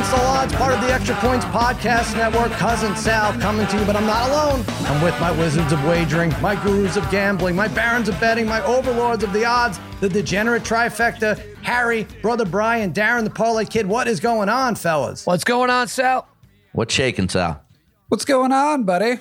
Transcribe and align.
Against 0.00 0.18
All 0.18 0.26
Odds, 0.28 0.54
part 0.54 0.72
of 0.72 0.80
the 0.80 0.90
Extra 0.90 1.14
Points 1.16 1.44
Podcast 1.44 2.16
Network. 2.16 2.50
Cousin 2.52 2.96
Sal 2.96 3.38
coming 3.38 3.66
to 3.66 3.78
you, 3.78 3.84
but 3.84 3.96
I'm 3.96 4.06
not 4.06 4.30
alone. 4.30 4.64
I'm 4.86 5.04
with 5.04 5.20
my 5.20 5.30
wizards 5.30 5.72
of 5.72 5.84
wagering, 5.84 6.32
my 6.40 6.54
gurus 6.64 6.96
of 6.96 7.10
gambling, 7.10 7.54
my 7.54 7.68
barons 7.68 8.08
of 8.08 8.18
betting, 8.18 8.46
my 8.46 8.64
overlords 8.64 9.22
of 9.24 9.34
the 9.34 9.44
odds, 9.44 9.78
the 10.00 10.08
degenerate 10.08 10.62
trifecta, 10.62 11.38
Harry, 11.62 12.06
brother 12.22 12.46
Brian, 12.46 12.94
Darren, 12.94 13.24
the 13.24 13.30
parlay 13.30 13.66
kid. 13.66 13.84
What 13.84 14.08
is 14.08 14.20
going 14.20 14.48
on, 14.48 14.74
fellas? 14.74 15.26
What's 15.26 15.44
going 15.44 15.68
on, 15.68 15.86
Sal? 15.86 16.26
What's 16.72 16.94
shaking, 16.94 17.28
Sal? 17.28 17.62
What's 18.08 18.24
going 18.24 18.52
on, 18.52 18.84
buddy? 18.84 19.18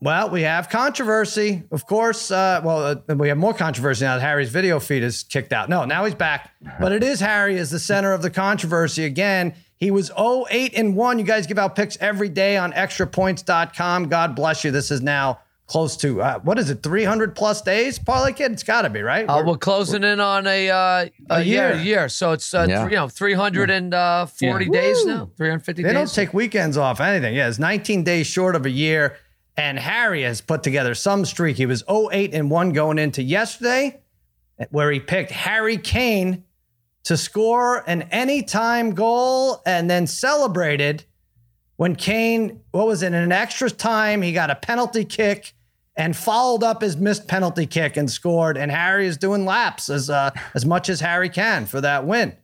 Well, 0.00 0.30
we 0.30 0.42
have 0.42 0.68
controversy, 0.68 1.64
of 1.72 1.84
course. 1.84 2.30
Uh, 2.30 2.60
well, 2.62 3.02
uh, 3.08 3.14
we 3.16 3.26
have 3.26 3.38
more 3.38 3.54
controversy 3.54 4.04
now 4.04 4.14
that 4.14 4.20
Harry's 4.20 4.50
video 4.50 4.78
feed 4.78 5.02
is 5.02 5.24
kicked 5.24 5.52
out. 5.52 5.68
No, 5.68 5.84
now 5.84 6.04
he's 6.04 6.14
back. 6.14 6.52
But 6.78 6.92
it 6.92 7.02
is 7.02 7.18
Harry 7.18 7.56
is 7.56 7.70
the 7.70 7.80
center 7.80 8.12
of 8.12 8.22
the 8.22 8.30
controversy 8.30 9.04
again. 9.04 9.54
He 9.78 9.90
was 9.90 10.06
0 10.06 10.46
8 10.50 10.74
and 10.74 10.96
1. 10.96 11.18
You 11.18 11.24
guys 11.24 11.46
give 11.46 11.58
out 11.58 11.76
picks 11.76 11.96
every 12.00 12.28
day 12.28 12.56
on 12.56 12.72
extrapoints.com. 12.72 14.08
God 14.08 14.34
bless 14.34 14.64
you. 14.64 14.70
This 14.70 14.90
is 14.90 15.02
now 15.02 15.40
close 15.66 15.96
to, 15.96 16.22
uh, 16.22 16.38
what 16.40 16.58
is 16.60 16.70
it, 16.70 16.82
300 16.82 17.34
plus 17.34 17.60
days? 17.60 17.98
Parlay 17.98 18.32
Kid? 18.32 18.52
It's 18.52 18.62
got 18.62 18.82
to 18.82 18.90
be, 18.90 19.02
right? 19.02 19.24
Uh, 19.28 19.42
we're 19.44 19.56
closing 19.58 20.04
in 20.04 20.20
on 20.20 20.46
a 20.46 20.70
uh, 20.70 21.06
a, 21.28 21.42
year. 21.42 21.74
year. 21.74 21.82
year. 21.82 22.08
So 22.08 22.32
it's 22.32 22.54
uh, 22.54 22.66
Yeah. 22.68 22.78
th- 22.82 22.90
you 22.92 22.96
know 22.96 23.08
340 23.08 24.68
days 24.70 25.04
now, 25.04 25.28
350 25.36 25.82
They 25.82 25.88
days. 25.88 25.94
don't 25.94 26.14
take 26.14 26.32
weekends 26.32 26.76
off 26.76 27.00
anything. 27.00 27.34
Yeah, 27.34 27.48
it's 27.48 27.58
19 27.58 28.04
days 28.04 28.26
short 28.26 28.54
of 28.56 28.64
a 28.66 28.70
year. 28.70 29.16
And 29.58 29.78
Harry 29.78 30.22
has 30.22 30.40
put 30.42 30.62
together 30.62 30.94
some 30.94 31.24
streak. 31.24 31.56
He 31.56 31.64
was 31.66 31.82
0 31.88 32.10
8 32.12 32.34
and 32.34 32.50
1 32.50 32.70
going 32.72 32.98
into 32.98 33.22
yesterday, 33.22 34.00
where 34.70 34.90
he 34.90 35.00
picked 35.00 35.30
Harry 35.30 35.78
Kane 35.78 36.44
to 37.06 37.16
score 37.16 37.88
an 37.88 38.02
anytime 38.10 38.92
goal 38.92 39.62
and 39.64 39.88
then 39.88 40.08
celebrated 40.08 41.04
when 41.76 41.94
Kane, 41.94 42.62
what 42.72 42.88
was 42.88 43.00
it, 43.02 43.08
in 43.08 43.14
an 43.14 43.30
extra 43.30 43.70
time, 43.70 44.22
he 44.22 44.32
got 44.32 44.50
a 44.50 44.56
penalty 44.56 45.04
kick 45.04 45.54
and 45.94 46.16
followed 46.16 46.64
up 46.64 46.82
his 46.82 46.96
missed 46.96 47.28
penalty 47.28 47.64
kick 47.64 47.96
and 47.96 48.10
scored. 48.10 48.58
And 48.58 48.72
Harry 48.72 49.06
is 49.06 49.16
doing 49.16 49.44
laps 49.44 49.88
as 49.88 50.10
uh, 50.10 50.32
as 50.54 50.66
much 50.66 50.88
as 50.88 50.98
Harry 50.98 51.28
can 51.28 51.66
for 51.66 51.80
that 51.80 52.04
win. 52.04 52.34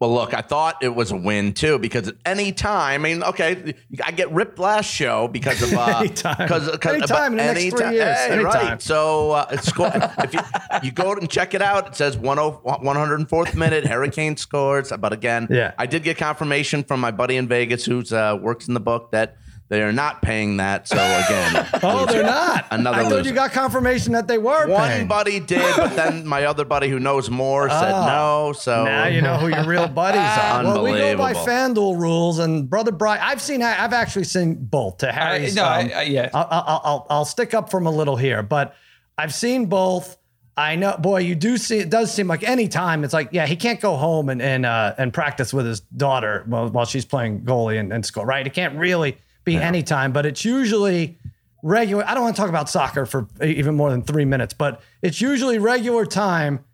Well, 0.00 0.12
look, 0.12 0.34
I 0.34 0.40
thought 0.40 0.82
it 0.82 0.94
was 0.94 1.12
a 1.12 1.16
win 1.16 1.52
too 1.54 1.78
because 1.78 2.08
at 2.08 2.16
any 2.26 2.52
time, 2.52 3.04
I 3.06 3.08
mean, 3.08 3.22
okay, 3.22 3.74
I 4.04 4.10
get 4.10 4.30
ripped 4.32 4.58
last 4.58 4.86
show 4.92 5.28
because 5.28 5.62
of 5.62 5.72
uh, 5.78 5.98
Anytime. 6.00 6.36
because 6.38 6.68
Anytime 6.84 7.32
in 7.32 7.38
the 7.38 7.44
next 7.54 7.76
three 7.76 7.94
years. 7.94 8.18
Hey, 8.18 8.28
Anytime. 8.32 8.44
right. 8.66 8.82
So 8.82 9.30
uh, 9.30 9.46
it's 9.52 9.68
if 9.68 10.34
you, 10.34 10.40
you 10.82 10.90
go 10.92 11.12
and 11.12 11.30
check 11.30 11.54
it 11.54 11.62
out, 11.62 11.86
it 11.86 11.94
says 11.94 12.16
10 12.16 12.22
104th 12.24 13.54
minute, 13.54 13.86
Harry 13.86 14.10
Kane 14.10 14.36
scores. 14.36 14.92
But 14.98 15.12
again, 15.12 15.46
Yeah. 15.50 15.72
I 15.78 15.86
did 15.86 16.02
get 16.02 16.16
confirmation 16.18 16.82
from 16.84 17.00
my 17.00 17.10
buddy 17.10 17.36
in 17.36 17.48
Vegas 17.48 17.84
who's 17.84 18.12
uh, 18.12 18.36
works 18.40 18.68
in 18.68 18.74
the 18.74 18.80
book 18.80 19.12
that 19.12 19.36
they 19.68 19.82
are 19.82 19.92
not 19.92 20.20
paying 20.22 20.58
that. 20.58 20.86
So 20.88 20.96
again, 20.96 21.66
Oh, 21.82 22.00
loser. 22.02 22.12
they're 22.12 22.22
not. 22.24 22.66
Another 22.70 22.98
I 22.98 23.02
thought 23.04 23.12
loser. 23.12 23.28
you 23.30 23.34
got 23.34 23.52
confirmation 23.52 24.12
that 24.12 24.28
they 24.28 24.38
were 24.38 24.66
One 24.68 24.88
paying. 24.90 25.08
buddy 25.08 25.40
did, 25.40 25.76
but 25.76 25.96
then 25.96 26.26
my 26.34 26.44
other 26.44 26.64
buddy 26.64 26.88
who 26.88 27.00
knows 27.00 27.30
more 27.30 27.68
said 27.70 27.92
Oh. 27.92 28.06
no. 28.06 28.52
So 28.52 28.84
Now 28.84 29.06
you 29.06 29.20
know 29.22 29.36
who 29.36 29.48
your 29.48 29.64
real 29.64 29.88
buddies 29.88 30.20
are. 30.20 30.62
Well, 30.64 30.84
we 30.84 30.90
go 30.92 31.16
by 31.16 31.32
FanDuel 31.34 31.98
rules, 31.98 32.38
and 32.38 32.68
brother 32.68 32.92
Brian, 32.92 33.20
I've 33.22 33.40
seen, 33.40 33.62
I've 33.62 33.92
actually 33.92 34.24
seen 34.24 34.54
both. 34.54 34.98
To 34.98 35.08
I, 35.08 35.12
Harry's, 35.12 35.54
no, 35.56 35.64
um, 35.64 35.70
I, 35.70 35.92
I, 35.92 36.02
yeah. 36.02 36.30
I'll, 36.34 36.48
I'll, 36.50 36.80
I'll, 36.84 37.06
I'll 37.10 37.24
stick 37.24 37.54
up 37.54 37.70
for 37.70 37.78
him 37.78 37.86
a 37.86 37.90
little 37.92 38.16
here, 38.16 38.42
but 38.42 38.74
I've 39.16 39.32
seen 39.34 39.66
both. 39.66 40.16
I 40.56 40.76
know, 40.76 40.96
boy, 40.96 41.18
you 41.18 41.34
do 41.34 41.56
see. 41.56 41.78
It 41.78 41.90
does 41.90 42.12
seem 42.12 42.28
like 42.28 42.44
any 42.44 42.68
time 42.68 43.02
it's 43.02 43.12
like, 43.12 43.30
yeah, 43.32 43.44
he 43.44 43.56
can't 43.56 43.80
go 43.80 43.96
home 43.96 44.28
and 44.28 44.40
and 44.40 44.64
uh, 44.64 44.94
and 44.98 45.12
practice 45.12 45.52
with 45.52 45.66
his 45.66 45.80
daughter 45.80 46.44
while, 46.46 46.68
while 46.68 46.84
she's 46.84 47.04
playing 47.04 47.40
goalie 47.40 47.80
and, 47.80 47.92
and 47.92 48.06
score. 48.06 48.24
Right? 48.24 48.46
He 48.46 48.50
can't 48.50 48.78
really 48.78 49.18
be 49.44 49.56
any 49.56 49.82
time, 49.82 50.12
but 50.12 50.26
it's 50.26 50.44
usually 50.44 51.18
regular. 51.62 52.04
I 52.06 52.14
don't 52.14 52.22
want 52.22 52.36
to 52.36 52.40
talk 52.40 52.48
about 52.48 52.68
soccer 52.68 53.06
for 53.06 53.28
even 53.42 53.74
more 53.74 53.90
than 53.90 54.02
three 54.02 54.24
minutes, 54.24 54.54
but 54.54 54.80
it's 55.02 55.20
usually 55.20 55.58
regular 55.58 56.06
time. 56.06 56.64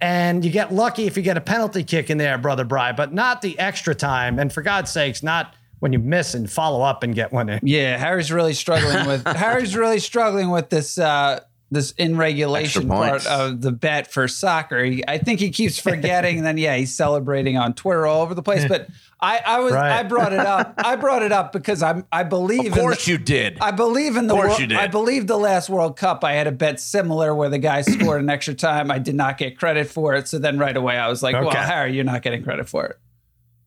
And 0.00 0.44
you 0.44 0.50
get 0.50 0.74
lucky 0.74 1.06
if 1.06 1.16
you 1.16 1.22
get 1.22 1.38
a 1.38 1.40
penalty 1.40 1.82
kick 1.82 2.10
in 2.10 2.18
there, 2.18 2.36
brother 2.36 2.64
Bry, 2.64 2.92
but 2.92 3.14
not 3.14 3.40
the 3.40 3.58
extra 3.58 3.94
time. 3.94 4.38
And 4.38 4.52
for 4.52 4.60
God's 4.60 4.90
sakes, 4.90 5.22
not 5.22 5.54
when 5.78 5.92
you 5.92 5.98
miss 5.98 6.34
and 6.34 6.50
follow 6.50 6.82
up 6.82 7.02
and 7.02 7.14
get 7.14 7.32
one 7.32 7.48
in. 7.48 7.60
Yeah, 7.62 7.96
Harry's 7.96 8.30
really 8.30 8.52
struggling 8.52 9.06
with 9.06 9.26
Harry's 9.36 9.76
really 9.76 9.98
struggling 9.98 10.50
with 10.50 10.68
this 10.68 10.98
uh 10.98 11.40
this 11.70 11.90
in 11.92 12.16
regulation 12.16 12.88
part 12.88 13.26
of 13.26 13.60
the 13.60 13.72
bet 13.72 14.12
for 14.12 14.28
soccer. 14.28 14.84
He, 14.84 15.02
I 15.06 15.18
think 15.18 15.40
he 15.40 15.50
keeps 15.50 15.78
forgetting, 15.78 16.38
and 16.38 16.46
then 16.46 16.58
yeah, 16.58 16.76
he's 16.76 16.94
celebrating 16.94 17.56
on 17.56 17.74
Twitter 17.74 18.06
all 18.06 18.22
over 18.22 18.34
the 18.34 18.42
place. 18.42 18.64
But 18.68 18.88
I, 19.20 19.40
I 19.44 19.58
was 19.60 19.72
Right. 19.72 19.90
I 19.98 20.02
brought 20.04 20.32
it 20.32 20.38
up. 20.40 20.74
I 20.78 20.94
brought 20.96 21.22
it 21.22 21.32
up 21.32 21.52
because 21.52 21.82
I'm 21.82 22.04
I 22.12 22.22
believe 22.22 22.66
of 22.72 22.78
course 22.78 23.08
in 23.08 23.12
you 23.12 23.18
did. 23.18 23.58
I 23.60 23.72
believe 23.72 24.16
in 24.16 24.26
the 24.28 24.34
course 24.34 24.48
World- 24.50 24.60
you 24.60 24.66
did. 24.68 24.78
I 24.78 24.86
believe 24.86 25.26
the 25.26 25.38
last 25.38 25.68
World 25.68 25.96
Cup 25.96 26.22
I 26.22 26.34
had 26.34 26.46
a 26.46 26.52
bet 26.52 26.78
similar 26.80 27.34
where 27.34 27.48
the 27.48 27.58
guy 27.58 27.80
scored 27.80 28.20
an 28.20 28.30
extra 28.30 28.54
time. 28.54 28.90
I 28.90 28.98
did 28.98 29.14
not 29.16 29.36
get 29.38 29.58
credit 29.58 29.88
for 29.88 30.14
it. 30.14 30.28
So 30.28 30.38
then 30.38 30.58
right 30.58 30.76
away 30.76 30.96
I 30.98 31.08
was 31.08 31.22
like, 31.22 31.34
well, 31.34 31.48
Okay. 31.48 31.58
Harry, 31.58 31.94
you're 31.94 32.04
not 32.04 32.22
getting 32.22 32.44
credit 32.44 32.68
for 32.68 32.86
it. 32.86 32.98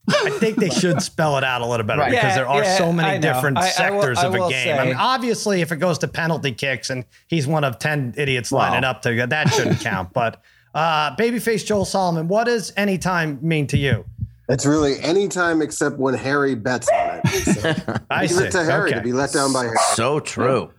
I 0.10 0.30
think 0.40 0.58
they 0.58 0.70
should 0.70 1.02
spell 1.02 1.38
it 1.38 1.44
out 1.44 1.62
a 1.62 1.66
little 1.66 1.86
better 1.86 2.02
Right. 2.02 2.12
because 2.12 2.24
Yeah, 2.32 2.36
there 2.36 2.48
are 2.48 2.64
yeah, 2.64 2.78
so 2.78 2.92
many 2.94 3.10
I 3.10 3.18
know. 3.18 3.34
different 3.34 3.58
I- 3.58 3.62
I 3.62 3.64
will- 3.92 4.02
sectors 4.02 4.20
of 4.20 4.34
a 4.36 4.38
will 4.40 4.50
game. 4.50 4.78
I 4.80 4.86
mean, 4.86 4.96
obviously, 4.96 5.62
if 5.62 5.72
it 5.72 5.78
goes 5.78 5.98
to 6.00 6.08
penalty 6.08 6.52
kicks 6.52 6.90
and 6.90 7.06
he's 7.28 7.48
one 7.48 7.64
of 7.64 7.80
10 7.80 8.14
idiots 8.18 8.52
lining 8.52 8.84
up 8.84 9.02
to 9.04 9.16
go, 9.16 9.26
that 9.26 9.50
shouldn't 9.54 9.80
count. 9.82 10.14
But 10.14 10.42
uh, 10.76 11.16
babyface 11.16 11.66
Joel 11.66 11.86
Solomon, 11.86 12.28
what 12.28 12.46
does 12.46 12.72
any 12.78 12.98
time 12.98 13.40
mean 13.42 13.68
to 13.68 13.78
you? 13.78 14.06
It's 14.48 14.66
really 14.66 15.00
any 15.02 15.28
time 15.28 15.62
except 15.62 15.98
when 15.98 16.16
Harry 16.16 16.56
bets 16.56 16.88
on 16.90 17.22
it. 17.24 17.28
So, 17.28 17.76
I 18.10 18.22
leave 18.22 18.32
see. 18.32 18.44
it 18.46 18.52
to 18.52 18.64
Harry 18.64 18.90
Okay. 18.90 18.98
to 19.00 19.04
be 19.04 19.14
let 19.14 19.32
down 19.32 19.54
by 19.54 19.64
Harry. 19.66 19.78
so 19.94 20.20
true. 20.20 20.72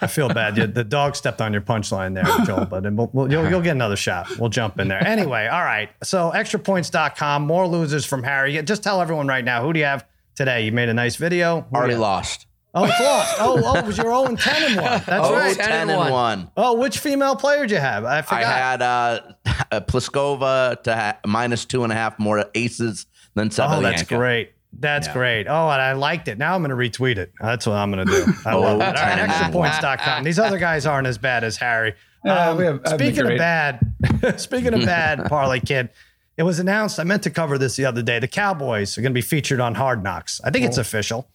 I 0.00 0.06
feel 0.06 0.28
bad. 0.28 0.56
You, 0.56 0.66
the 0.66 0.84
dog 0.84 1.16
stepped 1.16 1.40
on 1.40 1.52
your 1.52 1.62
punchline 1.62 2.14
there, 2.14 2.24
Joel, 2.46 2.66
but 2.66 2.82
we'll, 2.92 3.10
we'll, 3.12 3.30
you'll, 3.30 3.48
you'll 3.50 3.60
get 3.62 3.72
another 3.72 3.96
shot. 3.96 4.28
We'll 4.38 4.48
jump 4.50 4.78
in 4.80 4.88
there. 4.88 5.04
Anyway, 5.06 5.46
all 5.46 5.62
right. 5.64 5.90
So 6.02 6.30
extrapoints.com, 6.34 7.42
more 7.46 7.66
losers 7.66 8.04
from 8.04 8.22
Harry. 8.22 8.60
Just 8.62 8.82
tell 8.82 9.00
everyone 9.00 9.26
right 9.26 9.44
now, 9.44 9.62
who 9.62 9.72
do 9.72 9.78
you 9.78 9.84
have 9.86 10.06
today? 10.34 10.62
You 10.64 10.72
made 10.72 10.88
a 10.88 10.94
nice 10.94 11.16
video. 11.16 11.62
Who 11.70 11.76
Already 11.76 11.96
lost. 11.96 12.46
Oh, 12.72 12.84
it's 12.84 13.00
lost. 13.00 13.36
Oh, 13.40 13.60
oh, 13.64 13.78
it 13.78 13.84
was 13.84 13.96
your 13.98 14.06
0 14.06 14.26
and 14.26 14.38
10 14.38 14.62
and 14.62 14.76
1. 14.76 14.84
That's 14.84 15.08
Oh, 15.10 15.32
right. 15.34 15.56
10 15.56 15.64
10 15.68 15.80
and 15.80 15.90
and 15.90 15.98
one. 15.98 16.12
1. 16.12 16.50
Oh, 16.56 16.74
which 16.74 16.98
female 17.00 17.34
player 17.34 17.62
did 17.62 17.72
you 17.72 17.78
have? 17.78 18.04
I 18.04 18.22
forgot. 18.22 18.44
I 18.44 18.58
had 18.58 18.82
uh, 18.82 19.20
uh, 19.72 19.80
Pliskova 19.88 20.80
to 20.84 20.94
ha- 20.94 21.18
minus 21.26 21.64
two 21.64 21.82
and 21.82 21.92
a 21.92 21.96
half 21.96 22.16
more 22.20 22.44
aces 22.54 23.06
than 23.34 23.48
oh, 23.48 23.50
Sabalenka. 23.50 23.82
that's 23.82 24.02
great. 24.04 24.52
That's 24.72 25.08
Yeah. 25.08 25.12
great. 25.12 25.46
Oh, 25.48 25.68
and 25.68 25.80
I 25.82 25.92
liked 25.92 26.28
it. 26.28 26.38
Now 26.38 26.54
I'm 26.54 26.62
going 26.64 26.70
to 26.70 26.76
retweet 26.76 27.16
it. 27.18 27.32
That's 27.40 27.66
what 27.66 27.74
I'm 27.76 27.90
going 27.90 28.06
to 28.06 28.12
do. 28.12 28.32
I 28.46 28.54
love 28.54 28.80
it. 28.80 28.84
All 28.84 28.92
right, 28.92 29.16
10 29.16 29.18
and 29.18 29.32
extrapoints.com. 29.32 30.24
These 30.24 30.38
other 30.38 30.58
guys 30.58 30.86
aren't 30.86 31.06
as 31.06 31.18
bad 31.18 31.44
as 31.44 31.56
Harry. 31.56 31.94
Um, 32.24 32.56
we 32.56 32.64
have- 32.64 32.80
speaking 32.86 33.30
of 33.30 33.36
bad, 33.38 33.80
speaking 34.36 34.74
of 34.74 34.80
bad, 34.84 35.24
Parlay 35.26 35.60
Kid, 35.60 35.90
it 36.36 36.42
was 36.44 36.58
announced. 36.58 36.98
I 37.00 37.04
meant 37.04 37.22
to 37.24 37.30
cover 37.30 37.58
this 37.58 37.76
the 37.76 37.84
other 37.84 38.02
day. 38.02 38.18
The 38.18 38.28
Cowboys 38.28 38.96
are 38.96 39.02
going 39.02 39.12
to 39.12 39.14
be 39.14 39.20
featured 39.22 39.60
on 39.60 39.74
Hard 39.74 40.02
Knocks. 40.02 40.40
I 40.42 40.50
think 40.50 40.64
it's 40.64 40.78
official. 40.78 41.28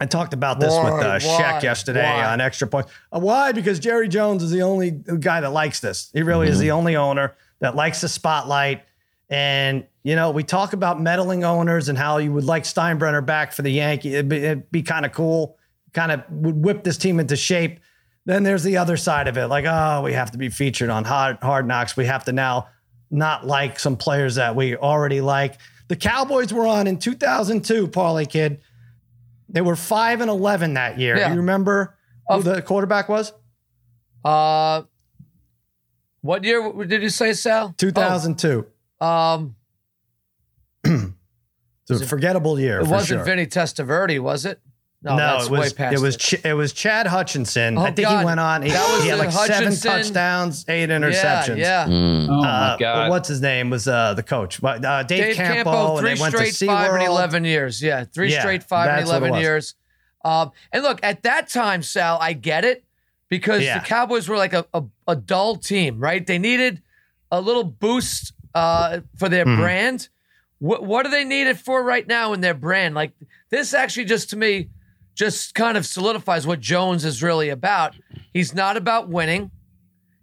I 0.00 0.06
talked 0.06 0.34
about 0.34 0.58
this 0.58 0.72
with 0.74 0.92
uh, 0.94 0.98
Why? 0.98 1.18
Shaq 1.20 1.62
yesterday 1.62 2.02
Why? 2.02 2.24
on 2.24 2.40
Extra 2.40 2.66
Points. 2.66 2.90
Uh, 3.12 3.20
why? 3.20 3.52
Because 3.52 3.78
Jerry 3.78 4.08
Jones 4.08 4.42
is 4.42 4.50
the 4.50 4.62
only 4.62 4.90
guy 4.90 5.40
that 5.40 5.52
likes 5.52 5.78
this. 5.78 6.10
He 6.12 6.22
really 6.22 6.48
is 6.48 6.58
the 6.58 6.72
only 6.72 6.96
owner 6.96 7.36
that 7.60 7.76
likes 7.76 8.00
the 8.00 8.08
spotlight. 8.08 8.82
And, 9.28 9.86
you 10.04 10.14
know, 10.14 10.30
we 10.30 10.42
talk 10.44 10.74
about 10.74 11.00
meddling 11.00 11.44
owners 11.44 11.88
and 11.88 11.96
how 11.96 12.18
you 12.18 12.30
would 12.32 12.44
like 12.44 12.64
Steinbrenner 12.64 13.24
back 13.24 13.52
for 13.52 13.62
the 13.62 13.70
Yankees. 13.70 14.12
It'd 14.12 14.28
be, 14.28 14.54
be 14.70 14.82
kind 14.82 15.06
of 15.06 15.12
cool, 15.12 15.56
kind 15.94 16.12
of 16.12 16.22
would 16.30 16.62
whip 16.62 16.84
this 16.84 16.98
team 16.98 17.18
into 17.18 17.36
shape. 17.36 17.80
Then 18.26 18.42
there's 18.42 18.62
the 18.62 18.76
other 18.76 18.98
side 18.98 19.28
of 19.28 19.38
it. 19.38 19.46
Like, 19.46 19.64
oh, 19.66 20.02
we 20.02 20.12
have 20.12 20.30
to 20.32 20.38
be 20.38 20.50
featured 20.50 20.90
on 20.90 21.04
hard, 21.04 21.38
hard 21.42 21.66
knocks. 21.66 21.96
We 21.96 22.04
have 22.04 22.24
to 22.24 22.32
now 22.32 22.68
not 23.10 23.46
like 23.46 23.78
some 23.78 23.96
players 23.96 24.34
that 24.34 24.54
we 24.54 24.76
already 24.76 25.22
like. 25.22 25.58
The 25.88 25.96
Cowboys 25.96 26.52
were 26.52 26.66
on 26.66 26.86
in 26.86 26.98
2002, 26.98 27.88
Parlay 27.88 28.26
Kid. 28.26 28.60
They 29.48 29.62
were 29.62 29.76
5 29.76 30.20
and 30.20 30.30
11 30.30 30.74
that 30.74 30.98
year. 30.98 31.16
Yeah. 31.16 31.28
Do 31.28 31.34
you 31.34 31.40
remember 31.40 31.96
who 32.28 32.36
Of- 32.36 32.44
the 32.44 32.60
quarterback 32.60 33.08
was? 33.08 33.32
Uh, 34.22 34.82
what 36.20 36.44
year 36.44 36.72
did 36.86 37.02
you 37.02 37.10
say, 37.10 37.32
Sal? 37.34 37.74
2002. 37.76 38.66
Oh, 39.00 39.06
um, 39.06 39.56
It's 40.84 42.00
a 42.00 42.06
forgettable 42.06 42.58
year. 42.58 42.80
it 42.80 42.84
for 42.84 42.90
wasn't 42.92 43.18
sure. 43.18 43.24
Vinny 43.24 43.46
Testaverde, 43.46 44.18
was 44.20 44.46
it? 44.46 44.60
No, 45.02 45.16
that's 45.18 45.46
it 45.46 45.50
was 45.50 45.60
way 45.60 45.70
past 45.76 45.94
it 45.94 46.00
was 46.00 46.16
Ch- 46.16 46.42
it 46.46 46.54
was 46.54 46.72
Chad 46.72 47.06
Hutchinson. 47.06 47.76
Oh, 47.76 47.82
I 47.82 47.90
think 47.90 48.08
God. 48.08 48.20
he 48.20 48.24
went 48.24 48.40
on. 48.40 48.62
He, 48.62 48.70
That 48.70 48.88
was 48.94 49.02
he 49.02 49.10
had 49.10 49.18
the 49.18 49.24
like 49.24 49.32
seven 49.32 49.76
touchdowns, 49.76 50.64
eight 50.66 50.88
interceptions. 50.88 51.58
Yeah, 51.58 51.86
yeah. 51.86 51.86
Mm. 51.86 52.28
Oh 52.30 52.38
Uh, 52.38 52.42
my 52.42 52.76
god. 52.80 53.10
What's 53.10 53.28
his 53.28 53.42
name 53.42 53.68
was 53.68 53.86
uh, 53.86 54.14
the 54.14 54.22
coach? 54.22 54.64
Uh, 54.64 55.02
Dave, 55.02 55.06
Dave 55.08 55.36
Campo, 55.36 55.54
Campo, 55.72 55.90
and 55.90 56.00
three 56.00 56.14
they 56.14 56.20
went 56.22 56.32
to 56.34 56.46
straight 56.46 56.68
five 56.70 56.92
and 56.94 57.02
eleven 57.02 57.44
years. 57.44 57.82
Yeah, 57.82 58.04
three 58.04 58.32
Yeah, 58.32 58.40
straight 58.40 58.62
five 58.62 58.88
and 58.88 58.98
that's 59.00 59.10
what 59.10 59.22
it 59.22 59.26
eleven 59.26 59.40
years. 59.42 59.74
Um, 60.24 60.52
and 60.72 60.82
look, 60.82 61.00
at 61.02 61.22
that 61.24 61.50
time, 61.50 61.82
Sal, 61.82 62.16
I 62.18 62.32
get 62.32 62.64
it 62.64 62.82
because 63.28 63.62
Yeah. 63.62 63.80
the 63.80 63.84
Cowboys 63.84 64.26
were 64.26 64.38
like 64.38 64.54
a, 64.54 64.64
a, 64.72 64.84
a 65.06 65.16
dull 65.16 65.56
team, 65.56 66.00
right? 66.00 66.26
They 66.26 66.38
needed 66.38 66.80
a 67.30 67.42
little 67.42 67.64
boost 67.64 68.32
uh, 68.54 69.00
for 69.18 69.28
their 69.28 69.44
Mhm. 69.44 69.58
brand. 69.58 70.08
What 70.64 70.82
what 70.82 71.04
do 71.04 71.10
they 71.10 71.24
need 71.24 71.46
it 71.46 71.58
for 71.58 71.82
right 71.82 72.06
now 72.06 72.32
in 72.32 72.40
their 72.40 72.54
brand? 72.54 72.94
Like 72.94 73.12
this 73.50 73.74
actually 73.74 74.06
just 74.06 74.30
to 74.30 74.36
me 74.36 74.70
just 75.14 75.54
kind 75.54 75.76
of 75.76 75.84
solidifies 75.84 76.46
what 76.46 76.58
Jones 76.58 77.04
is 77.04 77.22
really 77.22 77.50
about. 77.50 77.94
He's 78.32 78.54
not 78.54 78.78
about 78.78 79.10
winning. 79.10 79.50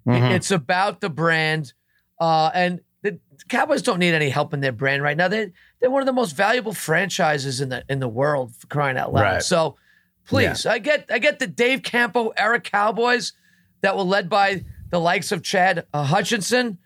Mhm. 0.08 0.32
It's 0.32 0.50
about 0.50 1.00
the 1.00 1.12
brand. 1.12 1.74
Uh, 2.20 2.50
and 2.56 2.80
the 3.04 3.20
Cowboys 3.50 3.84
don't 3.84 4.00
need 4.00 4.16
any 4.16 4.30
help 4.30 4.52
in 4.52 4.62
their 4.62 4.72
brand 4.72 5.04
right 5.04 5.16
now. 5.16 5.28
They 5.28 5.52
they're 5.80 5.92
one 5.92 6.02
of 6.02 6.08
the 6.08 6.14
most 6.14 6.36
valuable 6.36 6.74
franchises 6.74 7.62
in 7.62 7.70
the 7.70 7.84
in 7.88 8.00
the 8.00 8.10
world 8.10 8.56
for 8.56 8.66
crying 8.66 8.98
out 8.98 9.14
loud. 9.14 9.22
Right. 9.22 9.44
So 9.44 9.78
please, 10.26 10.66
I 10.66 10.80
get 10.80 11.06
I 11.12 11.20
get 11.20 11.38
the 11.38 11.46
Dave 11.46 11.84
Campo 11.84 12.30
era 12.36 12.60
Cowboys 12.60 13.34
that 13.82 13.96
were 13.96 14.02
led 14.02 14.28
by 14.28 14.66
the 14.90 15.00
likes 15.00 15.32
of 15.32 15.44
Chad 15.44 15.86
uh, 15.94 16.04
Hutchinson 16.04 16.80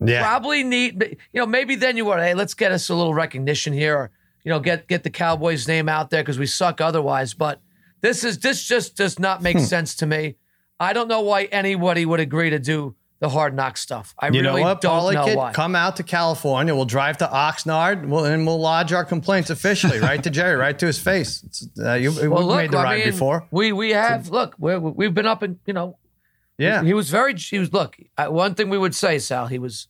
Yeah. 0.00 0.22
probably 0.22 0.62
need 0.62 1.16
you 1.32 1.40
know 1.40 1.46
maybe 1.46 1.74
then 1.76 1.96
you 1.96 2.04
were 2.04 2.18
hey 2.18 2.34
let's 2.34 2.54
get 2.54 2.70
us 2.72 2.88
a 2.90 2.94
little 2.94 3.14
recognition 3.14 3.72
here 3.72 3.96
or 3.96 4.10
you 4.44 4.50
know 4.50 4.60
get 4.60 4.86
get 4.88 5.02
the 5.04 5.10
cowboys 5.10 5.66
name 5.66 5.88
out 5.88 6.10
there 6.10 6.22
because 6.22 6.38
we 6.38 6.46
suck 6.46 6.80
otherwise 6.80 7.32
but 7.34 7.60
this 8.02 8.22
is 8.24 8.38
this 8.40 8.62
just 8.66 8.96
does 8.96 9.18
not 9.18 9.38
Hmm. 9.38 9.44
make 9.44 9.58
sense 9.60 9.94
to 9.96 10.06
me 10.06 10.36
i 10.78 10.92
don't 10.92 11.08
know 11.08 11.22
why 11.22 11.44
anybody 11.44 12.04
would 12.04 12.20
agree 12.20 12.50
to 12.50 12.58
do 12.58 12.94
the 13.20 13.30
hard 13.30 13.54
knock 13.56 13.78
stuff 13.78 14.14
i 14.18 14.26
You 14.26 14.42
really 14.42 14.60
know 14.60 14.68
what, 14.68 14.80
don't 14.82 15.00
Paulie 15.00 15.14
know 15.14 15.24
kid? 15.24 15.36
why 15.38 15.52
Come 15.52 15.74
out 15.74 15.96
to 15.96 16.02
California. 16.02 16.74
We'll 16.74 16.84
drive 16.84 17.16
to 17.18 17.26
Oxnard 17.26 18.00
and 18.02 18.10
we'll, 18.12 18.26
and 18.26 18.46
we'll 18.46 18.60
lodge 18.60 18.92
our 18.92 19.06
complaints 19.06 19.48
officially 19.48 19.98
right 20.00 20.22
to 20.22 20.28
Jerry, 20.28 20.56
right 20.56 20.78
to 20.78 20.84
his 20.86 20.98
face. 20.98 21.42
It's, 21.42 21.66
uh, 21.82 21.94
you, 21.94 22.10
well, 22.12 22.20
we've 22.40 22.46
look, 22.46 22.56
made 22.58 22.70
the 22.72 22.76
I 22.78 22.82
ride 22.84 22.98
mean, 22.98 23.10
before. 23.12 23.46
we 23.50 23.72
we 23.72 23.92
have 23.92 24.28
look 24.28 24.54
we're, 24.58 24.78
we've 24.78 25.14
been 25.14 25.24
up 25.24 25.40
and 25.42 25.58
you 25.64 25.72
know 25.72 25.96
Yeah. 26.58 26.82
he 26.82 26.94
was 26.94 27.10
very 27.10 27.34
he 27.36 27.58
was 27.58 27.72
look 27.72 27.96
I, 28.16 28.28
one 28.28 28.54
thing 28.54 28.68
we 28.70 28.78
would 28.78 28.94
say 28.94 29.18
sal 29.18 29.46
he 29.46 29.58
was 29.58 29.88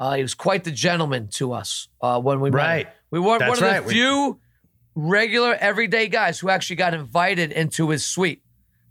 uh, 0.00 0.14
he 0.14 0.22
was 0.22 0.34
quite 0.34 0.64
the 0.64 0.70
gentleman 0.70 1.28
to 1.28 1.52
us 1.52 1.88
uh, 2.02 2.20
when 2.20 2.40
we 2.40 2.50
met. 2.50 2.56
Right. 2.58 2.86
we 3.10 3.18
were 3.20 3.38
That's 3.38 3.48
one 3.48 3.58
of 3.58 3.62
right. 3.64 3.80
the 3.82 3.86
We- 3.86 3.92
few 3.94 4.40
regular 4.94 5.54
everyday 5.54 6.08
guys 6.08 6.38
who 6.38 6.48
actually 6.48 6.76
got 6.76 6.94
invited 6.94 7.52
into 7.52 7.90
his 7.90 8.04
suite 8.04 8.42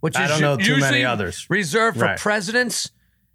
which 0.01 0.15
I 0.15 0.25
is 0.25 0.29
don't 0.29 0.41
know 0.41 0.57
u- 0.57 0.63
too 0.63 0.71
many 0.73 0.81
usually 0.83 1.05
others. 1.05 1.47
reserved 1.49 1.97
for 1.97 2.05
Right. 2.05 2.19
presidents 2.19 2.91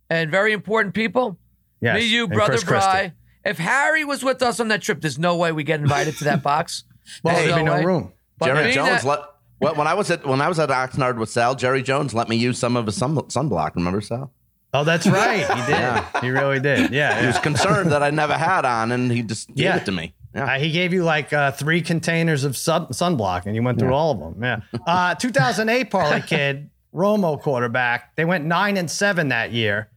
and 0.08 0.30
very 0.30 0.52
important 0.52 0.94
people 0.94 1.38
Yes. 1.80 1.96
me 1.96 2.04
you 2.06 2.24
and 2.24 2.32
brother 2.32 2.52
Chris 2.52 2.64
Christie. 2.64 2.86
Bry. 2.90 3.12
if 3.44 3.58
harry 3.58 4.04
was 4.04 4.22
with 4.22 4.40
us 4.42 4.60
on 4.60 4.68
that 4.68 4.82
trip 4.82 5.00
there's 5.00 5.18
no 5.18 5.36
way 5.36 5.50
we 5.50 5.64
get 5.64 5.80
invited 5.80 6.16
to 6.18 6.24
that 6.24 6.42
box 6.42 6.84
Well, 7.24 7.34
There's 7.34 7.48
there'd 7.48 7.58
be 7.60 7.64
no 7.64 7.72
way. 7.74 7.84
room. 7.84 8.12
But 8.38 8.46
Jerry 8.46 8.70
Jones 8.72 9.02
that- 9.02 9.04
let. 9.04 9.20
Well, 9.60 9.74
when 9.74 9.86
I 9.86 9.94
was 9.94 10.10
at 10.10 10.26
when 10.26 10.40
I 10.40 10.48
was 10.48 10.58
at 10.58 10.70
Oxnard 10.70 11.18
with 11.18 11.28
Sal, 11.30 11.54
Jerry 11.54 11.82
Jones 11.82 12.14
let 12.14 12.28
me 12.28 12.36
use 12.36 12.58
some 12.58 12.76
of 12.76 12.86
his 12.86 12.96
sun, 12.96 13.14
sunblock. 13.16 13.74
Remember 13.76 14.00
Sal? 14.00 14.32
Oh, 14.72 14.84
that's 14.84 15.06
right. 15.06 15.40
He 15.40 15.60
did. 15.62 15.68
Yeah. 15.70 16.20
He 16.20 16.30
really 16.30 16.60
did. 16.60 16.92
Yeah. 16.92 17.20
He 17.20 17.26
was 17.26 17.38
concerned 17.40 17.90
that 17.92 18.02
I 18.04 18.10
never 18.10 18.34
had 18.34 18.64
on, 18.64 18.92
and 18.92 19.10
he 19.10 19.22
just 19.22 19.48
gave 19.48 19.64
Yeah. 19.64 19.76
it 19.78 19.84
to 19.86 19.92
me. 19.92 20.14
Yeah. 20.34 20.44
Uh, 20.44 20.58
he 20.60 20.70
gave 20.70 20.92
you 20.92 21.02
like 21.02 21.32
uh, 21.32 21.50
three 21.50 21.82
containers 21.82 22.44
of 22.44 22.56
sun- 22.56 22.86
sunblock, 22.86 23.46
and 23.46 23.56
you 23.56 23.62
went 23.64 23.80
through 23.80 23.92
all 23.92 24.12
of 24.12 24.20
them. 24.20 24.36
Yeah. 24.40 24.80
Uh, 24.86 25.14
2008 25.16 25.90
Parlay 25.90 26.20
Kid, 26.22 26.70
Romo 26.94 27.40
quarterback. 27.40 28.14
They 28.14 28.24
went 28.24 28.44
nine 28.44 28.76
and 28.76 28.88
seven 28.88 29.28
that 29.30 29.50
year, 29.50 29.90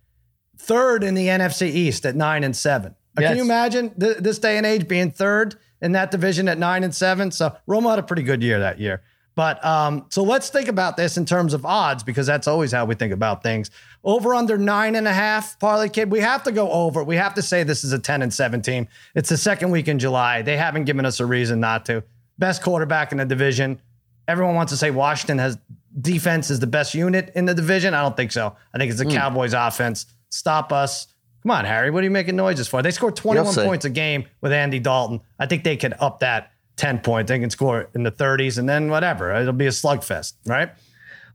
third 0.58 1.04
in 1.04 1.14
the 1.14 1.28
NFC 1.28 1.68
East 1.68 2.06
at 2.06 2.16
nine 2.16 2.44
and 2.44 2.56
seven. 2.56 2.96
Uh, 3.16 3.22
Yes. 3.22 3.30
Can 3.30 3.38
you 3.38 3.44
imagine 3.44 3.90
th- 4.00 4.18
this 4.18 4.40
day 4.40 4.58
and 4.58 4.66
age 4.66 4.88
being 4.88 5.12
third 5.12 5.56
in 5.84 5.92
that 5.92 6.10
division 6.10 6.48
at 6.48 6.58
nine 6.58 6.84
and 6.84 6.96
seven? 6.96 7.30
So 7.30 7.56
Romo 7.70 7.92
had 7.92 8.00
a 8.00 8.04
pretty 8.04 8.24
good 8.24 8.42
year 8.42 8.60
that 8.60 8.80
year. 8.80 9.04
But 9.36 9.64
um, 9.66 10.06
so 10.10 10.24
let's 10.24 10.50
think 10.50 10.68
about 10.68 10.96
this 10.96 11.18
in 11.18 11.26
terms 11.26 11.54
of 11.54 11.66
odds 11.66 12.04
because 12.04 12.28
that's 12.28 12.48
always 12.48 12.72
how 12.72 12.86
we 12.86 12.96
think 12.96 13.14
about 13.14 13.42
things. 13.42 13.72
Over 14.04 14.36
under 14.36 14.58
nine 14.58 14.96
and 14.96 15.08
a 15.08 15.14
half, 15.14 15.60
Parlay 15.60 15.90
Kid. 15.90 16.12
We 16.12 16.20
have 16.20 16.44
to 16.44 16.52
go 16.52 16.72
over. 16.72 17.04
We 17.04 17.16
have 17.16 17.34
to 17.36 17.42
say 17.42 17.64
this 17.64 17.84
is 17.84 17.94
a 17.94 18.00
10 18.00 18.22
and 18.22 18.34
7 18.34 18.62
team. 18.62 18.88
It's 19.16 19.30
the 19.30 19.38
second 19.38 19.72
week 19.72 19.88
in 19.88 19.98
July. 19.98 20.44
They 20.44 20.58
haven't 20.58 20.86
given 20.86 21.06
us 21.06 21.20
a 21.20 21.26
reason 21.26 21.60
not 21.60 21.86
to. 21.86 22.04
Best 22.38 22.62
quarterback 22.62 23.12
in 23.12 23.18
the 23.18 23.26
division. 23.26 23.80
Everyone 24.28 24.56
wants 24.56 24.72
to 24.72 24.78
say 24.78 24.92
Washington 24.92 25.40
has 25.40 25.58
defense 26.00 26.50
is 26.50 26.60
the 26.60 26.68
best 26.68 26.94
unit 26.94 27.32
in 27.36 27.46
the 27.46 27.54
division. 27.54 27.94
I 27.94 28.02
don't 28.02 28.16
think 28.18 28.32
so. 28.32 28.56
I 28.74 28.78
think 28.78 28.92
it's 28.92 29.00
the 29.00 29.06
Cowboys 29.06 29.54
offense. 29.54 30.06
Stop 30.30 30.72
us. 30.72 31.08
Come 31.44 31.52
on, 31.52 31.66
Harry. 31.66 31.92
What 31.92 32.02
are 32.02 32.06
you 32.06 32.12
making 32.12 32.36
noises 32.38 32.68
for? 32.68 32.82
They 32.82 32.92
scored 32.92 33.16
21 33.18 33.54
points 33.66 33.86
a 33.86 33.90
game 33.90 34.26
with 34.42 34.54
Andy 34.54 34.80
Dalton. 34.80 35.20
I 35.38 35.46
think 35.46 35.64
they 35.64 35.76
could 35.76 35.94
up 36.00 36.20
that 36.22 36.53
10 36.78 37.00
points. 37.00 37.30
They 37.30 37.40
can 37.40 37.50
score 37.50 37.90
in 37.94 38.04
the 38.04 38.12
30s 38.12 38.58
and 38.58 38.68
then 38.68 38.90
whatever. 38.90 39.34
It'll 39.34 39.54
be 39.54 39.68
a 39.68 39.72
slugfest, 39.72 40.34
right? 40.46 40.72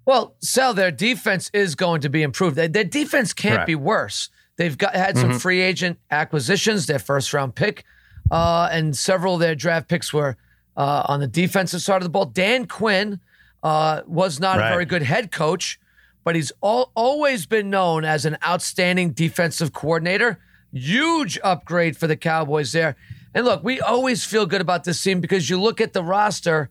Well, 0.04 0.34
Sal, 0.40 0.74
their 0.74 0.90
defense 0.90 1.50
is 1.52 1.74
going 1.74 2.00
to 2.00 2.08
be 2.08 2.22
improved. 2.22 2.56
Their, 2.56 2.68
defense 2.84 3.32
can't 3.32 3.56
Correct. 3.56 3.66
be 3.66 3.74
worse. 3.74 4.30
They've 4.56 4.76
got 4.76 4.94
had 4.96 5.16
some 5.16 5.30
Mm-hmm. 5.30 5.38
free 5.38 5.60
agent 5.60 5.98
acquisitions, 6.10 6.86
their 6.86 6.98
first 6.98 7.32
round 7.32 7.54
pick, 7.54 7.84
uh, 8.30 8.68
and 8.72 8.96
several 8.96 9.34
of 9.34 9.40
their 9.40 9.54
draft 9.54 9.88
picks 9.88 10.12
were 10.12 10.36
uh, 10.76 11.02
on 11.06 11.20
the 11.20 11.26
defensive 11.28 11.82
side 11.82 11.96
of 11.98 12.02
the 12.04 12.08
ball. 12.08 12.24
Dan 12.24 12.66
Quinn 12.66 13.20
uh, 13.62 14.02
was 14.06 14.40
not 14.40 14.58
Right. 14.58 14.68
a 14.68 14.70
very 14.70 14.84
good 14.86 15.02
head 15.02 15.30
coach, 15.30 15.78
but 16.24 16.34
he's 16.34 16.52
all, 16.60 16.90
always 16.94 17.46
been 17.46 17.68
known 17.70 18.04
as 18.04 18.24
an 18.24 18.36
outstanding 18.46 19.10
defensive 19.12 19.72
coordinator. 19.72 20.38
Huge 20.72 21.38
upgrade 21.44 21.96
for 21.96 22.06
the 22.06 22.16
Cowboys 22.16 22.72
there. 22.72 22.96
And 23.38 23.46
look, 23.46 23.62
we 23.62 23.80
always 23.80 24.24
feel 24.24 24.46
good 24.46 24.60
about 24.60 24.82
this 24.82 25.00
team 25.00 25.20
because 25.20 25.48
you 25.48 25.60
look 25.60 25.80
at 25.80 25.92
the 25.92 26.02
roster 26.02 26.70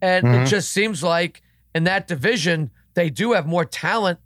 and 0.00 0.24
Mm-hmm. 0.24 0.42
it 0.44 0.46
just 0.46 0.70
seems 0.70 1.02
like 1.02 1.42
in 1.74 1.82
that 1.84 2.06
division, 2.06 2.70
they 2.94 3.10
do 3.10 3.32
have 3.32 3.48
more 3.48 3.64
talent, 3.64 4.20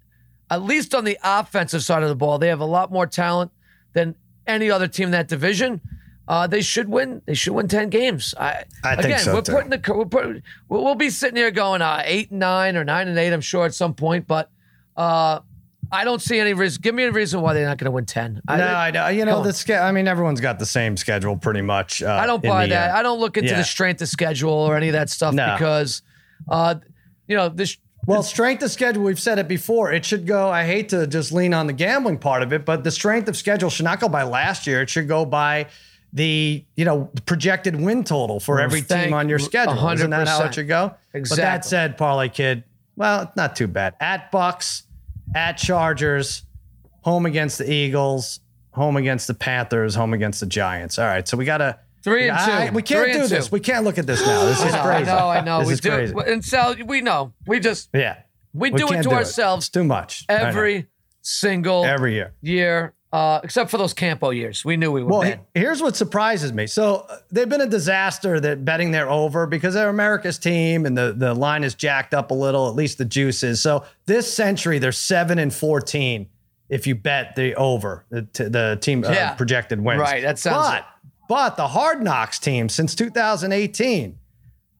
at 0.50 0.60
least 0.62 0.94
on 0.94 1.04
the 1.04 1.16
offensive 1.24 1.82
side 1.82 2.02
of 2.02 2.10
the 2.10 2.14
ball. 2.14 2.38
They 2.38 2.48
have 2.48 2.60
a 2.60 2.66
lot 2.66 2.92
more 2.92 3.06
talent 3.06 3.52
than 3.94 4.16
any 4.46 4.70
other 4.70 4.86
team 4.86 5.06
in 5.06 5.10
that 5.12 5.28
division. 5.28 5.80
Uh, 6.28 6.46
they 6.46 6.60
should 6.60 6.90
win. 6.90 7.22
They 7.24 7.32
should 7.32 7.54
win 7.54 7.68
ten 7.68 7.88
games. 7.88 8.34
I, 8.38 8.64
I 8.84 8.96
think 8.96 9.06
again, 9.06 9.20
so, 9.20 9.32
we're 9.32 9.40
too. 9.40 9.52
putting 9.52 9.70
the 9.70 9.80
we're 9.94 10.04
putting, 10.04 10.42
we'll, 10.68 10.84
we'll 10.84 10.94
be 10.94 11.08
sitting 11.08 11.36
here 11.36 11.50
going 11.50 11.80
uh, 11.80 12.02
eight 12.04 12.30
and 12.30 12.40
nine 12.40 12.76
or 12.76 12.84
nine 12.84 13.08
and 13.08 13.18
eight. 13.18 13.32
I'm 13.32 13.40
sure 13.40 13.64
at 13.64 13.72
some 13.72 13.94
point, 13.94 14.26
but 14.26 14.50
uh, 14.94 15.40
I 15.90 16.04
don't 16.04 16.20
see 16.20 16.38
any 16.38 16.52
reason. 16.54 16.80
Give 16.82 16.94
me 16.94 17.04
a 17.04 17.12
reason 17.12 17.40
why 17.40 17.54
they're 17.54 17.66
not 17.66 17.78
going 17.78 17.86
to 17.86 17.90
win 17.90 18.04
ten. 18.04 18.40
I, 18.46 18.56
no, 18.56 18.66
I 18.66 18.90
know. 18.90 19.08
You 19.08 19.24
know, 19.24 19.42
the 19.42 19.52
ske- 19.52 19.70
I 19.70 19.90
mean, 19.92 20.06
everyone's 20.06 20.40
got 20.40 20.58
the 20.58 20.66
same 20.66 20.96
schedule 20.96 21.36
pretty 21.36 21.62
much. 21.62 22.02
Uh, 22.02 22.10
I 22.12 22.26
don't 22.26 22.42
buy 22.42 22.66
the, 22.66 22.70
that. 22.74 22.94
uh, 22.94 22.98
I 22.98 23.02
don't 23.02 23.20
look 23.20 23.36
into 23.36 23.50
yeah. 23.50 23.58
the 23.58 23.64
strength 23.64 24.02
of 24.02 24.08
schedule 24.08 24.52
or 24.52 24.76
any 24.76 24.88
of 24.88 24.92
that 24.92 25.10
stuff 25.10 25.34
No. 25.34 25.54
because, 25.54 26.02
uh, 26.48 26.74
you 27.26 27.36
know, 27.36 27.48
this. 27.48 27.76
Well, 28.06 28.22
strength 28.22 28.62
of 28.62 28.70
schedule, 28.70 29.02
we've 29.02 29.20
said 29.20 29.38
it 29.38 29.48
before. 29.48 29.92
It 29.92 30.04
should 30.04 30.26
go, 30.26 30.48
I 30.48 30.64
hate 30.64 30.88
to 30.90 31.06
just 31.06 31.30
lean 31.30 31.52
on 31.52 31.66
the 31.66 31.74
gambling 31.74 32.16
part 32.16 32.42
of 32.42 32.54
it, 32.54 32.64
but 32.64 32.82
the 32.82 32.90
strength 32.90 33.28
of 33.28 33.36
schedule 33.36 33.68
should 33.68 33.84
not 33.84 34.00
go 34.00 34.08
by 34.08 34.22
last 34.22 34.66
year. 34.66 34.80
It 34.80 34.88
should 34.88 35.08
go 35.08 35.26
by 35.26 35.66
the, 36.14 36.64
you 36.74 36.86
know, 36.86 37.10
projected 37.26 37.78
win 37.78 38.04
total 38.04 38.40
for 38.40 38.60
every 38.60 38.80
Thank- 38.80 39.06
team 39.06 39.14
on 39.14 39.28
your 39.28 39.38
schedule. 39.38 39.90
Isn't 39.90 40.08
that 40.08 40.26
how 40.26 40.44
it 40.44 40.54
should 40.54 40.68
go? 40.68 40.94
Exactly. 41.12 41.42
But 41.42 41.42
that 41.42 41.64
said, 41.66 41.98
Parlay 41.98 42.30
Kid, 42.30 42.64
well, 42.96 43.30
not 43.36 43.54
too 43.54 43.66
bad. 43.66 43.94
At 44.00 44.30
Bucks, 44.30 44.84
at 45.34 45.54
Chargers, 45.58 46.44
home 47.02 47.26
against 47.26 47.58
the 47.58 47.70
Eagles, 47.70 48.40
home 48.72 48.96
against 48.96 49.26
the 49.26 49.34
Panthers, 49.34 49.94
home 49.94 50.12
against 50.14 50.40
the 50.40 50.46
Giants. 50.46 50.98
All 50.98 51.06
right, 51.06 51.26
so 51.26 51.36
we 51.36 51.44
got 51.44 51.58
to. 51.58 51.78
Three 52.04 52.28
and 52.28 52.38
two. 52.38 52.50
I- 52.50 52.70
we 52.70 52.82
can't 52.82 53.04
Three 53.04 53.12
do 53.12 53.26
this. 53.26 53.48
two. 53.48 53.52
We 53.52 53.60
can't 53.60 53.84
look 53.84 53.98
at 53.98 54.06
this 54.06 54.24
now. 54.24 54.44
This 54.44 54.62
is 54.64 54.72
know, 54.72 54.82
crazy. 54.82 55.10
I 55.10 55.18
know, 55.18 55.28
I 55.28 55.40
know. 55.40 55.58
This 55.58 55.66
we 55.68 55.72
is 55.74 55.80
do. 55.80 55.90
crazy. 55.90 56.14
And 56.26 56.44
Sal, 56.44 56.76
we 56.86 57.00
know. 57.00 57.32
We 57.46 57.58
just 57.60 57.88
Yeah. 57.92 58.18
we, 58.54 58.70
do 58.70 58.86
it 58.86 58.88
to 58.88 58.96
It's 58.98 59.06
ourselves 59.08 59.68
too 59.68 59.82
much. 59.84 60.24
Every 60.28 60.86
single 61.22 61.84
every 61.84 62.14
year. 62.14 62.34
year, 62.40 62.94
uh, 63.12 63.40
except 63.42 63.70
for 63.70 63.78
those 63.78 63.94
Campo 63.94 64.30
years. 64.30 64.64
We 64.64 64.76
knew 64.76 64.92
we 64.92 65.02
were 65.02 65.10
Well, 65.10 65.20
he- 65.22 65.34
here's 65.54 65.80
what 65.80 65.96
surprises 65.96 66.52
me. 66.52 66.66
So 66.66 67.06
uh, 67.08 67.18
they've 67.30 67.48
been 67.48 67.60
a 67.62 67.66
disaster 67.66 68.38
that 68.40 68.64
betting 68.64 68.90
they're 68.90 69.08
over 69.10 69.46
because 69.46 69.74
they're 69.74 69.88
America's 69.88 70.38
team 70.38 70.84
and 70.86 70.96
the, 70.96 71.14
the 71.16 71.32
line 71.34 71.64
is 71.64 71.74
jacked 71.74 72.12
up 72.14 72.30
a 72.30 72.34
little, 72.34 72.68
at 72.68 72.74
least 72.74 72.98
the 72.98 73.04
juice 73.06 73.42
is. 73.42 73.60
So 73.62 73.84
this 74.06 74.32
century, 74.32 74.78
they're 74.78 74.92
seven 74.92 75.38
and 75.38 75.52
14 75.54 76.26
if 76.68 76.86
you 76.86 76.94
bet 76.94 77.34
the 77.34 77.54
over, 77.54 78.04
the, 78.10 78.22
t- 78.22 78.44
the 78.44 78.76
team 78.82 79.02
uh, 79.04 79.10
Yeah. 79.10 79.32
projected 79.34 79.80
wins. 79.82 80.00
Right, 80.00 80.22
that 80.22 80.38
sounds- 80.38 80.68
But, 80.68 80.86
but 81.30 81.56
the 81.56 81.68
Hard 81.68 82.02
Knocks 82.02 82.38
team 82.38 82.68
since 82.68 82.94
2018, 82.94 84.18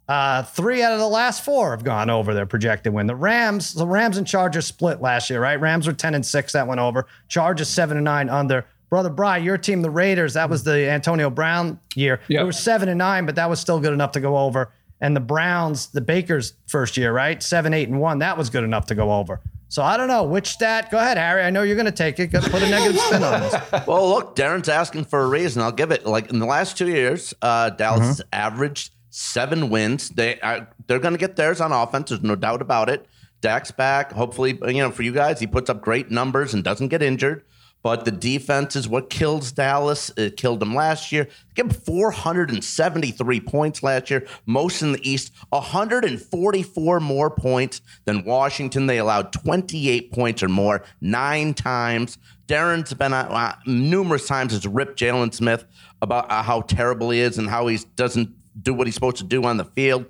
uh, 0.09 0.43
three 0.43 0.83
out 0.83 0.93
of 0.93 0.99
the 0.99 1.09
last 1.09 1.45
four 1.45 1.73
have 1.73 1.85
gone 1.85 2.09
over 2.09 2.33
their 2.33 2.47
projected 2.47 2.95
win. 2.95 3.07
The 3.07 3.15
Rams, 3.15 3.75
the 3.75 3.87
Rams 3.87 4.17
and 4.17 4.27
Chargers 4.27 4.67
split 4.67 5.03
last 5.03 5.29
year, 5.29 5.41
right? 5.41 5.61
Rams 5.61 5.87
were 5.87 5.93
10 5.93 6.15
and 6.15 6.25
6, 6.25 6.53
that 6.53 6.67
went 6.67 6.81
over. 6.81 7.07
Chargers 7.29 7.69
7 7.69 7.97
and 7.97 8.05
9 8.05 8.29
under. 8.31 8.65
Brother 8.89 9.11
Bry, 9.11 9.37
your 9.37 9.59
team, 9.59 9.83
the 9.83 9.91
Raiders, 9.91 10.33
that 10.35 10.49
was 10.49 10.65
the 10.65 10.89
Antonio 10.89 11.29
Brown 11.29 11.79
year. 11.95 12.21
Yep. 12.29 12.41
They 12.41 12.45
were 12.45 12.53
7 12.53 12.89
and 12.89 12.97
9, 12.97 13.27
but 13.27 13.35
that 13.35 13.51
was 13.51 13.61
still 13.61 13.81
good 13.81 13.93
enough 13.93 14.13
to 14.13 14.21
go 14.21 14.39
over. 14.39 14.73
And 15.01 15.15
the 15.15 15.21
Browns, 15.21 15.89
the 15.89 16.01
Bakers 16.01 16.55
first 16.67 16.97
year, 16.97 17.13
right? 17.13 17.43
7, 17.43 17.75
8 17.75 17.89
and 17.91 18.01
1, 18.01 18.19
that 18.21 18.39
was 18.39 18.49
good 18.49 18.65
enough 18.65 18.87
to 18.87 18.95
go 18.95 19.13
over. 19.13 19.41
So 19.69 19.83
I 19.83 19.99
don't 19.99 20.09
know 20.09 20.25
which 20.25 20.49
stat. 20.49 20.91
Go 20.91 20.97
ahead, 20.97 21.19
Harry. 21.19 21.43
I 21.43 21.51
know 21.51 21.63
you're 21.63 21.77
going 21.77 21.85
to 21.85 21.93
take 21.93 22.19
it. 22.19 22.33
Put 22.33 22.63
a 22.63 22.71
negative 22.71 22.99
spin 22.99 23.23
on 23.23 23.41
this. 23.43 23.55
Well, 23.87 24.09
look, 24.09 24.35
Darren's 24.35 24.71
asking 24.71 25.05
for 25.05 25.21
a 25.21 25.27
reason. 25.29 25.61
I'll 25.61 25.71
give 25.71 25.91
it. 25.91 26.07
Like 26.07 26.31
in 26.31 26.39
the 26.39 26.47
last 26.47 26.79
two 26.79 26.89
years, 26.89 27.35
uh, 27.43 27.69
Dallas 27.71 28.07
has 28.07 28.23
averaged 28.33 28.93
seven 29.11 29.71
wins. 29.71 30.11
They 30.11 30.41
are, 30.41 30.69
they're 30.87 30.99
going 30.99 31.15
to 31.15 31.19
get 31.19 31.37
theirs 31.37 31.61
on 31.61 31.73
offense. 31.73 32.11
There's 32.11 32.23
no 32.23 32.37
doubt 32.37 32.63
about 32.63 32.89
it. 32.89 33.07
Dak's 33.41 33.71
back. 33.71 34.13
Hopefully, 34.13 34.59
you 34.67 34.83
know, 34.83 34.91
for 34.91 35.03
you 35.03 35.13
guys, 35.13 35.41
he 35.41 35.47
puts 35.47 35.71
up 35.71 35.81
great 35.81 36.11
numbers 36.11 36.55
and 36.55 36.65
doesn't 36.65 36.89
get 36.89 37.03
injured. 37.03 37.45
But 37.83 38.05
the 38.05 38.11
defense 38.11 38.75
is 38.75 38.89
what 38.89 39.09
kills 39.09 39.53
Dallas. 39.53 40.11
It 40.17 40.37
killed 40.37 40.59
them 40.59 40.75
last 40.75 41.13
year. 41.13 41.29
Gave 41.55 41.77
473 41.77 43.41
points 43.41 43.83
last 43.85 44.11
year, 44.11 44.27
most 44.47 44.83
in 44.83 44.93
the 44.93 45.09
East. 45.09 45.33
144 45.51 47.01
more 47.01 47.31
points 47.31 47.81
than 48.05 48.25
Washington. 48.25 48.87
They 48.87 48.99
allowed 48.99 49.33
28 49.33 50.13
points 50.13 50.43
or 50.43 50.49
more 50.49 50.83
nine 51.01 51.55
times. 51.55 52.19
Darren's 52.49 52.93
been 52.95 53.13
uh, 53.13 53.57
numerous 53.67 54.27
times 54.27 54.53
has 54.53 54.67
ripped 54.67 54.99
Jaylon 54.99 55.33
Smith 55.33 55.65
about 56.03 56.31
uh, 56.31 56.43
how 56.43 56.63
terrible 56.63 57.11
he 57.11 57.21
is 57.21 57.39
and 57.39 57.49
how 57.49 57.69
he 57.69 57.79
doesn't 57.95 58.31
do 58.63 58.75
what 58.75 58.87
he's 58.87 58.95
supposed 58.95 59.17
to 59.19 59.25
do 59.25 59.45
on 59.45 59.57
the 59.57 59.65
field 59.65 60.07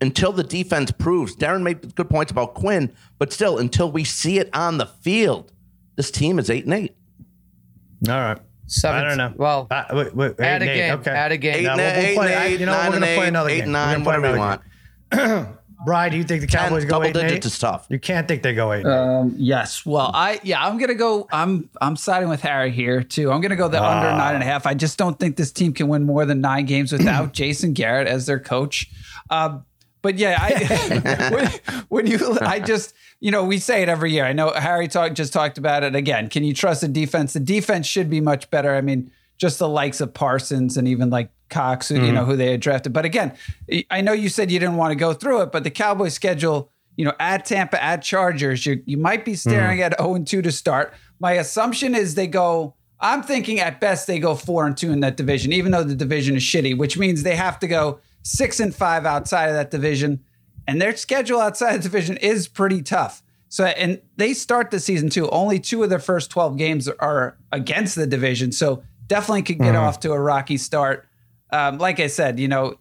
until 0.00 0.32
the 0.32 0.42
defense 0.44 0.90
proves. 0.90 1.34
Darren 1.36 1.62
made 1.62 1.94
good 1.94 2.08
points 2.10 2.30
about 2.32 2.54
Quinn, 2.54 2.92
but 3.18 3.32
still, 3.32 3.58
until 3.58 3.90
we 3.90 4.04
see 4.04 4.38
it 4.38 4.50
on 4.54 4.78
the 4.78 4.86
field, 4.86 5.52
this 5.96 6.10
team 6.10 6.38
is 6.38 6.50
eight 6.50 6.64
and 6.64 6.74
eight. 6.74 6.96
All 8.08 8.14
right. 8.14 8.38
Seven, 8.66 9.04
I 9.04 9.08
don't 9.08 9.18
know. 9.18 9.32
Well, 9.36 9.66
Uh, 9.70 9.84
wait, 9.92 10.14
wait, 10.16 10.40
add 10.40 10.62
eight 10.62 10.66
a 10.66 10.70
and 10.70 10.70
eight, 10.70 10.74
game. 10.76 10.94
Okay. 11.00 11.10
Add 11.10 11.32
a 11.32 11.36
game. 11.36 11.54
Eight 11.54 11.62
No, 11.64 11.70
and 11.72 11.78
we'll- 11.80 11.86
we'll 11.94 12.04
eight, 12.04 12.14
play- 12.16 12.26
and 12.34 12.34
I- 12.42 12.46
eight, 12.46 12.60
you 12.60 12.66
know, 12.66 12.72
nine 12.72 12.80
we're 12.90 12.96
and 12.96 13.04
gonna 13.04 13.14
play 13.16 13.24
eight, 13.24 13.28
another 13.28 13.50
eight 13.50 13.54
game. 13.56 13.62
and 13.64 13.72
We're 13.72 13.86
nine, 13.86 14.04
whatever 14.04 14.32
you 14.32 14.38
want. 14.38 14.60
game. 15.84 15.86
Brian, 15.86 16.10
do 16.12 16.16
you 16.18 16.24
think 16.24 16.40
the 16.40 16.46
Ten, 16.46 16.68
Cowboys 16.68 16.84
go 16.84 16.90
double 16.90 17.06
eight 17.06 17.16
and 17.16 17.28
digits 17.28 17.46
eight? 17.46 17.52
is 17.52 17.58
tough. 17.58 17.86
You 17.88 17.98
can't 17.98 18.26
think 18.26 18.42
they 18.42 18.54
go 18.54 18.72
eight. 18.72 18.84
Um, 18.86 19.34
yes. 19.36 19.84
Well, 19.84 20.10
I 20.14 20.40
yeah, 20.42 20.64
I'm 20.64 20.78
gonna 20.78 20.94
go. 20.94 21.26
I'm 21.32 21.68
I'm 21.80 21.96
siding 21.96 22.28
with 22.28 22.40
Harry 22.42 22.70
here 22.70 23.02
too. 23.02 23.30
I'm 23.30 23.40
gonna 23.40 23.56
go 23.56 23.68
the 23.68 23.82
under 23.82 24.08
Ah. 24.08 24.16
nine 24.16 24.34
and 24.34 24.42
a 24.42 24.46
half. 24.46 24.66
I 24.66 24.74
just 24.74 24.98
don't 24.98 25.18
think 25.18 25.36
this 25.36 25.52
team 25.52 25.72
can 25.72 25.88
win 25.88 26.04
more 26.04 26.24
than 26.26 26.40
nine 26.40 26.66
games 26.66 26.92
without 26.92 27.32
Jason 27.40 27.72
Garrett 27.72 28.08
as 28.08 28.26
their 28.26 28.40
coach. 28.40 28.90
Um, 29.30 29.64
but 30.02 30.16
yeah, 30.18 30.36
I 30.38 31.30
when, 31.88 32.04
when 32.04 32.06
you 32.06 32.38
I 32.40 32.60
just 32.60 32.94
you 33.20 33.30
know 33.30 33.44
we 33.44 33.58
say 33.58 33.82
it 33.82 33.88
every 33.88 34.12
year. 34.12 34.24
I 34.24 34.32
know 34.34 34.50
Harry 34.50 34.86
talk, 34.88 35.14
just 35.14 35.32
talked 35.32 35.56
about 35.58 35.82
it 35.82 35.94
again. 35.96 36.28
Can 36.28 36.44
you 36.44 36.52
trust 36.54 36.82
the 36.82 36.88
defense? 36.88 37.32
The 37.32 37.40
defense 37.40 37.86
should 37.86 38.10
be 38.10 38.20
much 38.20 38.50
better. 38.50 38.74
I 38.74 38.82
mean, 38.82 39.10
just 39.38 39.58
the 39.58 39.68
likes 39.68 40.00
of 40.02 40.12
Parsons 40.12 40.76
and 40.76 40.86
even 40.86 41.08
like 41.10 41.30
Cox, 41.50 41.88
who, 41.88 41.96
you 41.96 42.12
know 42.12 42.22
mm-hmm. 42.22 42.30
who 42.30 42.36
they 42.36 42.52
had 42.52 42.60
drafted. 42.60 42.92
But 42.92 43.04
again, 43.04 43.32
I 43.90 44.00
know 44.00 44.12
you 44.12 44.28
said 44.28 44.50
you 44.50 44.58
didn't 44.58 44.76
want 44.76 44.92
to 44.92 44.96
go 44.96 45.12
through 45.12 45.42
it, 45.42 45.52
but 45.52 45.64
the 45.64 45.70
Cowboys 45.70 46.14
schedule 46.14 46.70
you 46.96 47.04
know, 47.04 47.14
at 47.18 47.44
Tampa, 47.44 47.82
at 47.82 48.02
Chargers, 48.02 48.64
you 48.66 48.82
you 48.86 48.96
might 48.96 49.24
be 49.24 49.34
staring 49.34 49.78
mm-hmm. 49.78 49.92
at 49.92 50.00
0 50.00 50.14
and 50.14 50.26
2 50.26 50.42
to 50.42 50.52
start. 50.52 50.94
My 51.20 51.32
assumption 51.32 51.94
is 51.94 52.14
they 52.14 52.26
go, 52.26 52.74
I'm 53.00 53.22
thinking 53.22 53.60
at 53.60 53.80
best 53.80 54.06
they 54.06 54.18
go 54.18 54.34
4 54.34 54.66
and 54.66 54.76
2 54.76 54.92
in 54.92 55.00
that 55.00 55.16
division, 55.16 55.52
even 55.52 55.72
though 55.72 55.84
the 55.84 55.94
division 55.94 56.36
is 56.36 56.42
shitty, 56.42 56.76
which 56.76 56.96
means 56.96 57.22
they 57.22 57.36
have 57.36 57.58
to 57.60 57.66
go 57.66 58.00
6 58.22 58.60
and 58.60 58.74
5 58.74 59.06
outside 59.06 59.46
of 59.46 59.54
that 59.54 59.70
division. 59.70 60.20
And 60.66 60.80
their 60.80 60.96
schedule 60.96 61.40
outside 61.40 61.76
the 61.76 61.82
division 61.82 62.16
is 62.18 62.48
pretty 62.48 62.80
tough. 62.80 63.22
So, 63.48 63.64
and 63.66 64.00
they 64.16 64.34
start 64.34 64.70
the 64.70 64.80
season 64.80 65.10
too. 65.10 65.28
Only 65.30 65.60
two 65.60 65.82
of 65.82 65.90
their 65.90 65.98
first 65.98 66.30
12 66.30 66.56
games 66.56 66.88
are 66.88 67.36
against 67.52 67.94
the 67.94 68.06
division. 68.06 68.52
So, 68.52 68.82
definitely 69.06 69.42
could 69.42 69.58
get 69.58 69.74
mm-hmm. 69.74 69.84
off 69.84 70.00
to 70.00 70.12
a 70.12 70.18
rocky 70.18 70.56
start. 70.56 71.06
Um, 71.54 71.78
like 71.78 72.00
I 72.00 72.08
said, 72.08 72.40
you 72.40 72.48
know, 72.48 72.78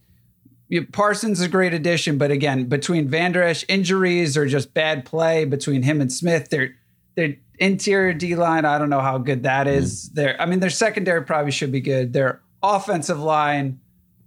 Parsons 0.92 1.40
is 1.40 1.46
a 1.46 1.50
great 1.50 1.76
addition, 1.76 2.18
but 2.18 2.32
again, 2.32 2.66
between 2.66 3.08
Van 3.08 3.32
Der 3.32 3.44
Esch 3.44 3.64
injuries 3.68 4.36
or 4.36 4.48
just 4.48 4.74
bad 4.74 5.06
play 5.06 5.46
between 5.46 5.84
him 5.84 6.02
and 6.02 6.12
Smith, 6.12 6.50
their 6.50 6.76
their 7.16 7.36
interior 7.60 8.14
D 8.14 8.36
line, 8.36 8.66
I 8.66 8.80
don't 8.80 8.90
know 8.90 9.02
how 9.02 9.20
good 9.20 9.44
that 9.44 9.68
is. 9.68 10.10
Their, 10.10 10.42
I 10.42 10.48
mean, 10.48 10.60
their 10.60 10.72
secondary 10.72 11.24
probably 11.24 11.52
should 11.52 11.72
be 11.72 11.82
good. 11.82 12.14
Their 12.14 12.42
offensive 12.64 13.20
line, 13.20 13.80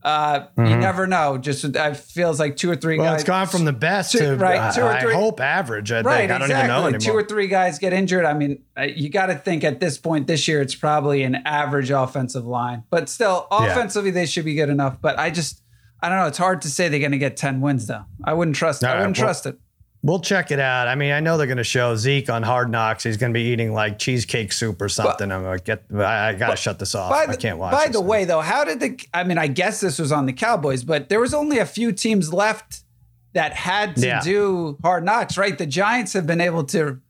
uh, 0.02 0.46
you 0.56 0.76
never 0.76 1.06
know. 1.06 1.36
Just 1.36 1.64
it 1.64 1.96
feels 1.96 2.38
like 2.38 2.56
two 2.56 2.70
or 2.70 2.76
three 2.76 2.96
Well, 2.98 3.12
guys. 3.12 3.20
it's 3.22 3.26
gone 3.26 3.46
from 3.48 3.64
the 3.64 3.72
best 3.72 4.12
Two- 4.12 4.18
to 4.20 4.36
right, 4.36 4.72
two 4.72 4.82
or 4.82 4.88
I, 4.92 5.00
three- 5.00 5.12
I 5.14 5.16
hope 5.16 5.40
average. 5.40 5.90
I 5.90 6.02
Right, 6.02 6.18
think 6.18 6.30
I 6.32 6.38
don't 6.38 6.42
exactly. 6.42 6.64
even 6.70 6.80
know 6.82 6.86
anymore. 6.86 7.00
Two 7.00 7.12
or 7.12 7.22
three 7.24 7.48
guys 7.48 7.78
get 7.78 7.92
injured. 7.92 8.24
I 8.24 8.34
mean, 8.34 8.62
you 8.94 9.08
got 9.08 9.26
to 9.26 9.34
think 9.34 9.64
at 9.64 9.80
this 9.80 9.98
point 9.98 10.26
this 10.28 10.46
year, 10.46 10.60
it's 10.62 10.74
probably 10.76 11.22
an 11.24 11.36
average 11.44 11.90
offensive 11.90 12.46
line, 12.46 12.84
but 12.90 13.08
still, 13.08 13.48
Yeah. 13.50 13.66
offensively 13.66 14.10
they 14.12 14.26
should 14.26 14.44
be 14.44 14.54
good 14.54 14.68
enough. 14.70 14.98
But 15.00 15.18
I 15.18 15.30
just, 15.30 15.62
I 16.00 16.08
don't 16.08 16.18
know. 16.18 16.26
It's 16.26 16.38
hard 16.38 16.62
to 16.62 16.68
say 16.70 16.88
they're 16.88 17.00
going 17.00 17.10
to 17.12 17.18
get 17.18 17.36
ten 17.36 17.60
wins 17.60 17.86
though. 17.86 18.04
I 18.24 18.32
wouldn't 18.34 18.56
trust. 18.56 18.84
All 18.84 18.90
I 18.92 18.98
wouldn't 18.98 19.16
trust 19.16 19.46
it. 19.46 19.58
We'll 20.02 20.20
check 20.20 20.52
it 20.52 20.60
out. 20.60 20.86
I 20.86 20.94
mean, 20.94 21.10
I 21.10 21.18
know 21.20 21.36
they're 21.36 21.48
going 21.48 21.56
to 21.56 21.64
show 21.64 21.96
Zeke 21.96 22.30
on 22.30 22.44
Hard 22.44 22.70
Knocks. 22.70 23.02
He's 23.02 23.16
going 23.16 23.32
to 23.32 23.36
be 23.36 23.44
eating 23.46 23.72
like 23.72 23.98
cheesecake 23.98 24.52
soup 24.52 24.80
or 24.80 24.88
something. 24.88 25.32
I'm 25.32 25.42
like, 25.44 25.64
get. 25.64 25.84
I, 25.92 26.28
I 26.28 26.32
got 26.34 26.50
to 26.50 26.56
shut 26.56 26.78
this 26.78 26.94
off. 26.94 27.10
By 27.10 27.22
I 27.22 27.26
the, 27.26 27.36
can't 27.36 27.58
watch. 27.58 27.72
by 27.72 27.88
the 27.88 28.00
way, 28.00 28.24
though, 28.24 28.40
how 28.40 28.62
did 28.64 28.78
the? 28.80 29.00
I 29.12 29.24
mean, 29.24 29.38
I 29.38 29.48
guess 29.48 29.80
this 29.80 29.98
was 29.98 30.12
on 30.12 30.26
the 30.26 30.32
Cowboys, 30.32 30.84
but 30.84 31.08
there 31.08 31.18
was 31.20 31.34
only 31.34 31.58
a 31.58 31.66
few 31.66 31.90
teams 31.90 32.32
left 32.32 32.84
that 33.32 33.52
had 33.54 33.96
to 33.96 34.06
Yeah. 34.06 34.20
do 34.20 34.78
hard 34.82 35.04
knocks. 35.04 35.36
Right, 35.36 35.58
the 35.58 35.66
Giants 35.66 36.12
have 36.12 36.26
been 36.26 36.40
able 36.40 36.62
to 36.64 37.00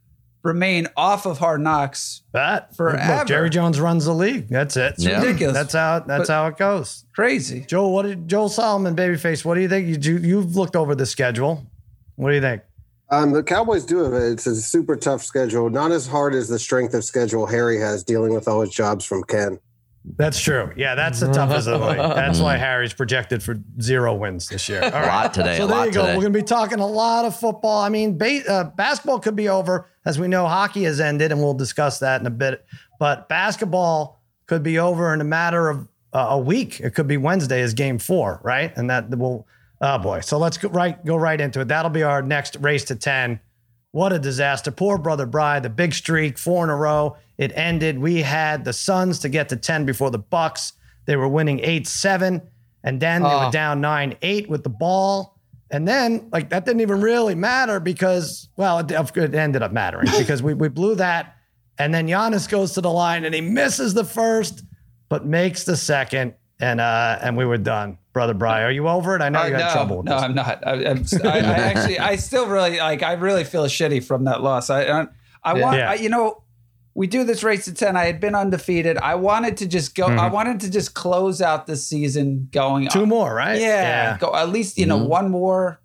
remain 0.43 0.87
off 0.97 1.25
of 1.27 1.37
hard 1.37 1.61
knocks. 1.61 2.23
That 2.31 2.75
Forever. 2.75 3.17
Look, 3.17 3.27
Jerry 3.27 3.49
Jones 3.49 3.79
runs 3.79 4.05
the 4.05 4.13
league. 4.13 4.47
That's 4.49 4.75
it. 4.77 4.93
It's 4.93 5.03
Yeah. 5.03 5.19
ridiculous. 5.21 5.53
That's 5.55 5.73
how. 5.73 5.99
That's 5.99 6.27
But- 6.29 6.33
how 6.33 6.47
it 6.47 6.57
goes. 6.57 7.05
Crazy. 7.13 7.65
Joel, 7.67 7.91
what 7.93 8.03
did 8.03 8.27
Joel 8.27 8.49
Solomon, 8.49 8.95
babyface? 8.95 9.45
What 9.45 9.53
do 9.55 9.61
you 9.61 9.69
think? 9.69 10.03
You 10.03 10.17
you've 10.17 10.55
looked 10.55 10.75
over 10.75 10.95
the 10.95 11.05
schedule. 11.05 11.67
What 12.15 12.29
do 12.29 12.35
you 12.35 12.41
think? 12.41 12.63
Um, 13.09 13.31
the 13.31 13.43
Cowboys 13.43 13.85
do 13.85 13.99
have 13.99 14.13
it. 14.13 14.33
It's 14.33 14.47
a 14.47 14.55
super 14.55 14.95
tough 14.95 15.23
schedule. 15.23 15.69
Not 15.69 15.91
as 15.91 16.07
hard 16.07 16.33
as 16.35 16.49
the 16.49 16.59
strength 16.59 16.93
of 16.93 17.03
schedule 17.03 17.45
Harry 17.45 17.79
has 17.79 18.03
dealing 18.03 18.33
with 18.33 18.47
all 18.47 18.61
his 18.61 18.71
jobs 18.71 19.05
from 19.05 19.23
Ken. 19.23 19.59
That's 20.15 20.39
true. 20.39 20.71
Yeah, 20.77 20.95
that's 20.95 21.19
the 21.19 21.31
toughest 21.33 21.67
of 21.67 21.81
the 21.81 21.87
league. 21.87 21.97
That's 21.97 22.39
why 22.39 22.55
Harry's 22.55 22.93
projected 22.93 23.43
for 23.43 23.57
zero 23.81 24.15
wins 24.15 24.47
this 24.47 24.69
year. 24.69 24.81
All 24.81 24.89
A 24.89 25.05
lot 25.05 25.33
today. 25.33 25.57
So 25.57 25.65
a 25.65 25.67
there 25.67 25.77
lot 25.77 25.87
you 25.87 25.93
go. 25.93 26.01
today. 26.01 26.15
We're 26.15 26.21
going 26.21 26.33
to 26.33 26.39
be 26.39 26.45
talking 26.45 26.79
a 26.79 26.87
lot 26.87 27.25
of 27.25 27.37
football. 27.37 27.81
I 27.81 27.89
mean, 27.89 28.17
ba- 28.17 28.49
uh, 28.49 28.63
basketball 28.65 29.19
could 29.19 29.35
be 29.35 29.49
over. 29.49 29.89
As 30.05 30.17
we 30.17 30.29
know, 30.29 30.47
hockey 30.47 30.83
has 30.83 31.01
ended, 31.01 31.33
and 31.33 31.41
we'll 31.41 31.53
discuss 31.53 31.99
that 31.99 32.21
in 32.21 32.27
a 32.27 32.31
bit. 32.31 32.65
But 32.99 33.27
basketball 33.27 34.21
could 34.45 34.63
be 34.63 34.79
over 34.79 35.13
in 35.13 35.19
a 35.19 35.25
matter 35.25 35.67
of 35.69 35.89
uh, 36.13 36.27
a 36.29 36.37
week. 36.39 36.79
It 36.79 36.91
could 36.91 37.07
be 37.07 37.17
Wednesday 37.17 37.59
is 37.61 37.73
game 37.73 37.99
four, 37.99 38.39
right? 38.43 38.71
And 38.77 38.89
that 38.89 39.09
will, 39.09 39.45
oh 39.81 39.97
boy. 39.97 40.21
So 40.21 40.37
let's 40.37 40.57
go 40.57 40.69
right, 40.69 41.03
go 41.05 41.15
right 41.15 41.39
into 41.39 41.59
it. 41.61 41.67
That'll 41.67 41.91
be 41.91 42.03
our 42.03 42.21
next 42.21 42.55
race 42.57 42.83
to 42.85 42.95
10. 42.95 43.39
What 43.91 44.13
a 44.13 44.19
disaster. 44.19 44.71
Poor 44.71 44.97
brother 44.97 45.25
Bry, 45.25 45.59
the 45.59 45.69
big 45.69 45.93
streak, 45.93 46.37
four 46.37 46.63
in 46.63 46.69
a 46.69 46.75
row. 46.75 47.17
It 47.37 47.51
ended. 47.55 47.99
We 47.99 48.21
had 48.21 48.65
the 48.65 48.73
Suns 48.73 49.19
to 49.19 49.29
get 49.29 49.49
to 49.49 49.55
10 49.55 49.85
before 49.85 50.11
the 50.11 50.19
Bucks. 50.19 50.73
They 51.05 51.15
were 51.15 51.27
winning 51.27 51.59
8-7 51.59 52.41
and 52.83 52.99
then 52.99 53.23
they 53.23 53.29
were 53.29 53.51
down 53.51 53.81
9-8 53.81 54.47
with 54.49 54.63
the 54.63 54.69
ball. 54.69 55.39
And 55.69 55.87
then 55.87 56.29
like 56.31 56.49
that 56.49 56.65
didn't 56.65 56.81
even 56.81 57.01
really 57.01 57.35
matter 57.35 57.79
because 57.79 58.49
well, 58.55 58.79
it, 58.79 58.91
it 58.91 59.35
ended 59.35 59.61
up 59.61 59.71
mattering 59.71 60.07
because 60.17 60.41
we 60.41 60.53
we 60.53 60.69
blew 60.69 60.95
that 60.95 61.35
and 61.77 61.93
then 61.93 62.07
Giannis 62.07 62.47
goes 62.49 62.73
to 62.73 62.81
the 62.81 62.91
line 62.91 63.25
and 63.25 63.35
he 63.35 63.41
misses 63.41 63.93
the 63.93 64.05
first 64.05 64.63
but 65.09 65.25
makes 65.25 65.63
the 65.63 65.75
second 65.75 66.33
and 66.59 66.79
uh 66.79 67.19
and 67.21 67.35
we 67.35 67.45
were 67.45 67.57
done. 67.57 67.97
Brother 68.17 68.33
Bry, 68.33 68.63
are 68.63 68.71
you 68.71 68.87
over 68.87 69.15
it? 69.15 69.21
I 69.21 69.29
know 69.29 69.45
you 69.45 69.53
Uh, 69.55 69.59
had 69.59 69.67
no, 69.67 69.71
trouble 69.73 69.97
with 69.97 70.05
no, 70.07 70.15
this. 70.15 70.23
I'm 70.23 70.33
not. 70.33 70.65
I, 70.65 70.71
I'm, 70.85 71.05
I, 71.23 71.27
I 71.27 71.39
actually, 71.69 71.99
I 71.99 72.15
still 72.15 72.47
really 72.47 72.79
like. 72.79 73.03
I 73.03 73.13
really 73.13 73.43
feel 73.43 73.65
shitty 73.65 74.03
from 74.03 74.23
that 74.23 74.41
loss. 74.41 74.71
I, 74.71 74.85
I, 74.85 75.07
I 75.43 75.53
want, 75.53 75.77
Yeah. 75.77 75.91
I, 75.91 75.93
you 75.93 76.09
know, 76.09 76.41
we 76.95 77.05
do 77.05 77.23
this 77.23 77.43
race 77.43 77.65
to 77.65 77.73
ten. 77.75 77.95
I 77.95 78.05
had 78.05 78.19
been 78.19 78.33
undefeated. 78.33 78.97
I 78.97 79.13
wanted 79.13 79.57
to 79.57 79.67
just 79.67 79.93
go. 79.93 80.07
I 80.07 80.29
wanted 80.29 80.61
to 80.61 80.71
just 80.71 80.95
close 80.95 81.43
out 81.43 81.67
the 81.67 81.75
season 81.75 82.49
going 82.51 82.87
Mm-hmm. 82.87 82.99
Two 82.99 83.05
more, 83.05 83.35
right? 83.35 83.61
Yeah, 83.61 84.17
go 84.17 84.33
at 84.35 84.49
least 84.49 84.79
you 84.79 84.87
know 84.87 84.97
one 84.97 85.29
more. 85.29 85.79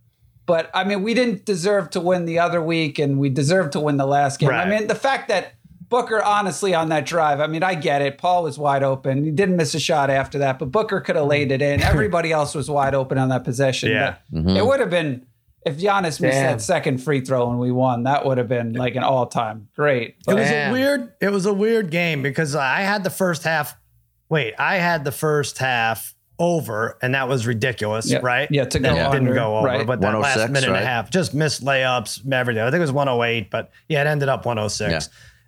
But 0.47 0.71
I 0.73 0.85
mean, 0.85 1.03
we 1.03 1.13
didn't 1.13 1.45
deserve 1.45 1.91
to 1.91 2.01
win 2.01 2.25
the 2.25 2.39
other 2.39 2.63
week, 2.63 2.99
and 2.99 3.19
we 3.19 3.29
deserved 3.29 3.73
to 3.73 3.81
win 3.81 3.99
the 3.99 4.07
last 4.07 4.41
game. 4.41 4.49
I 4.49 4.65
mean, 4.65 4.87
the 4.87 4.95
fact 4.95 5.29
that 5.29 5.53
Booker, 5.93 6.23
honestly, 6.23 6.75
on 6.75 6.89
that 6.89 7.05
drive, 7.05 7.39
I 7.39 7.47
mean, 7.47 7.63
I 7.63 7.75
get 7.75 8.01
it. 8.01 8.17
Paul 8.17 8.45
was 8.45 8.59
wide 8.59 8.83
open. 8.83 9.25
He 9.25 9.31
didn't 9.31 9.57
miss 9.57 9.75
a 9.75 9.79
shot 9.79 10.09
after 10.09 10.39
that, 10.39 10.59
but 10.59 10.73
Booker 10.73 11.03
could 11.03 11.17
have 11.17 11.27
mm. 11.27 11.29
laid 11.29 11.53
it 11.53 11.61
in. 11.61 11.83
Everybody 11.83 12.33
else 12.33 12.55
was 12.55 12.71
wide 12.71 12.95
open 12.95 13.19
on 13.19 13.29
that 13.29 13.45
possession. 13.45 13.91
Yeah. 13.91 14.17
But 14.31 14.39
mm-hmm. 14.39 14.57
It 14.57 14.65
would 14.65 14.81
have 14.81 14.89
been 14.89 15.27
if 15.67 15.77
Giannis 15.77 16.19
missed 16.19 16.23
that 16.23 16.63
second 16.63 17.03
free 17.03 17.21
throw 17.21 17.51
and 17.51 17.61
we 17.61 17.71
won. 17.71 18.05
That 18.05 18.25
would 18.25 18.39
have 18.39 18.49
been 18.49 18.73
like 18.73 18.97
an 18.97 19.03
all-time 19.03 19.69
great. 19.77 20.17
It 20.27 20.33
was 20.33 20.49
Damn. 20.49 20.71
a 20.71 20.73
weird. 20.73 21.13
It 21.21 21.29
was 21.29 21.45
a 21.45 21.53
weird 21.53 21.91
game 21.91 22.23
because 22.23 22.55
I 22.55 22.81
had 22.81 23.05
the 23.05 23.11
first 23.11 23.43
half. 23.43 23.77
Wait, 24.31 24.55
I 24.59 24.77
had 24.77 25.05
the 25.05 25.13
first 25.13 25.59
half 25.59 26.15
over, 26.39 26.97
and 27.03 27.15
that 27.15 27.29
was 27.29 27.47
ridiculous, 27.47 28.11
Yeah. 28.11 28.21
right? 28.23 28.49
Yeah, 28.51 28.65
to 28.65 28.79
go 28.79 28.95
That 28.95 29.13
didn't 29.13 29.35
go 29.35 29.59
over, 29.59 29.67
right. 29.67 29.87
but 29.87 30.01
that 30.01 30.19
last 30.19 30.39
106, 30.39 30.53
minute 30.53 30.69
and 30.69 30.77
a 30.77 30.81
oh 30.81 30.85
half 30.85 31.11
just 31.11 31.35
missed 31.35 31.63
layups, 31.63 32.33
everything. 32.33 32.63
I 32.63 32.71
think 32.71 32.79
it 32.79 32.81
was 32.81 32.93
108, 32.93 33.51
but 33.51 33.71
yeah, 33.89 34.01
it 34.01 34.07
ended 34.07 34.31
up 34.31 34.47
106. 34.47 34.91
Yeah. 34.91 35.01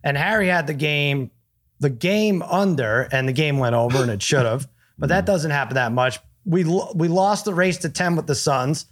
And 0.05 0.17
Harry 0.17 0.47
had 0.49 0.67
the 0.69 0.75
game, 0.75 1.33
the 1.81 1.91
game 1.91 2.43
under, 2.43 3.09
and 3.11 3.27
the 3.27 3.33
game 3.33 3.59
went 3.59 3.75
over, 3.75 4.01
and 4.03 4.11
it 4.11 4.23
should 4.23 4.47
have. 4.47 4.69
But 4.99 5.09
that 5.09 5.25
doesn't 5.27 5.51
happen 5.51 5.75
that 5.75 5.91
much. 5.91 6.21
We 6.45 6.63
we 6.95 7.09
lost 7.09 7.47
the 7.47 7.55
race 7.55 7.79
to 7.79 7.89
10 7.89 8.15
with 8.15 8.27
the 8.29 8.35
Suns. 8.37 8.87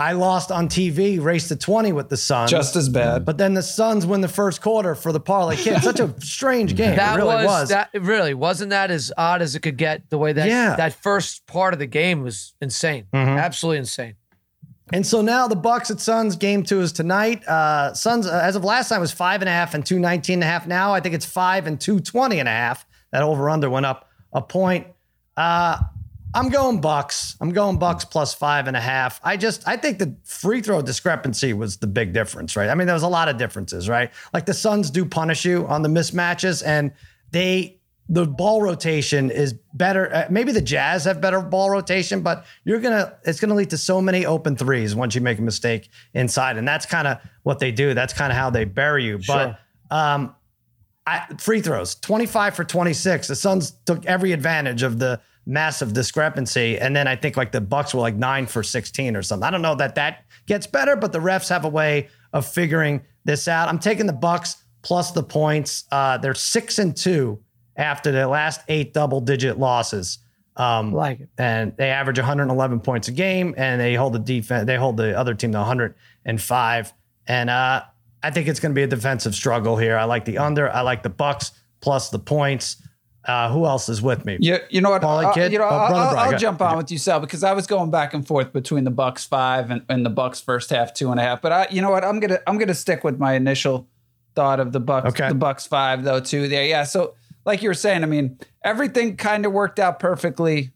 I 0.00 0.12
lost 0.12 0.52
on 0.52 0.68
TV, 0.68 1.20
race 1.20 1.48
to 1.48 1.56
20 1.56 1.90
with 1.92 2.08
the 2.08 2.16
Suns. 2.16 2.52
Just 2.52 2.76
as 2.76 2.88
bad. 2.88 3.24
But 3.24 3.36
then 3.36 3.54
the 3.54 3.64
Suns 3.64 4.06
win 4.06 4.20
the 4.20 4.28
first 4.28 4.62
quarter 4.62 4.94
for 4.94 5.10
the 5.10 5.18
parlay 5.18 5.56
kid. 5.56 5.82
Such 5.82 5.98
a 5.98 6.14
strange 6.20 6.76
game. 6.76 6.94
That 6.94 7.14
it 7.14 7.16
really 7.18 7.34
was, 7.34 7.44
was. 7.46 7.68
that 7.70 7.90
really 7.92 8.32
wasn't 8.32 8.70
that 8.70 8.92
as 8.92 9.12
odd 9.18 9.42
as 9.42 9.56
it 9.56 9.60
could 9.60 9.76
get. 9.76 10.08
The 10.08 10.16
way 10.16 10.32
that 10.32 10.46
Yeah. 10.46 10.76
that 10.76 10.92
first 10.92 11.48
part 11.48 11.72
of 11.74 11.80
the 11.80 11.86
game 11.88 12.22
was 12.22 12.54
insane, 12.62 13.06
Mhm. 13.12 13.40
absolutely 13.42 13.78
insane. 13.80 14.14
And 14.92 15.06
so 15.06 15.20
now 15.20 15.48
the 15.48 15.56
Bucks 15.56 15.90
at 15.90 16.00
Suns 16.00 16.36
game 16.36 16.62
two 16.62 16.80
is 16.80 16.92
tonight. 16.92 17.46
Uh, 17.46 17.92
Suns, 17.94 18.26
uh, 18.26 18.40
as 18.42 18.56
of 18.56 18.64
last 18.64 18.88
time, 18.88 19.00
was 19.00 19.12
five 19.12 19.42
and 19.42 19.48
a 19.48 19.52
half 19.52 19.74
and 19.74 19.84
219 19.84 20.34
and 20.34 20.42
a 20.42 20.46
half. 20.46 20.66
Now 20.66 20.94
I 20.94 21.00
think 21.00 21.14
it's 21.14 21.26
five 21.26 21.66
and 21.66 21.80
220 21.80 22.38
and 22.38 22.48
a 22.48 22.52
half. 22.52 22.86
That 23.10 23.22
over 23.22 23.48
under 23.50 23.70
went 23.70 23.86
up 23.86 24.08
a 24.32 24.42
point. 24.42 24.86
Uh, 25.36 25.78
I'm 26.34 26.50
going 26.50 26.80
Bucks. 26.80 27.36
I'm 27.40 27.50
going 27.50 27.78
Bucks 27.78 28.04
plus 28.04 28.34
five 28.34 28.66
and 28.66 28.76
a 28.76 28.80
half. 28.80 29.20
I 29.24 29.36
just 29.36 29.66
I 29.66 29.76
think 29.76 29.98
the 29.98 30.14
free 30.24 30.60
throw 30.60 30.82
discrepancy 30.82 31.52
was 31.54 31.78
the 31.78 31.86
big 31.86 32.12
difference, 32.12 32.54
right? 32.54 32.68
I 32.68 32.74
mean, 32.74 32.86
there 32.86 32.94
was 32.94 33.02
a 33.02 33.08
lot 33.08 33.28
of 33.28 33.38
differences, 33.38 33.88
right? 33.88 34.10
Like 34.34 34.44
the 34.46 34.54
Suns 34.54 34.90
do 34.90 35.04
punish 35.04 35.44
you 35.44 35.66
on 35.66 35.82
the 35.82 35.88
mismatches, 35.88 36.62
and 36.64 36.92
they 37.30 37.77
the 38.08 38.26
ball 38.26 38.62
rotation 38.62 39.30
is 39.30 39.52
better. 39.74 40.12
Uh, 40.12 40.26
maybe 40.30 40.52
the 40.52 40.62
Jazz 40.62 41.04
have 41.04 41.20
better 41.20 41.40
ball 41.40 41.70
rotation, 41.70 42.22
but 42.22 42.46
you're 42.64 42.80
gonna 42.80 43.18
it's 43.24 43.38
gonna 43.38 43.54
lead 43.54 43.70
to 43.70 43.78
so 43.78 44.00
many 44.00 44.24
open 44.24 44.56
threes 44.56 44.94
once 44.94 45.14
you 45.14 45.20
make 45.20 45.38
a 45.38 45.42
mistake 45.42 45.90
inside, 46.14 46.56
and 46.56 46.66
that's 46.66 46.86
kind 46.86 47.06
of 47.06 47.18
what 47.42 47.58
they 47.58 47.70
do. 47.70 47.92
That's 47.92 48.14
kind 48.14 48.32
of 48.32 48.38
how 48.38 48.48
they 48.50 48.64
bury 48.64 49.04
you. 49.04 49.20
Sure. 49.20 49.56
But 49.90 49.96
um, 49.96 50.34
I, 51.06 51.26
free 51.38 51.60
throws, 51.60 51.94
25 51.96 52.54
for 52.54 52.64
26. 52.64 53.28
The 53.28 53.36
Suns 53.36 53.72
took 53.84 54.04
every 54.06 54.32
advantage 54.32 54.82
of 54.82 54.98
the 54.98 55.20
massive 55.44 55.92
discrepancy, 55.92 56.78
and 56.78 56.96
then 56.96 57.06
I 57.06 57.16
think 57.16 57.36
like 57.36 57.52
the 57.52 57.60
Bucks 57.60 57.92
were 57.92 58.00
like 58.00 58.16
nine 58.16 58.46
for 58.46 58.62
16 58.62 59.16
or 59.16 59.22
something. 59.22 59.46
I 59.46 59.50
don't 59.50 59.62
know 59.62 59.74
that 59.74 59.96
that 59.96 60.24
gets 60.46 60.66
better, 60.66 60.96
but 60.96 61.12
the 61.12 61.18
refs 61.18 61.50
have 61.50 61.66
a 61.66 61.70
way 61.70 62.08
of 62.32 62.46
figuring 62.46 63.02
this 63.24 63.48
out. 63.48 63.68
I'm 63.68 63.78
taking 63.78 64.06
the 64.06 64.12
Bucks 64.14 64.56
plus 64.80 65.10
the 65.10 65.22
points. 65.22 65.84
Uh, 65.92 66.16
they're 66.16 66.34
six 66.34 66.78
and 66.78 66.96
two 66.96 67.42
after 67.78 68.12
their 68.12 68.26
last 68.26 68.60
eight 68.68 68.92
double 68.92 69.20
digit 69.22 69.58
losses. 69.58 70.18
Um, 70.56 70.92
Like 70.92 71.20
it. 71.20 71.28
and 71.38 71.72
they 71.76 71.88
average 71.90 72.18
111 72.18 72.80
points 72.80 73.06
a 73.08 73.12
game, 73.12 73.54
and 73.56 73.80
they 73.80 73.94
hold 73.94 74.12
the 74.12 74.18
defense. 74.18 74.66
They 74.66 74.76
hold 74.76 74.96
the 74.96 75.16
other 75.16 75.32
team 75.32 75.52
to 75.52 75.58
105. 75.58 76.92
And 77.26 77.50
uh, 77.50 77.82
I 78.22 78.30
think 78.30 78.48
it's 78.48 78.58
going 78.60 78.72
to 78.72 78.74
be 78.74 78.82
a 78.82 78.86
defensive 78.88 79.34
struggle 79.34 79.76
here. 79.76 79.96
I 79.96 80.04
like 80.04 80.24
the 80.24 80.38
under. 80.38 80.68
I 80.70 80.80
like 80.80 81.02
the 81.02 81.10
Bucks 81.10 81.52
plus 81.80 82.10
the 82.10 82.18
points. 82.18 82.82
Uh, 83.24 83.52
who 83.52 83.66
else 83.66 83.88
is 83.90 84.00
with 84.00 84.24
me? 84.24 84.38
You, 84.40 84.56
you 84.70 84.80
know 84.80 84.88
what? 84.90 85.02
Paulie 85.02 85.26
I'll- 85.26 85.34
Kid? 85.34 85.52
you 85.52 85.58
know, 85.58 85.64
Oh, 85.64 85.68
I'll, 85.68 85.88
Brother 85.90 86.16
I'll- 86.16 86.32
I'll 86.32 86.38
jump 86.38 86.62
on 86.62 86.76
with 86.78 86.90
you, 86.90 86.96
Sal, 86.98 87.20
because 87.20 87.44
I 87.44 87.52
was 87.52 87.66
going 87.66 87.90
back 87.90 88.14
and 88.14 88.26
forth 88.26 88.52
between 88.54 88.84
the 88.84 88.90
Bucks 88.90 89.24
five 89.26 89.70
and, 89.70 89.82
and 89.88 90.04
the 90.04 90.10
Bucks 90.10 90.40
first 90.40 90.70
half 90.70 90.94
two 90.94 91.10
and 91.10 91.20
a 91.20 91.22
half. 91.22 91.42
But 91.42 91.52
I, 91.52 91.66
you 91.70 91.82
know 91.82 91.90
what? 91.90 92.04
I'm 92.04 92.20
gonna 92.20 92.38
I'm 92.46 92.56
gonna 92.58 92.74
stick 92.74 93.04
with 93.04 93.18
my 93.18 93.34
initial 93.34 93.86
thought 94.34 94.60
of 94.60 94.72
the 94.72 94.80
Bucks 94.80 95.08
Okay. 95.10 95.28
the 95.28 95.34
Bucks 95.34 95.66
five 95.66 96.04
though 96.04 96.20
too. 96.20 96.48
There, 96.48 96.64
yeah. 96.64 96.84
So 96.84 97.14
like 97.48 97.62
you 97.62 97.70
were 97.70 97.74
saying, 97.74 98.02
I 98.02 98.06
mean, 98.06 98.38
everything 98.62 99.16
kind 99.16 99.46
of 99.46 99.52
worked 99.52 99.78
out 99.78 99.98
perfectly 99.98 100.72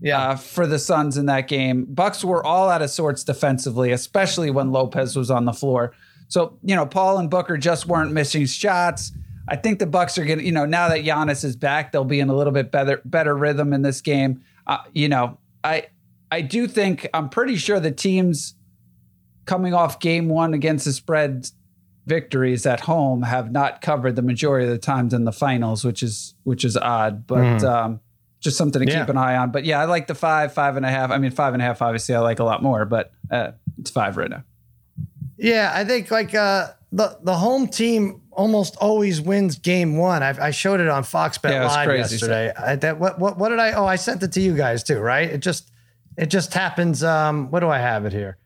Yeah. 0.00 0.30
uh, 0.30 0.36
for 0.36 0.66
the 0.66 0.78
Suns 0.78 1.16
in 1.16 1.26
that 1.26 1.46
game. 1.48 1.86
Bucks 1.88 2.24
were 2.24 2.44
all 2.44 2.68
out 2.68 2.82
of 2.82 2.90
sorts 2.90 3.22
defensively, 3.24 3.92
especially 3.92 4.50
when 4.50 4.72
Lopez 4.72 5.14
was 5.16 5.30
on 5.30 5.44
the 5.44 5.52
floor. 5.52 5.92
So 6.26 6.58
you 6.62 6.74
know, 6.76 6.84
Paul 6.86 7.18
and 7.18 7.30
Booker 7.30 7.56
just 7.56 7.86
weren't 7.86 8.12
missing 8.12 8.46
shots. 8.46 9.12
I 9.48 9.56
think 9.56 9.78
the 9.78 9.86
Bucks 9.86 10.18
are 10.18 10.24
going 10.26 10.40
to, 10.40 10.44
you 10.44 10.52
know, 10.52 10.66
now 10.66 10.88
that 10.88 11.04
Giannis 11.04 11.42
is 11.44 11.56
back, 11.56 11.90
they'll 11.92 12.04
be 12.04 12.20
in 12.20 12.28
a 12.28 12.34
little 12.36 12.52
bit 12.52 12.70
better 12.70 13.00
better 13.04 13.34
rhythm 13.34 13.72
in 13.72 13.82
this 13.82 14.00
game. 14.02 14.42
Uh, 14.66 14.78
you 14.92 15.08
know, 15.08 15.38
I 15.64 15.86
I 16.30 16.42
do 16.42 16.66
think 16.66 17.08
I'm 17.14 17.28
pretty 17.30 17.56
sure 17.56 17.80
the 17.80 17.90
teams 17.92 18.54
coming 19.46 19.72
off 19.72 20.00
game 20.00 20.28
one 20.28 20.52
against 20.52 20.84
the 20.84 20.92
spread 20.92 21.48
victories 22.08 22.66
at 22.66 22.80
home 22.80 23.22
have 23.22 23.52
not 23.52 23.80
covered 23.82 24.16
the 24.16 24.22
majority 24.22 24.64
of 24.66 24.72
the 24.72 24.78
times 24.78 25.14
in 25.14 25.24
the 25.24 25.32
finals, 25.32 25.84
which 25.84 26.02
is 26.02 26.34
which 26.44 26.64
is 26.64 26.76
odd, 26.76 27.26
but 27.26 27.62
um, 27.62 28.00
just 28.40 28.56
something 28.56 28.84
to 28.84 28.90
Yeah. 28.90 29.00
keep 29.00 29.08
an 29.10 29.16
eye 29.16 29.36
on. 29.36 29.50
But 29.52 29.64
yeah, 29.64 29.80
I 29.80 29.84
like 29.84 30.06
the 30.06 30.14
five, 30.14 30.52
five 30.52 30.76
and 30.76 30.84
a 30.86 30.90
half. 30.90 31.10
I 31.10 31.18
mean, 31.18 31.30
five 31.30 31.52
and 31.54 31.62
a 31.62 31.66
half. 31.66 31.82
Obviously, 31.82 32.14
I 32.14 32.20
like 32.20 32.38
a 32.40 32.44
lot 32.44 32.62
more, 32.62 32.84
but 32.84 33.12
uh, 33.30 33.52
it's 33.78 33.90
five 33.90 34.16
right 34.16 34.30
now. 34.30 34.42
Yeah, 35.36 35.70
I 35.74 35.84
think 35.84 36.10
like 36.10 36.34
uh, 36.34 36.68
the 36.90 37.18
the 37.22 37.36
home 37.36 37.68
team 37.68 38.22
almost 38.32 38.76
always 38.80 39.20
wins 39.20 39.58
game 39.58 39.96
one. 39.96 40.22
I, 40.22 40.46
I 40.46 40.50
showed 40.50 40.80
it 40.80 40.88
on 40.88 41.04
Fox 41.04 41.38
Bet 41.38 41.52
Yeah, 41.52 41.66
Live 41.66 41.86
crazy. 41.86 42.14
yesterday. 42.14 42.52
I, 42.58 42.76
that 42.76 42.98
what, 42.98 43.18
what 43.18 43.38
what 43.38 43.50
did 43.50 43.58
I? 43.60 43.72
Oh, 43.72 43.84
I 43.86 43.96
sent 43.96 44.22
it 44.22 44.32
to 44.32 44.40
you 44.40 44.56
guys 44.56 44.82
too, 44.82 44.98
right? 44.98 45.28
It 45.28 45.38
just 45.38 45.70
it 46.16 46.26
just 46.26 46.54
happens. 46.54 47.04
Um, 47.04 47.50
what 47.50 47.60
do 47.60 47.68
I 47.68 47.78
have 47.78 48.04
it 48.06 48.12
here? 48.12 48.38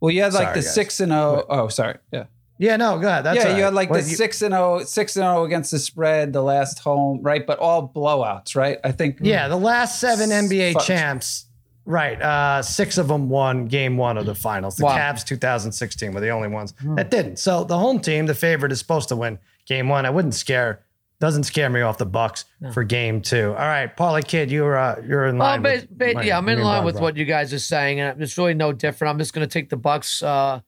Well, 0.00 0.10
you 0.10 0.22
had 0.22 0.32
like 0.32 0.42
Sorry, 0.44 0.54
the 0.54 0.60
guys. 0.62 0.74
six 0.74 1.00
and 1.00 1.12
oh. 1.12 1.44
Oh, 1.48 1.68
sorry. 1.68 1.98
Yeah. 2.12 2.24
Yeah, 2.62 2.76
no, 2.76 2.98
go 2.98 3.08
ahead. 3.08 3.24
That's 3.24 3.42
yeah, 3.42 3.50
all 3.52 3.56
you 3.56 3.62
had 3.64 3.72
like 3.72 3.88
What 3.88 4.02
the 4.04 4.08
six 4.10 4.42
and 4.42 4.52
oh, 4.52 4.82
six 4.84 5.16
and 5.16 5.24
oh 5.24 5.44
against 5.44 5.70
the 5.70 5.78
spread, 5.78 6.34
the 6.34 6.42
last 6.42 6.78
home, 6.80 7.20
right? 7.22 7.46
But 7.46 7.58
all 7.58 7.88
blowouts, 7.88 8.54
right? 8.54 8.76
I 8.84 8.92
think. 8.92 9.16
Yeah, 9.22 9.48
the 9.48 9.56
last 9.56 9.98
seven 9.98 10.28
NBA 10.28 10.74
Fuck. 10.74 10.82
champs, 10.84 11.46
right? 11.86 12.20
Uh, 12.20 12.60
six 12.60 12.98
of 12.98 13.08
them 13.08 13.30
won 13.30 13.64
game 13.64 13.96
one 13.96 14.18
of 14.18 14.26
the 14.26 14.34
finals. 14.34 14.76
The 14.76 14.84
Wow. 14.84 14.96
Cavs 14.98 15.24
2016 15.24 16.12
were 16.12 16.20
the 16.20 16.28
only 16.28 16.48
ones 16.48 16.74
that 16.96 17.10
didn't. 17.10 17.38
So 17.38 17.64
the 17.64 17.78
home 17.78 17.98
team, 17.98 18.26
the 18.26 18.34
favorite, 18.34 18.72
is 18.72 18.78
supposed 18.78 19.08
to 19.08 19.16
win 19.16 19.38
game 19.66 19.88
one. 19.88 20.04
I 20.04 20.10
wouldn't 20.10 20.34
scare, 20.34 20.82
doesn't 21.18 21.44
scare 21.44 21.70
me 21.70 21.80
off 21.80 21.96
the 21.96 22.04
Bucks 22.04 22.44
for 22.74 22.84
game 22.84 23.22
two. 23.22 23.48
All 23.50 23.66
right, 23.68 23.94
Parlay 23.96 24.20
Kid, 24.20 24.50
you're 24.50 24.76
uh, 24.76 25.00
you're 25.06 25.26
in 25.28 25.38
Well, 25.38 25.48
line. 25.48 25.62
ba- 25.62 25.68
with 25.70 25.98
ba- 25.98 26.12
my- 26.14 26.22
yeah, 26.24 26.36
I'm 26.36 26.48
in 26.50 26.60
line 26.60 26.84
with 26.84 26.96
Brown. 26.96 27.02
what 27.04 27.16
you 27.16 27.24
guys 27.24 27.54
are 27.54 27.58
saying, 27.58 28.00
and 28.00 28.22
it's 28.22 28.36
really 28.36 28.52
no 28.52 28.72
different. 28.74 29.12
I'm 29.12 29.18
just 29.18 29.32
going 29.32 29.48
to 29.48 29.52
take 29.52 29.70
the 29.70 29.76
Bucks 29.78 30.22
uh, 30.22 30.60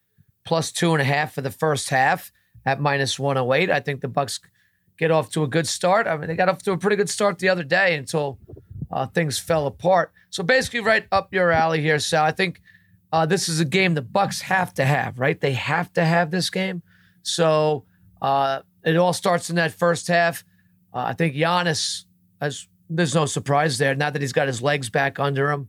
plus 0.44 0.72
two 0.72 0.92
and 0.92 1.00
a 1.00 1.04
half 1.04 1.34
for 1.34 1.40
the 1.40 1.50
first 1.50 1.88
half 1.90 2.32
at 2.64 2.80
minus 2.80 3.18
108. 3.18 3.70
I 3.70 3.80
think 3.80 4.00
the 4.00 4.08
Bucks 4.08 4.40
get 4.98 5.10
off 5.10 5.30
to 5.30 5.42
a 5.42 5.48
good 5.48 5.66
start. 5.66 6.06
I 6.06 6.16
mean, 6.16 6.28
they 6.28 6.36
got 6.36 6.48
off 6.48 6.62
to 6.62 6.72
a 6.72 6.78
pretty 6.78 6.96
good 6.96 7.10
start 7.10 7.38
the 7.38 7.48
other 7.48 7.64
day 7.64 7.94
until 7.94 8.38
uh, 8.90 9.06
things 9.06 9.38
fell 9.38 9.66
apart. 9.66 10.12
So 10.30 10.42
basically, 10.42 10.80
right 10.80 11.06
up 11.10 11.32
your 11.32 11.50
alley 11.50 11.80
here, 11.80 11.98
Sal. 11.98 12.24
I 12.24 12.32
think 12.32 12.60
uh, 13.12 13.26
this 13.26 13.48
is 13.48 13.60
a 13.60 13.64
game 13.64 13.94
the 13.94 14.02
Bucks 14.02 14.42
have 14.42 14.72
to 14.74 14.84
have. 14.84 15.18
Right, 15.18 15.40
they 15.40 15.52
have 15.52 15.92
to 15.94 16.04
have 16.04 16.30
this 16.30 16.50
game. 16.50 16.82
So 17.22 17.84
uh, 18.20 18.60
it 18.84 18.96
all 18.96 19.12
starts 19.12 19.50
in 19.50 19.56
that 19.56 19.72
first 19.72 20.08
half. 20.08 20.44
Uh, 20.92 21.04
I 21.06 21.14
think 21.14 21.34
Giannis, 21.34 22.04
as 22.40 22.66
there's 22.90 23.14
no 23.14 23.26
surprise 23.26 23.78
there. 23.78 23.94
Now 23.94 24.10
that 24.10 24.20
he's 24.20 24.32
got 24.32 24.46
his 24.46 24.60
legs 24.62 24.90
back 24.90 25.18
under 25.18 25.50
him, 25.50 25.68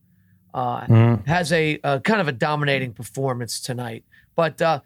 uh, 0.54 1.18
has 1.26 1.52
a, 1.52 1.80
a 1.84 2.00
kind 2.00 2.22
of 2.22 2.28
a 2.28 2.32
dominating 2.32 2.94
performance 2.94 3.60
tonight. 3.60 4.04
But 4.36 4.62
uh, 4.62 4.82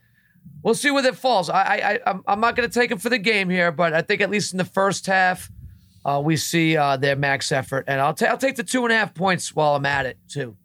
we'll 0.64 0.74
see 0.76 0.92
where 0.92 1.04
that 1.04 1.16
falls. 1.16 1.50
I, 1.50 1.62
I, 1.62 1.76
I 1.94 2.00
I'm- 2.08 2.24
I'm 2.28 2.40
not 2.40 2.56
going 2.56 2.70
to 2.70 2.74
take 2.80 2.92
him 2.92 2.98
for 2.98 3.10
the 3.10 3.18
game 3.18 3.50
here, 3.50 3.72
but 3.72 3.94
I 3.94 4.02
think 4.02 4.22
at 4.22 4.30
least 4.30 4.54
in 4.54 4.58
the 4.58 4.66
first 4.66 5.06
half, 5.06 5.50
uh, 6.06 6.22
we 6.24 6.38
see 6.38 6.78
uh, 6.78 6.98
their 6.98 7.16
max 7.16 7.52
effort, 7.52 7.86
and 7.88 8.00
I'll, 8.00 8.14
ta- 8.14 8.28
I'll 8.28 8.38
take 8.38 8.56
the 8.56 8.64
two 8.64 8.84
and 8.84 8.94
a 8.94 8.98
half 8.98 9.14
points 9.14 9.56
while 9.56 9.76
I'm 9.76 9.86
at 9.86 10.06
it 10.06 10.18
too. 10.30 10.56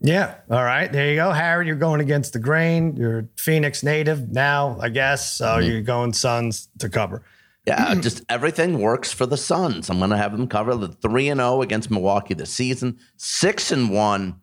Yeah. 0.00 0.34
All 0.50 0.62
right. 0.62 0.92
There 0.92 1.08
you 1.10 1.16
go. 1.16 1.32
Harry, 1.32 1.66
you're 1.66 1.74
going 1.74 2.00
against 2.00 2.34
the 2.34 2.38
grain. 2.38 2.94
You're 2.96 3.26
Phoenix 3.36 3.82
native 3.82 4.30
now, 4.30 4.78
I 4.80 4.88
guess. 4.90 5.32
So 5.32 5.46
Mm-hmm. 5.46 5.68
you're 5.70 5.80
going 5.82 6.12
Suns 6.12 6.68
to 6.78 6.88
cover. 6.88 7.22
Yeah, 7.66 7.92
just 7.96 8.22
everything 8.28 8.78
works 8.78 9.12
for 9.12 9.26
the 9.26 9.36
Suns. 9.36 9.90
I'm 9.90 9.98
going 9.98 10.10
to 10.10 10.16
have 10.16 10.30
them 10.30 10.46
cover 10.46 10.76
the 10.76 10.86
3 10.88 11.30
and 11.30 11.40
0 11.40 11.62
against 11.62 11.90
Milwaukee 11.90 12.34
this 12.34 12.50
season, 12.52 12.98
6 13.16 13.72
and 13.72 13.90
1 13.90 14.40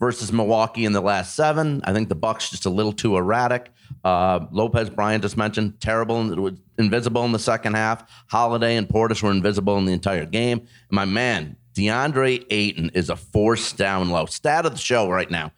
versus 0.00 0.32
Milwaukee 0.32 0.84
in 0.84 0.92
the 0.92 1.00
last 1.00 1.34
7. 1.34 1.80
I 1.84 1.92
think 1.92 2.08
the 2.08 2.14
Bucks 2.14 2.50
just 2.50 2.66
a 2.66 2.70
little 2.70 2.92
too 2.92 3.16
erratic. 3.16 3.70
Uh, 4.02 4.46
Lopez 4.50 4.90
Bryant 4.90 5.22
just 5.22 5.36
mentioned 5.36 5.80
terrible 5.80 6.20
and 6.20 6.60
invisible 6.78 7.24
in 7.24 7.32
the 7.32 7.38
second 7.38 7.74
half. 7.74 8.10
Holiday 8.28 8.76
and 8.76 8.88
Portis 8.88 9.22
were 9.22 9.30
invisible 9.30 9.78
in 9.78 9.84
the 9.84 9.92
entire 9.92 10.26
game. 10.26 10.66
My 10.90 11.04
man, 11.04 11.56
DeAndre 11.74 12.44
Ayton 12.50 12.90
is 12.94 13.10
a 13.10 13.16
force 13.16 13.72
down 13.72 14.10
low. 14.10 14.26
Stat 14.26 14.66
of 14.66 14.72
the 14.72 14.78
show 14.78 15.08
right 15.08 15.30
now. 15.30 15.52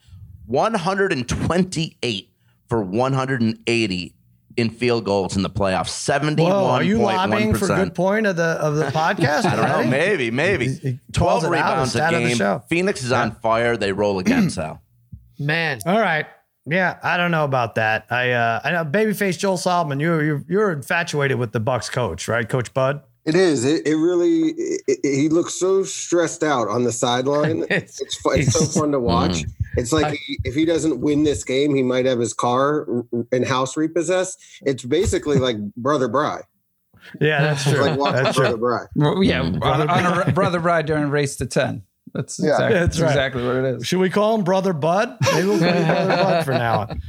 128 0.47 2.31
for 2.69 2.83
180 2.83 4.15
in 4.57 4.71
field 4.71 5.05
goals 5.05 5.37
in 5.37 5.43
the 5.43 5.51
playoffs. 5.51 5.89
71.1%. 5.91 6.39
Whoa, 6.39 6.67
are 6.67 6.83
you 6.83 6.99
lobbying 6.99 7.55
for 7.55 7.67
good 7.67 7.95
point 7.95 8.27
of 8.27 8.37
the 8.37 8.43
of 8.45 8.77
the 8.77 8.85
podcast? 8.87 9.45
I 9.45 9.57
don't 9.57 9.69
know. 9.85 9.91
Maybe, 9.91 10.31
maybe. 10.31 10.69
he 10.69 10.99
calls 11.15 11.43
12 11.43 11.45
it 11.45 11.47
out, 11.47 11.51
rebounds 11.53 11.97
a 11.97 12.03
a 12.03 12.07
of 12.07 12.13
the 12.13 12.19
game. 12.29 12.37
show. 12.37 12.63
Phoenix 12.69 13.03
is 13.03 13.13
on 13.13 13.33
fire. 13.37 13.77
They 13.77 13.93
roll 13.93 14.19
again, 14.19 14.51
Sal. 14.51 14.81
Man, 15.39 15.81
All 15.87 16.01
right. 16.01 16.27
Yeah, 16.69 16.99
I 17.03 17.17
don't 17.17 17.31
know 17.31 17.45
about 17.45 17.77
that. 17.77 18.07
I 18.11 18.33
uh, 18.33 18.61
I 18.65 18.73
know 18.73 18.85
babyface 18.85 19.39
Joel 19.39 19.57
Solomon. 19.57 20.01
You're 20.01 20.25
you're 20.25 20.45
you're 20.49 20.73
infatuated 20.73 21.39
with 21.39 21.53
the 21.53 21.61
Bucks 21.61 21.89
coach, 21.89 22.27
right, 22.27 22.49
Coach 22.49 22.75
Bud? 22.75 23.03
It 23.25 23.35
is. 23.37 23.65
It, 23.65 23.87
it 23.87 23.95
really. 23.97 24.49
It, 24.51 24.83
it- 24.89 25.01
he 25.17 25.29
looks 25.29 25.55
so 25.55 25.85
stressed 25.85 26.43
out 26.43 26.67
on 26.69 26.83
the 26.83 26.91
sideline. 26.91 27.63
It's- 27.71 28.01
it's 28.01 28.17
it's 28.25 28.53
so 28.53 28.61
it's- 28.63 28.77
fun 28.77 28.91
to 28.93 28.99
watch. 28.99 29.45
It's 29.77 29.93
like 29.93 30.15
he, 30.15 30.39
if 30.45 30.55
he 30.55 30.65
doesn't 30.65 31.01
win 31.01 31.25
this 31.25 31.45
game, 31.45 31.75
he 31.75 31.83
might 31.83 32.07
have 32.07 32.19
his 32.19 32.33
car 32.33 32.87
and 33.33 33.45
house 33.47 33.77
repossessed. 33.77 34.39
It's 34.63 34.85
basically 34.85 35.39
like 35.39 35.57
Brother 35.77 36.09
Bry. 36.09 36.41
Yeah, 37.21 37.43
that's 37.43 37.63
true. 37.65 37.81
Like 37.83 37.99
watching 37.99 38.25
that's 38.25 38.37
Brother 38.37 38.57
true. 38.57 38.61
Bry. 38.61 38.87
Well, 38.97 39.23
yeah, 39.23 39.43
Mm. 39.43 39.63
on, 39.63 39.89
on 39.89 40.29
a 40.29 40.33
brother 40.33 40.59
ride 40.59 40.87
during 40.87 41.09
race 41.11 41.37
to 41.37 41.47
ten. 41.47 41.83
That's 42.15 42.39
Yeah. 42.39 42.53
exactly, 42.53 42.75
That's 42.79 42.87
that's 42.97 43.01
right. 43.01 43.09
exactly 43.11 43.47
what 43.47 43.57
it 43.57 43.65
is. 43.77 43.87
Should 43.87 43.99
we 43.99 44.09
call 44.11 44.35
him 44.37 44.43
Brother 44.45 44.73
Bud? 44.73 45.17
Maybe 45.35 45.47
we'll 45.49 45.59
call 45.59 45.69
him 45.69 45.87
Brother 45.87 46.17
Bud 46.17 46.45
for 46.47 46.53
now. 46.53 46.81
on. 46.81 47.01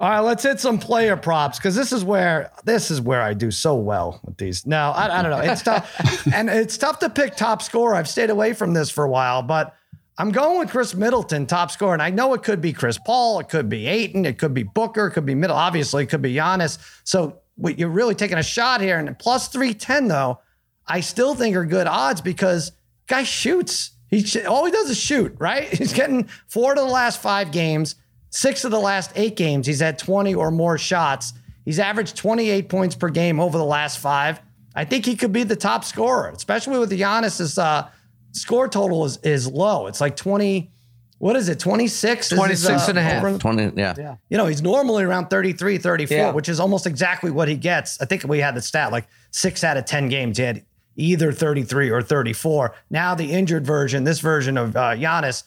All 0.00 0.10
right, 0.10 0.20
let's 0.20 0.42
hit 0.42 0.58
some 0.60 0.78
player 0.78 1.16
props 1.16 1.58
because 1.58 1.74
this 1.76 1.92
is 1.92 2.04
where 2.04 2.50
this 2.64 2.90
is 2.90 3.00
where 3.00 3.22
I 3.22 3.32
do 3.32 3.50
so 3.50 3.76
well 3.76 4.20
with 4.24 4.36
these. 4.38 4.66
Now 4.66 4.90
I, 4.92 5.20
I 5.20 5.22
don't 5.22 5.30
know. 5.30 5.50
It's 5.52 5.62
tough, 5.62 6.26
and 6.34 6.50
it's 6.50 6.76
tough 6.76 6.98
to 6.98 7.08
pick 7.08 7.36
top 7.36 7.62
scorer. 7.62 7.94
I've 7.94 8.08
stayed 8.08 8.30
away 8.30 8.52
from 8.54 8.74
this 8.74 8.90
for 8.90 9.04
a 9.04 9.10
while, 9.10 9.42
but 9.42 9.74
I'm 10.18 10.30
going 10.30 10.58
with 10.58 10.70
Khris 10.70 10.94
Middleton, 10.94 11.46
top 11.46 11.70
scorer. 11.70 11.92
And 11.92 12.02
I 12.02 12.10
know 12.10 12.32
it 12.34 12.42
could 12.42 12.60
be 12.60 12.72
Chris 12.72 12.98
Paul, 12.98 13.40
it 13.40 13.48
could 13.48 13.68
be 13.68 13.86
Ayton, 13.86 14.24
it 14.24 14.38
could 14.38 14.54
be 14.54 14.62
Booker, 14.62 15.08
it 15.08 15.10
could 15.12 15.26
be 15.26 15.34
Middle. 15.34 15.56
Obviously, 15.56 16.04
it 16.04 16.06
could 16.06 16.22
be 16.22 16.34
Giannis. 16.34 16.78
So 17.04 17.40
you're 17.58 17.88
really 17.88 18.14
taking 18.14 18.38
a 18.38 18.42
shot 18.42 18.80
here. 18.80 18.98
And 18.98 19.18
plus 19.18 19.48
310, 19.48 20.08
though, 20.08 20.40
I 20.86 21.00
still 21.00 21.34
think 21.34 21.56
are 21.56 21.66
good 21.66 21.86
odds 21.86 22.20
because 22.20 22.72
guy 23.06 23.24
shoots. 23.24 23.90
He 24.08 24.24
all 24.46 24.64
he 24.64 24.70
does 24.70 24.88
is 24.88 24.98
shoot, 24.98 25.34
right? 25.38 25.64
He's 25.70 25.92
getting 25.92 26.28
four 26.48 26.74
to 26.74 26.80
the 26.80 26.86
last 26.86 27.20
five 27.20 27.50
games, 27.50 27.96
six 28.30 28.64
of 28.64 28.70
the 28.70 28.80
last 28.80 29.12
eight 29.16 29.36
games. 29.36 29.66
He's 29.66 29.80
had 29.80 29.98
20 29.98 30.34
or 30.34 30.50
more 30.50 30.78
shots. 30.78 31.32
He's 31.64 31.80
averaged 31.80 32.16
28 32.16 32.68
points 32.68 32.94
per 32.94 33.08
game 33.08 33.40
over 33.40 33.58
the 33.58 33.64
last 33.64 33.98
five. 33.98 34.40
I 34.74 34.84
think 34.84 35.04
he 35.04 35.16
could 35.16 35.32
be 35.32 35.42
the 35.42 35.56
top 35.56 35.84
scorer, 35.84 36.30
especially 36.30 36.78
with 36.78 36.90
the 36.90 37.00
Giannis's 37.00 37.58
uh, 37.58 37.88
score 38.36 38.68
total 38.68 39.04
is, 39.04 39.16
is 39.18 39.46
low. 39.48 39.86
It's 39.86 40.00
like 40.00 40.16
20, 40.16 40.70
what 41.18 41.36
is 41.36 41.48
it, 41.48 41.58
26? 41.58 42.28
26 42.30 42.88
and 42.88 42.98
a 42.98 43.02
half. 43.02 43.24
over- 43.24 43.38
20, 43.38 43.72
yeah. 43.80 44.16
you 44.28 44.36
know, 44.36 44.46
he's 44.46 44.62
normally 44.62 45.04
around 45.04 45.28
33, 45.28 45.78
34, 45.78 46.16
Yeah. 46.16 46.30
which 46.32 46.48
is 46.48 46.60
almost 46.60 46.86
exactly 46.86 47.30
what 47.30 47.48
he 47.48 47.56
gets. 47.56 48.00
I 48.00 48.04
think 48.04 48.24
we 48.24 48.38
had 48.40 48.54
the 48.54 48.62
stat 48.62 48.92
like 48.92 49.06
six 49.30 49.64
out 49.64 49.76
of 49.76 49.84
10 49.86 50.08
games, 50.08 50.36
he 50.38 50.44
had 50.44 50.62
either 50.96 51.32
33 51.32 51.90
or 51.90 52.00
34. 52.02 52.74
Now, 52.90 53.14
the 53.14 53.30
injured 53.32 53.66
version, 53.66 54.04
this 54.04 54.20
version 54.20 54.56
of 54.56 54.76
uh, 54.76 54.90
Giannis, 54.94 55.42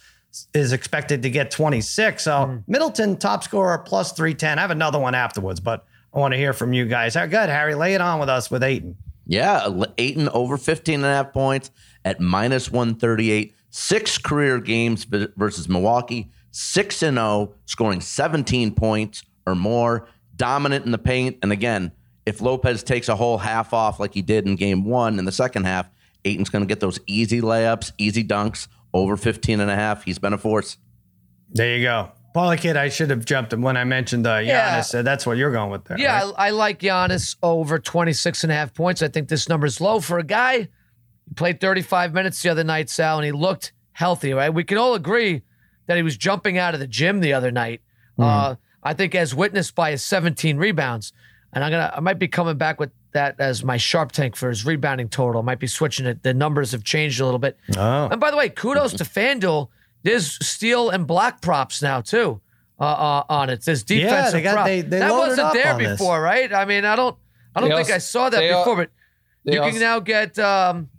is 0.53 0.73
expected 0.73 1.23
to 1.23 1.29
get 1.29 1.49
26. 1.49 2.21
So, 2.23 2.45
Hmm. 2.45 2.57
Middleton, 2.67 3.17
top 3.17 3.43
scorer, 3.43 3.77
plus 3.79 4.11
310. 4.11 4.59
I 4.59 4.61
have 4.61 4.69
another 4.71 4.99
one 4.99 5.15
afterwards, 5.15 5.59
but 5.59 5.85
I 6.13 6.19
want 6.19 6.33
to 6.33 6.37
hear 6.37 6.53
from 6.53 6.71
you 6.73 6.85
guys. 6.85 7.15
All 7.15 7.23
right, 7.23 7.31
Good, 7.31 7.49
Harry, 7.49 7.73
lay 7.75 7.95
it 7.95 8.01
on 8.01 8.19
with 8.19 8.29
us 8.29 8.51
with 8.51 8.61
Ayton. 8.63 8.95
Yeah, 9.25 9.67
Ayton 9.97 10.29
over 10.29 10.57
15 10.57 10.95
and 10.95 11.05
a 11.05 11.07
half 11.07 11.33
points 11.33 11.69
at 12.05 12.19
minus 12.19 12.71
138. 12.71 13.53
Six 13.71 14.17
career 14.17 14.59
games 14.59 15.03
versus 15.03 15.69
Milwaukee, 15.69 16.31
6 16.51 17.03
and 17.03 17.17
0, 17.17 17.53
scoring 17.65 18.01
17 18.01 18.73
points 18.73 19.23
or 19.45 19.53
more, 19.53 20.07
dominant 20.35 20.85
in 20.85 20.91
the 20.91 20.97
paint. 20.97 21.37
And 21.43 21.51
again, 21.51 21.91
if 22.25 22.41
Lopez 22.41 22.83
takes 22.83 23.09
a 23.09 23.15
whole 23.15 23.37
half 23.37 23.73
off 23.73 23.99
like 23.99 24.13
he 24.13 24.21
did 24.23 24.47
in 24.47 24.55
game 24.55 24.85
1 24.85 25.19
in 25.19 25.25
the 25.25 25.31
second 25.31 25.65
half, 25.65 25.89
Ayton's 26.25 26.49
going 26.49 26.63
to 26.63 26.67
get 26.67 26.79
those 26.79 26.99
easy 27.05 27.41
layups, 27.41 27.91
easy 27.97 28.23
dunks 28.23 28.67
over 28.93 29.15
15 29.15 29.59
and 29.59 29.69
a 29.69 29.75
half. 29.75 30.03
He's 30.03 30.19
been 30.19 30.33
a 30.33 30.37
force. 30.37 30.77
There 31.51 31.77
you 31.77 31.83
go. 31.83 32.11
Parlay 32.33 32.57
Kid, 32.57 32.77
I 32.77 32.89
should 32.89 33.09
have 33.09 33.25
jumped 33.25 33.51
him 33.53 33.61
when 33.61 33.75
I 33.75 33.83
mentioned 33.83 34.27
uh, 34.27 34.37
Giannis. 34.37 34.45
Yeah. 34.47 34.81
So 34.81 35.01
that's 35.01 35.25
what 35.25 35.37
you're 35.37 35.51
going 35.51 35.71
with 35.71 35.85
there. 35.85 35.99
Yeah, 35.99 36.23
right? 36.23 36.33
I, 36.37 36.47
I 36.47 36.49
like 36.51 36.79
Giannis 36.79 37.35
over 37.41 37.79
26 37.79 38.43
and 38.43 38.51
a 38.51 38.55
half 38.55 38.73
points. 38.73 39.01
I 39.01 39.07
think 39.07 39.29
this 39.29 39.49
number 39.49 39.65
is 39.65 39.81
low 39.81 39.99
for 39.99 40.19
a 40.19 40.23
guy. 40.23 40.69
He 41.29 41.35
played 41.35 41.59
35 41.61 42.13
minutes 42.13 42.41
the 42.41 42.49
other 42.49 42.63
night, 42.63 42.89
Sal, 42.89 43.17
and 43.17 43.25
he 43.25 43.31
looked 43.31 43.71
healthy, 43.93 44.33
right? 44.33 44.53
We 44.53 44.63
can 44.63 44.77
all 44.77 44.95
agree 44.95 45.43
that 45.87 45.95
he 45.97 46.03
was 46.03 46.17
jumping 46.17 46.57
out 46.57 46.73
of 46.73 46.79
the 46.79 46.87
gym 46.87 47.19
the 47.21 47.33
other 47.33 47.51
night. 47.51 47.81
Uh, 48.17 48.55
I 48.83 48.93
think 48.93 49.15
as 49.15 49.33
witnessed 49.33 49.75
by 49.75 49.91
his 49.91 50.03
17 50.03 50.57
rebounds. 50.57 51.13
And 51.53 51.63
I'm 51.63 51.71
gonna 51.71 51.91
I 51.95 51.99
might 51.99 52.19
be 52.19 52.27
coming 52.27 52.57
back 52.57 52.79
with 52.79 52.91
that 53.13 53.39
as 53.39 53.63
my 53.63 53.77
sharp 53.77 54.11
tank 54.11 54.35
for 54.35 54.49
his 54.49 54.65
rebounding 54.65 55.09
total. 55.09 55.41
Might 55.41 55.59
be 55.59 55.65
switching 55.67 56.05
it. 56.05 56.21
The 56.21 56.33
numbers 56.33 56.73
have 56.73 56.83
changed 56.83 57.19
a 57.21 57.25
little 57.25 57.39
bit. 57.39 57.57
Oh. 57.75 58.07
And 58.11 58.19
by 58.21 58.29
the 58.29 58.37
way, 58.37 58.49
kudos 58.49 58.93
to 58.93 59.03
FanDuel. 59.03 59.69
There's 60.03 60.45
steal 60.45 60.89
and 60.91 61.07
block 61.07 61.41
props 61.41 61.81
now 61.81 62.01
too 62.01 62.39
uh, 62.79 62.83
uh, 62.83 63.23
on 63.29 63.49
it. 63.49 63.63
There's 63.65 63.83
defensive 63.83 64.33
they 64.33 64.41
got- 64.43 64.53
prop. 64.53 64.65
they- 64.67 64.81
they 64.81 64.99
that 64.99 65.11
wasn't 65.11 65.39
up 65.39 65.53
there 65.53 65.73
on 65.73 65.81
this. 65.81 65.91
before, 65.99 66.21
right? 66.21 66.53
I 66.53 66.65
mean, 66.65 66.85
I 66.85 66.95
don't, 66.95 67.17
I 67.55 67.61
don't 67.61 67.69
They 67.69 67.75
think 67.77 67.87
also- 67.87 67.95
I 67.95 67.97
saw 67.97 68.29
that 68.29 68.37
they 68.39 68.51
al- 68.51 68.61
before, 68.61 68.75
but 68.75 68.89
they 69.43 69.53
you 69.53 69.59
can 69.59 69.65
also- 69.69 69.79
now 69.79 69.99
get 69.99 70.37
um, 70.39 70.89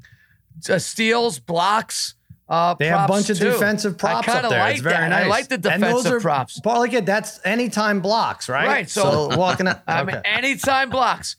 uh, 0.68 0.78
steals, 0.78 1.38
blocks. 1.38 2.14
Uh, 2.48 2.74
They 2.74 2.88
have 2.88 3.04
a 3.04 3.12
bunch 3.12 3.30
of 3.30 3.38
too. 3.38 3.44
defensive 3.52 3.96
props 3.96 4.26
I 4.28 4.40
up 4.40 4.50
there. 4.50 4.58
Like 4.58 4.72
it's 4.74 4.82
very 4.82 4.94
that. 4.96 5.08
nice. 5.08 5.24
I 5.24 5.28
like 5.28 5.48
the 5.48 5.54
And 5.54 5.62
defensive 5.62 6.02
those 6.04 6.06
are, 6.06 6.20
props. 6.20 6.58
Parlay 6.58 6.88
Kid, 6.88 7.06
that's 7.06 7.38
anytime 7.44 8.00
blocks, 8.00 8.48
right? 8.48 8.66
Right, 8.66 8.90
so- 8.90 9.28
walking 9.36 9.68
up. 9.68 9.84
I 9.86 10.02
mean, 10.02 10.20
anytime 10.24 10.90
blocks. 10.90 11.36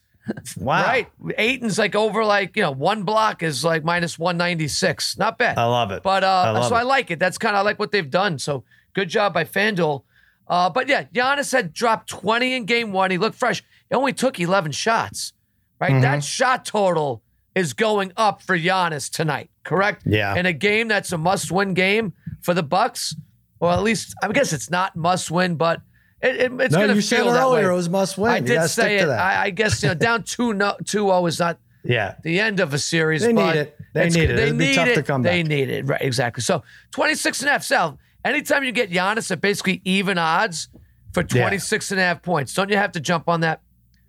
wow. 0.56 0.84
Right. 0.84 1.08
Ayton's 1.38 1.78
like 1.78 1.96
over 1.96 2.24
like, 2.24 2.56
you 2.56 2.62
know, 2.64 2.72
one 2.72 3.04
block 3.04 3.44
is 3.44 3.66
like 3.66 3.84
minus 3.84 4.18
196. 4.18 5.18
Not 5.18 5.38
bad. 5.38 5.58
I 5.58 5.66
love 5.66 5.92
it. 5.92 6.02
But 6.04 6.24
uh, 6.24 6.54
love 6.56 6.70
so 6.70 6.76
I 6.76 6.84
like 6.84 7.12
it. 7.12 7.20
That's 7.20 7.38
kind 7.38 7.58
of 7.58 7.66
like 7.66 7.78
what 7.80 7.92
they've 7.92 8.10
done. 8.10 8.40
So 8.40 8.64
good 8.94 9.10
job 9.10 9.34
by 9.34 9.44
FanDuel. 9.44 10.04
Uh, 10.48 10.70
but 10.70 10.88
yeah, 10.88 11.04
Giannis 11.06 11.52
had 11.52 11.74
dropped 11.74 12.10
20 12.10 12.54
in 12.54 12.66
game 12.66 12.92
one. 12.94 13.12
He 13.12 13.18
looked 13.18 13.36
fresh. 13.38 13.64
It 13.90 13.96
only 13.96 14.14
took 14.14 14.40
11 14.40 14.72
shots, 14.74 15.34
right? 15.80 15.92
Mm-hmm. 15.92 16.02
That 16.02 16.24
shot 16.24 16.64
total 16.66 17.21
is 17.56 17.74
going 17.74 18.12
up 18.18 18.42
for 18.42 18.58
Giannis 18.58 19.10
tonight, 19.10 19.50
correct? 19.64 20.04
Yeah. 20.06 20.36
In 20.36 20.46
a 20.46 20.54
game 20.54 20.88
that's 20.88 21.12
a 21.12 21.18
must 21.18 21.52
win 21.52 21.74
game 21.74 22.14
for 22.42 22.54
the 22.54 22.64
Bucks, 22.64 23.16
or 23.60 23.72
at 23.72 23.84
least, 23.84 24.14
I 24.24 24.28
guess 24.32 24.54
it's 24.54 24.70
not 24.70 24.96
must 24.96 25.30
win, 25.32 25.56
but 25.56 25.82
it, 26.22 26.36
it, 26.38 26.52
it's 26.62 26.72
No, 26.74 26.80
going 26.80 26.90
to 26.90 26.96
you 26.96 27.02
feel 27.02 27.26
said 27.26 27.34
that 27.34 27.42
earlier 27.42 27.68
way. 27.68 27.74
it 27.74 27.76
was 27.76 27.90
must 27.90 28.18
win. 28.18 28.32
I 28.32 28.38
You 28.38 28.46
did 28.46 28.56
gotta 28.56 28.70
say 28.70 28.82
stick 28.84 28.92
it. 28.98 29.02
to 29.02 29.08
that. 29.08 29.20
I, 29.20 29.44
I 29.46 29.50
guess, 29.50 29.82
you 29.84 29.90
know, 29.90 29.96
down 29.96 30.24
2 30.26 30.54
no, 30.54 30.76
2-0 30.84 31.28
is 31.28 31.40
not 31.40 31.60
yeah. 31.84 32.16
the 32.24 32.40
end 32.40 32.60
of 32.60 32.74
a 32.74 32.80
series. 32.80 33.22
They 33.24 33.34
need 33.34 33.56
it. 33.56 33.78
They 33.94 34.10
need 34.10 34.30
it. 34.30 34.36
They 34.36 34.44
It'd 34.44 34.58
be 34.58 34.68
need 34.68 34.76
tough 34.76 34.88
it. 34.88 34.96
to 34.96 35.04
come 35.04 35.22
They 35.24 35.44
need 35.44 35.70
it. 35.70 35.86
Right, 35.88 36.02
exactly. 36.02 36.42
So 36.44 36.64
26 36.92 37.42
and 37.42 37.50
a 37.50 37.52
half. 37.54 37.64
Sal, 37.64 38.00
anytime 38.24 38.64
you 38.64 38.72
get 38.72 38.90
Giannis 38.92 39.30
at 39.32 39.42
basically 39.42 39.82
even 39.84 40.18
odds 40.18 40.70
for 41.14 41.22
Yeah. 41.22 41.42
26 41.44 41.92
and 41.92 42.00
a 42.00 42.04
half 42.04 42.22
points, 42.22 42.54
don't 42.54 42.70
you 42.70 42.78
have 42.78 42.94
to 42.94 43.00
jump 43.02 43.28
on 43.28 43.42
that? 43.42 43.62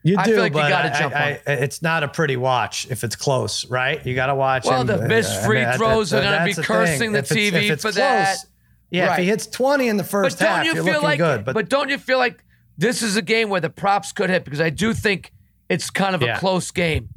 You 0.04 0.16
do, 0.16 0.20
I 0.20 0.24
feel 0.24 0.38
like 0.38 0.52
you 0.52 0.60
but 0.60 0.68
gotta 0.68 0.94
I- 0.96 0.98
jump 0.98 1.14
I- 1.14 1.40
I- 1.46 1.50
it's 1.52 1.80
not 1.82 2.02
a 2.02 2.08
pretty 2.08 2.36
watch 2.36 2.86
if 2.90 3.04
it's 3.04 3.14
close, 3.16 3.64
right? 3.70 4.04
You 4.04 4.14
got 4.14 4.26
to 4.26 4.34
watch. 4.34 4.64
Well, 4.66 4.80
him. 4.80 4.86
the 4.88 5.04
uh, 5.04 5.06
missed 5.06 5.40
I 5.42 5.46
free 5.46 5.64
mean, 5.64 5.74
throws 5.74 6.10
that- 6.10 6.24
are 6.24 6.30
gonna 6.38 6.44
be 6.44 6.52
the 6.54 6.62
cursing 6.62 6.98
thing. 6.98 7.12
the 7.12 7.18
If 7.20 7.28
TV 7.28 7.52
if 7.66 7.70
it's 7.70 7.82
for 7.82 7.92
that. 7.92 8.36
Yeah, 8.90 9.12
if 9.12 9.18
he 9.20 9.24
hits 9.26 9.46
20 9.46 9.88
in 9.88 9.96
the 9.96 10.02
But 10.02 10.10
first 10.10 10.38
don't 10.40 10.48
half, 10.48 10.64
you 10.66 10.74
you're 10.74 10.84
feel 10.84 10.94
looking 10.94 11.08
like 11.08 11.18
good. 11.18 11.44
but, 11.44 11.54
But, 11.54 11.68
don't 11.70 11.88
you 11.88 11.96
feel 11.98 12.18
like 12.18 12.44
this 12.76 13.00
is 13.02 13.16
a 13.16 13.22
game 13.22 13.48
where 13.48 13.60
the 13.60 13.70
props 13.70 14.12
could 14.12 14.28
hit 14.28 14.44
because 14.44 14.60
I 14.60 14.68
do 14.70 14.92
think 14.92 15.32
it's 15.70 15.88
kind 15.88 16.14
of 16.14 16.20
Yeah. 16.20 16.36
a 16.36 16.38
close 16.38 16.70
game. 16.72 17.08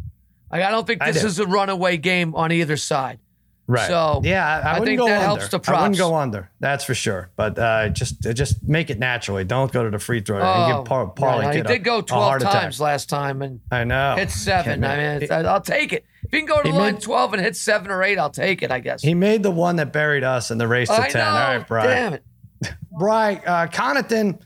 Like 0.51 0.61
I 0.61 0.69
don't 0.71 0.85
think 0.87 1.03
this 1.03 1.21
do. 1.21 1.27
is 1.27 1.39
a 1.39 1.45
runaway 1.47 1.97
game 1.97 2.33
on 2.35 2.51
either 2.51 2.77
side. 2.77 3.19
Right. 3.67 3.87
so, 3.87 4.21
yeah, 4.23 4.45
I, 4.47 4.51
I 4.59 4.71
I 4.75 4.79
wouldn't 4.79 4.85
think 4.87 4.99
go 4.99 5.05
that 5.07 5.15
under. 5.17 5.25
helps 5.25 5.47
the 5.49 5.59
props. 5.59 5.77
I 5.77 5.81
wouldn't 5.83 5.97
go 5.97 6.15
under. 6.15 6.49
That's 6.59 6.83
for 6.83 6.93
sure. 6.95 7.29
But 7.35 7.57
uh, 7.59 7.89
just 7.89 8.25
uh, 8.25 8.33
just 8.33 8.63
make 8.63 8.89
it 8.89 8.99
naturally. 8.99 9.43
Don't 9.43 9.71
go 9.71 9.83
to 9.83 9.89
the 9.89 9.99
free 9.99 10.21
throw 10.21 10.37
and 10.37 10.45
Oh, 10.73 10.77
give 10.77 10.85
Par- 10.85 11.13
right. 11.39 11.55
He 11.55 11.61
did 11.61 11.71
a- 11.71 11.79
go 11.79 12.01
12 12.01 12.23
heart 12.23 12.41
attack. 12.41 12.53
times 12.61 12.79
last 12.81 13.09
time 13.09 13.41
and 13.41 13.59
I 13.71 13.83
know. 13.83 14.15
hit 14.17 14.31
seven. 14.31 14.81
Can't 14.81 14.85
I 14.85 14.97
mean, 14.97 15.13
make- 15.15 15.21
it's, 15.23 15.31
I'll 15.31 15.61
take 15.61 15.93
it. 15.93 16.05
If 16.23 16.33
you 16.33 16.39
can 16.39 16.47
go 16.47 16.61
to 16.61 16.67
He 16.67 16.71
the 16.71 16.77
line 16.77 16.93
made- 16.95 17.01
12 17.03 17.33
and 17.33 17.41
hit 17.43 17.55
seven 17.55 17.91
or 17.91 18.01
eight, 18.03 18.17
I'll 18.17 18.29
take 18.29 18.63
it, 18.63 18.71
I 18.71 18.79
guess. 18.79 19.01
He 19.01 19.13
made 19.13 19.43
the 19.43 19.51
one 19.51 19.75
that 19.75 19.93
buried 19.93 20.23
us 20.23 20.49
in 20.51 20.57
the 20.57 20.67
race 20.67 20.87
to 20.89 21.01
I 21.01 21.09
10. 21.09 21.21
know. 21.23 21.29
All 21.29 21.33
right, 21.57 21.67
Brian. 21.67 21.89
Damn 21.89 22.13
it. 22.13 22.23
Brian, 22.97 23.41
uh, 23.45 23.67
Connaughton, 23.67 24.41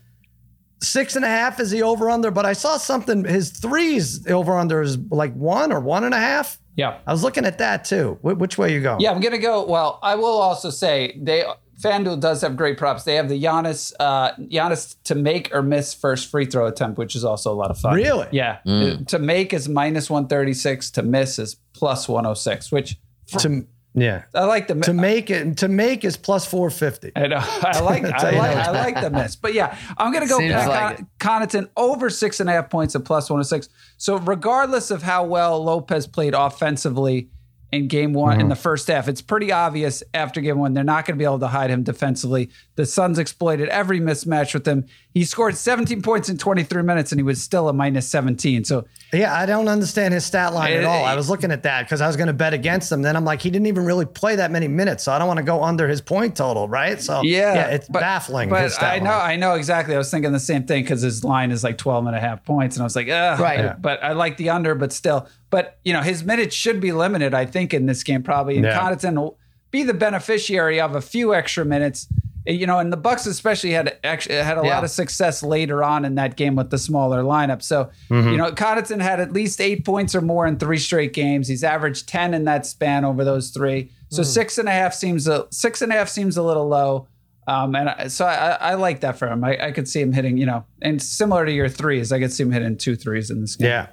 six 0.82 1.16
and 1.16 1.24
a 1.24 1.28
half 1.28 1.60
is 1.60 1.70
the 1.70 1.82
over 1.82 2.10
under, 2.10 2.30
but 2.30 2.44
I 2.46 2.52
saw 2.52 2.76
something. 2.76 3.24
His 3.24 3.50
threes 3.50 4.26
over 4.28 4.56
under 4.56 4.82
is 4.82 4.98
like 5.10 5.32
one 5.34 5.72
or 5.72 5.80
one 5.80 6.04
and 6.04 6.14
a 6.14 6.18
half. 6.18 6.58
Yeah. 6.80 6.98
I 7.06 7.12
was 7.12 7.22
looking 7.22 7.44
at 7.44 7.58
that 7.58 7.84
too. 7.84 8.18
Wh- 8.22 8.38
which 8.42 8.56
way 8.58 8.72
you 8.72 8.80
going? 8.80 9.00
Yeah, 9.00 9.10
I'm 9.12 9.20
gonna 9.20 9.38
go. 9.38 9.64
Well, 9.66 9.98
I 10.02 10.14
will 10.14 10.38
also 10.48 10.70
say 10.70 11.18
they 11.20 11.44
FanDuel 11.82 12.20
does 12.20 12.42
have 12.42 12.56
great 12.56 12.76
props. 12.76 13.04
They 13.04 13.14
have 13.14 13.28
the 13.28 13.42
Giannis 13.42 13.92
uh, 13.98 14.32
Giannis 14.56 14.96
to 15.04 15.14
make 15.14 15.54
or 15.54 15.62
miss 15.62 15.94
first 15.94 16.30
free 16.30 16.44
throw 16.46 16.66
attempt, 16.66 16.98
which 16.98 17.14
is 17.16 17.24
also 17.24 17.52
a 17.52 17.56
lot 17.62 17.70
of 17.70 17.78
fun. 17.78 17.94
Really? 17.94 18.28
Yeah. 18.32 18.58
Uh, 18.66 18.96
To 19.08 19.18
make 19.18 19.54
is 19.54 19.66
minus 19.68 20.10
136. 20.10 20.90
To 20.92 21.02
miss 21.02 21.38
is 21.38 21.56
plus 21.72 22.06
106. 22.08 22.70
Which 22.72 22.96
To 23.38 23.66
yeah. 23.94 24.22
I 24.34 24.44
like 24.44 24.68
the 24.68 24.74
To 24.74 24.92
make 24.92 25.30
it 25.30 25.58
to 25.58 25.68
make 25.68 26.04
is 26.04 26.16
plus 26.16 26.46
four 26.46 26.70
fifty. 26.70 27.12
I 27.16 27.26
know. 27.26 27.38
I 27.42 27.80
like. 27.80 28.04
I 28.04 28.30
like. 28.30 28.56
I 28.56 28.70
like 28.70 29.00
the 29.00 29.10
miss. 29.10 29.36
But 29.36 29.54
yeah, 29.54 29.76
I'm 29.98 30.12
gonna 30.12 30.28
go 30.28 30.38
Seems 30.38 30.52
Pat 30.52 30.68
like 30.68 30.96
Con- 31.18 31.42
Connaughton 31.42 31.68
over 31.76 32.10
six 32.10 32.40
and 32.40 32.48
a 32.48 32.52
half 32.52 32.70
points 32.70 32.94
at 32.94 33.04
plus 33.04 33.28
106. 33.28 33.68
So 33.96 34.18
regardless 34.18 34.90
of 34.90 35.02
how 35.02 35.24
well 35.24 35.62
Lopez 35.62 36.06
played 36.06 36.34
offensively 36.34 37.30
in 37.72 37.86
game 37.88 38.12
one 38.12 38.32
Mm-hmm. 38.32 38.40
in 38.42 38.48
the 38.48 38.56
first 38.56 38.88
half, 38.88 39.08
it's 39.08 39.22
pretty 39.22 39.52
obvious 39.52 40.02
after 40.14 40.40
game 40.40 40.58
one 40.58 40.74
they're 40.74 40.82
not 40.84 41.06
going 41.06 41.16
to 41.16 41.18
be 41.18 41.24
able 41.24 41.38
to 41.38 41.48
hide 41.48 41.70
him 41.70 41.82
defensively. 41.82 42.50
The 42.76 42.84
Suns 42.86 43.18
exploited 43.18 43.68
every 43.68 44.00
mismatch 44.00 44.54
with 44.54 44.66
him. 44.66 44.86
He 45.14 45.24
scored 45.24 45.56
17 45.56 46.02
points 46.02 46.28
in 46.28 46.38
23 46.38 46.82
minutes 46.82 47.12
and 47.12 47.18
he 47.18 47.22
was 47.22 47.42
still 47.42 47.68
a 47.68 47.72
minus 47.72 48.08
17. 48.08 48.64
So 48.64 48.86
Yeah, 49.12 49.34
I 49.34 49.44
don't 49.46 49.68
understand 49.68 50.14
his 50.14 50.24
stat 50.24 50.52
line 50.54 50.72
at 50.72 50.84
Uh, 50.84 50.88
all. 50.88 51.04
I 51.04 51.14
was 51.16 51.28
looking 51.28 51.50
at 51.52 51.62
that 51.64 51.82
because 51.84 52.00
I 52.00 52.06
was 52.06 52.16
going 52.16 52.28
to 52.28 52.32
bet 52.32 52.54
against 52.54 52.90
him. 52.92 53.02
Then 53.02 53.16
I'm 53.16 53.24
like, 53.24 53.42
he 53.42 53.50
didn't 53.50 53.66
even 53.66 53.84
really 53.84 54.06
play 54.06 54.36
that 54.36 54.50
many 54.50 54.68
minutes, 54.68 55.04
so 55.04 55.12
I 55.12 55.18
don't 55.18 55.26
want 55.28 55.38
to 55.38 55.44
go 55.44 55.62
under 55.62 55.88
his 55.88 56.00
point 56.00 56.36
total, 56.36 56.68
right? 56.68 57.00
So 57.00 57.22
Yeah, 57.22 57.66
it's 57.66 57.88
but- 57.88 58.00
baffling. 58.00 58.48
But 58.50 58.62
his 58.62 58.74
stat 58.74 58.94
I 58.94 58.98
know, 58.98 59.10
line. 59.10 59.30
I 59.30 59.36
know 59.36 59.54
exactly. 59.54 59.94
I 59.94 59.98
was 59.98 60.10
thinking 60.10 60.32
the 60.32 60.38
same 60.40 60.64
thing 60.64 60.82
because 60.84 61.02
his 61.02 61.24
line 61.24 61.50
is 61.50 61.62
like 61.64 61.76
12 61.78 62.06
and 62.06 62.16
a 62.16 62.20
half 62.20 62.44
points. 62.44 62.76
And 62.76 62.82
I 62.82 62.84
was 62.84 62.94
like, 62.96 63.08
Ugh. 63.08 63.40
Right. 63.40 63.58
Yeah. 63.60 63.74
But 63.80 64.02
I 64.02 64.12
like 64.12 64.36
the 64.36 64.50
under, 64.50 64.74
but 64.74 64.92
still. 64.92 65.28
But, 65.50 65.78
you 65.84 65.92
know, 65.92 66.00
his 66.02 66.22
minutes 66.24 66.54
should 66.54 66.80
be 66.80 66.92
limited, 66.92 67.34
I 67.34 67.44
think, 67.44 67.74
in 67.74 67.86
this 67.86 68.02
game 68.04 68.22
probably. 68.22 68.56
And 68.56 68.64
Yeah. 68.64 68.78
Connaughton 68.78 69.16
will 69.16 69.36
be 69.70 69.82
the 69.82 69.94
beneficiary 69.94 70.80
of 70.80 70.94
a 70.94 71.00
few 71.00 71.34
extra 71.34 71.64
minutes. 71.64 72.06
you 72.46 72.66
know, 72.66 72.78
and 72.78 72.90
the 72.90 72.96
Bucks 72.96 73.26
especially 73.26 73.72
had 73.72 73.98
actually 74.02 74.34
had 74.36 74.56
a 74.56 74.62
Yeah. 74.64 74.74
lot 74.74 74.82
of 74.82 74.90
success 74.90 75.42
later 75.42 75.84
on 75.84 76.06
in 76.06 76.14
that 76.14 76.36
game 76.36 76.56
with 76.56 76.70
the 76.70 76.78
smaller 76.78 77.22
lineup. 77.22 77.62
So, 77.62 77.90
you 78.08 78.36
know, 78.38 78.50
Connaughton 78.50 79.00
had 79.02 79.20
at 79.20 79.32
least 79.34 79.60
eight 79.60 79.84
points 79.84 80.14
or 80.14 80.22
more 80.22 80.46
in 80.46 80.56
three 80.56 80.78
straight 80.78 81.12
games. 81.12 81.48
He's 81.48 81.62
averaged 81.62 82.08
ten 82.08 82.32
in 82.32 82.44
that 82.46 82.64
span 82.64 83.04
over 83.04 83.24
those 83.24 83.50
three. 83.50 83.90
So 84.08 84.22
six 84.22 84.56
and 84.56 84.68
a 84.70 84.72
half 84.72 84.94
seems 84.94 85.28
a 85.28 85.46
six 85.50 85.82
and 85.82 85.92
a 85.92 85.96
half 85.96 86.08
seems 86.08 86.38
a 86.38 86.42
little 86.42 86.66
low. 86.66 87.06
Um, 87.46 87.74
and 87.76 87.90
I, 87.90 88.08
so 88.08 88.24
I, 88.24 88.56
I 88.58 88.74
like 88.74 89.00
that 89.00 89.18
for 89.18 89.28
him. 89.28 89.44
I, 89.44 89.66
I 89.66 89.70
could 89.70 89.86
see 89.86 90.00
him 90.00 90.12
hitting, 90.12 90.38
you 90.38 90.46
know, 90.46 90.64
and 90.80 91.00
similar 91.00 91.44
to 91.44 91.52
your 91.52 91.68
threes, 91.68 92.10
I 92.10 92.18
could 92.20 92.32
see 92.32 92.42
him 92.42 92.52
hitting 92.52 92.78
two 92.78 92.96
threes 92.96 93.30
in 93.30 93.42
this 93.42 93.54
game. 93.54 93.68
Yeah. 93.68 93.86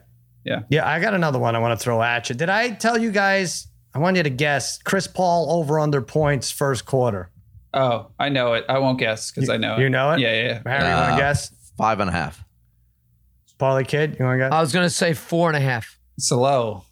Yeah. 0.47 0.61
Yeah. 0.69 0.87
I 0.87 0.99
got 0.99 1.13
another 1.13 1.37
one 1.39 1.55
I 1.55 1.59
want 1.59 1.77
to 1.77 1.83
throw 1.83 2.01
at 2.01 2.29
you. 2.29 2.35
Did 2.35 2.49
I 2.49 2.69
tell 2.71 2.97
you 2.97 3.11
guys? 3.11 3.67
I 3.93 3.99
want 3.99 4.15
you 4.17 4.23
to 4.23 4.29
guess 4.29 4.77
Chris 4.81 5.07
Paul 5.07 5.51
over 5.51 5.79
under 5.79 6.01
points 6.01 6.51
first 6.51 6.85
quarter. 6.85 7.29
Oh, 7.73 8.07
I 8.17 8.29
know 8.29 8.53
it. 8.53 8.65
I 8.69 8.79
won't 8.79 8.97
guess 8.99 9.31
because 9.31 9.49
I 9.49 9.57
know 9.57 9.75
it. 9.75 9.81
You 9.81 9.89
know 9.89 10.11
it? 10.11 10.19
Yeah, 10.19 10.33
yeah, 10.33 10.43
yeah. 10.43 10.61
Harry, 10.65 10.87
you 10.89 10.95
want 10.95 11.11
Uh, 11.11 11.15
to 11.15 11.21
guess? 11.21 11.51
Five 11.77 11.99
and 11.99 12.09
a 12.09 12.13
half. 12.13 12.43
Parlay 13.57 13.83
Kid, 13.83 14.17
you 14.19 14.25
want 14.25 14.35
to 14.39 14.45
guess? 14.45 14.51
I 14.53 14.61
was 14.61 14.71
gonna 14.71 14.89
say 14.89 15.13
four 15.13 15.49
and 15.49 15.57
a 15.57 15.59
half. 15.59 15.97
It's 16.17 16.31
low. 16.31 16.83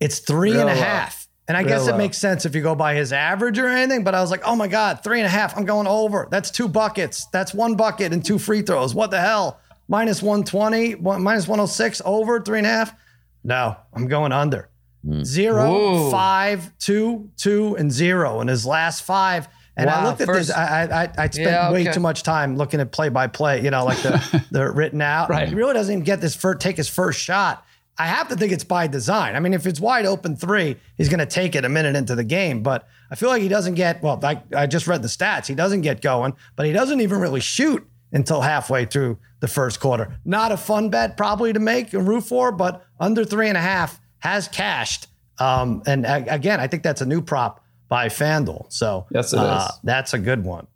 It's 0.00 0.18
three 0.20 0.50
and 0.52 0.60
a 0.62 0.66
Real 0.66 0.74
low. 0.76 0.82
half. 0.82 1.28
And 1.46 1.56
I 1.56 1.60
Real 1.60 1.68
guess 1.68 1.86
it 1.88 1.92
low. 1.92 1.98
makes 1.98 2.18
sense 2.18 2.44
if 2.46 2.54
you 2.54 2.62
go 2.62 2.74
by 2.74 2.94
his 2.94 3.12
average 3.12 3.58
or 3.58 3.66
anything, 3.68 4.02
but 4.04 4.14
I 4.14 4.20
was 4.20 4.30
like, 4.30 4.42
oh 4.44 4.54
my 4.56 4.68
God, 4.68 5.00
three 5.02 5.18
and 5.20 5.26
a 5.26 5.30
half. 5.30 5.56
I'm 5.56 5.64
going 5.64 5.86
over. 5.86 6.28
That's 6.30 6.50
two 6.50 6.68
buckets. 6.68 7.26
That's 7.32 7.52
one 7.54 7.74
bucket 7.76 8.12
and 8.12 8.24
two 8.24 8.38
free 8.38 8.62
throws. 8.62 8.94
What 8.94 9.10
the 9.10 9.20
hell? 9.20 9.60
Minus 9.90 10.22
120, 10.22 10.94
one, 10.94 11.20
minus 11.22 11.48
106, 11.48 12.00
over 12.04 12.40
three 12.40 12.58
and 12.58 12.66
a 12.66 12.70
half? 12.70 12.94
No, 13.42 13.76
I'm 13.92 14.06
going 14.06 14.30
under. 14.30 14.70
Hmm. 15.04 15.24
Zero, 15.24 15.68
Whoa. 15.72 16.10
five, 16.12 16.70
two, 16.78 17.30
two, 17.36 17.74
and 17.76 17.90
zero 17.90 18.40
in 18.40 18.46
his 18.46 18.64
last 18.64 19.02
five. 19.02 19.48
And 19.76 19.90
I 19.90 20.02
Wow, 20.02 20.08
looked 20.10 20.20
at 20.20 20.26
first- 20.26 20.46
this. 20.48 20.56
I, 20.56 20.84
I, 20.84 21.02
I- 21.04 21.10
I 21.18 21.28
spent 21.30 21.40
Yeah, 21.50 21.72
way 21.72 21.84
too 21.84 21.98
much 21.98 22.22
time 22.22 22.56
looking 22.56 22.78
at 22.80 22.92
play 22.92 23.08
by 23.08 23.26
play, 23.26 23.62
you 23.64 23.70
know, 23.72 23.84
like 23.84 23.98
the, 24.02 24.44
the 24.52 24.70
written 24.70 25.02
out. 25.02 25.28
Right. 25.28 25.48
He 25.48 25.54
really 25.56 25.74
doesn't 25.74 25.92
even 25.92 26.04
get 26.04 26.20
this 26.20 26.36
first, 26.36 26.60
take 26.60 26.76
his 26.76 26.88
first 26.88 27.18
shot. 27.20 27.64
I 27.98 28.06
have 28.06 28.28
to 28.28 28.36
think 28.36 28.52
it's 28.52 28.62
by 28.64 28.86
design. 28.86 29.34
I 29.34 29.40
mean, 29.40 29.54
if 29.54 29.66
it's 29.66 29.80
wide 29.80 30.06
open 30.06 30.36
three, 30.36 30.76
he's 30.96 31.08
going 31.08 31.18
to 31.18 31.26
take 31.26 31.54
it 31.56 31.64
a 31.64 31.68
minute 31.68 31.96
into 31.96 32.14
the 32.14 32.24
game. 32.24 32.62
But 32.62 32.86
I 33.10 33.14
feel 33.16 33.28
like 33.28 33.42
he 33.42 33.48
doesn't 33.48 33.74
get, 33.74 34.02
well, 34.02 34.18
I, 34.22 34.40
I 34.56 34.66
just 34.66 34.86
read 34.86 35.02
the 35.02 35.08
stats. 35.08 35.46
He 35.48 35.54
doesn't 35.56 35.80
get 35.80 36.00
going, 36.00 36.34
but 36.56 36.64
he 36.66 36.72
doesn't 36.72 37.00
even 37.00 37.20
really 37.20 37.40
shoot 37.40 37.86
until 38.12 38.40
halfway 38.40 38.84
through 38.84 39.18
the 39.40 39.48
first 39.48 39.80
quarter. 39.80 40.18
Not 40.24 40.52
a 40.52 40.56
fun 40.56 40.90
bet 40.90 41.16
probably 41.16 41.52
to 41.52 41.60
make 41.60 41.92
and 41.92 42.06
root 42.06 42.22
for, 42.22 42.52
but 42.52 42.84
under 42.98 43.24
three 43.24 43.48
and 43.48 43.56
a 43.56 43.60
half 43.60 44.00
has 44.18 44.48
cashed. 44.48 45.06
Um, 45.38 45.82
and 45.86 46.04
again, 46.06 46.60
I 46.60 46.66
think 46.66 46.82
that's 46.82 47.00
a 47.00 47.06
new 47.06 47.22
prop 47.22 47.64
by 47.88 48.08
FanDuel. 48.08 48.72
So 48.72 49.06
Yes, 49.10 49.32
it 49.32 49.38
uh, 49.38 49.68
is. 49.70 49.78
that's 49.82 50.12
a 50.14 50.18
good 50.18 50.44
one. 50.44 50.66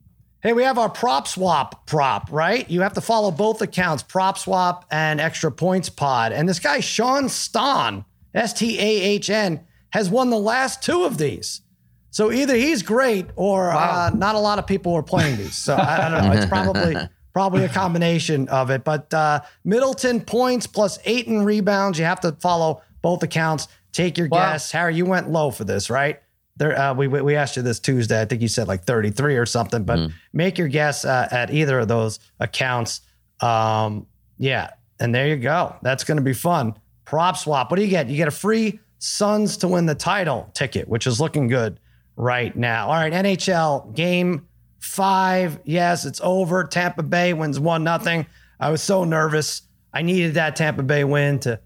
Hey, 0.43 0.53
we 0.53 0.63
have 0.65 0.77
our 0.77 0.91
prop 0.91 1.27
swap 1.27 1.87
prop, 1.87 2.31
right? 2.31 2.69
You 2.69 2.83
have 2.83 2.93
to 2.95 3.01
follow 3.01 3.31
both 3.31 3.63
accounts, 3.63 4.03
prop 4.03 4.37
swap 4.37 4.85
and 4.91 5.21
extra 5.21 5.51
points 5.51 5.89
pod. 5.89 6.33
And 6.33 6.47
this 6.49 6.59
guy, 6.59 6.81
Sean 6.81 7.25
Stahn, 7.25 8.05
S 8.35 8.53
T 8.53 8.79
A 8.79 8.83
H 8.83 9.31
N, 9.31 9.61
has 9.91 10.11
won 10.11 10.29
the 10.29 10.39
last 10.39 10.83
two 10.83 11.05
of 11.05 11.17
these. 11.17 11.63
So 12.11 12.31
either 12.31 12.55
he's 12.55 12.83
great 12.83 13.27
or 13.37 13.71
uh, 13.71 14.11
not 14.15 14.35
a 14.35 14.39
lot 14.39 14.59
of 14.59 14.67
people 14.67 14.93
are 14.95 15.03
playing 15.03 15.37
these. 15.37 15.57
So 15.57 15.75
I, 15.75 16.07
I 16.07 16.09
don't 16.11 16.25
know. 16.27 16.33
It's 16.33 16.47
probably 16.51 16.97
probably 17.35 17.65
a 17.65 17.69
combination 17.69 18.49
of 18.49 18.71
it. 18.71 18.83
But 18.85 19.13
uh, 19.13 19.41
Middleton 19.65 20.23
points 20.23 20.67
plus 20.67 20.99
eight 21.05 21.27
in 21.27 21.45
rebounds. 21.45 21.99
You 21.99 22.07
have 22.07 22.21
to 22.21 22.33
follow 22.41 22.81
both 23.03 23.23
accounts. 23.23 23.69
Take 23.93 24.17
your 24.17 24.29
Wow. 24.29 24.53
guess. 24.53 24.71
Harry, 24.73 24.95
you 24.97 25.05
went 25.05 25.29
low 25.31 25.51
for 25.51 25.65
this, 25.65 25.91
right? 25.91 26.21
There, 26.57 26.79
uh, 26.79 26.95
we 26.95 27.09
we 27.09 27.21
we 27.21 27.35
asked 27.37 27.57
you 27.57 27.63
this 27.63 27.81
Tuesday. 27.81 28.21
I 28.21 28.25
think 28.25 28.41
you 28.41 28.49
said 28.49 28.69
like 28.69 28.85
33 28.85 29.37
or 29.37 29.45
something. 29.45 29.83
But 29.85 30.11
make 30.33 30.57
your 30.57 30.69
guess 30.69 31.05
uh, 31.05 31.29
at 31.31 31.53
either 31.53 31.81
of 31.81 31.89
those 31.89 32.21
accounts. 32.41 33.01
Um, 33.41 34.07
yeah, 34.39 34.71
and 35.01 35.15
there 35.15 35.27
you 35.27 35.37
go. 35.37 35.75
That's 35.83 36.05
going 36.05 36.17
to 36.19 36.23
be 36.23 36.33
fun. 36.33 36.75
Prop 37.05 37.37
swap. 37.37 37.71
What 37.71 37.77
do 37.77 37.83
you 37.83 37.91
get? 37.91 38.09
You 38.09 38.17
get 38.17 38.29
a 38.29 38.33
free 38.33 38.79
Suns 38.99 39.59
to 39.59 39.69
win 39.69 39.85
the 39.87 39.95
title 39.95 40.49
ticket, 40.55 40.89
which 40.89 41.07
is 41.07 41.21
looking 41.21 41.49
good 41.49 41.79
right 42.17 42.55
now. 42.57 42.87
All 42.87 42.95
right, 42.95 43.13
NHL 43.13 43.95
game 43.95 44.47
five. 44.85 45.59
Yes, 45.65 46.05
it's 46.05 46.21
over. 46.23 46.65
Tampa 46.65 47.03
Bay 47.03 47.33
wins 47.33 47.59
one 47.59 47.83
nothing. 47.85 48.27
I 48.61 48.71
was 48.71 48.83
so 48.83 49.05
nervous. 49.05 49.63
I 49.93 50.03
needed 50.03 50.35
that 50.35 50.57
Tampa 50.57 50.83
Bay 50.83 51.05
win 51.05 51.39
to 51.41 51.59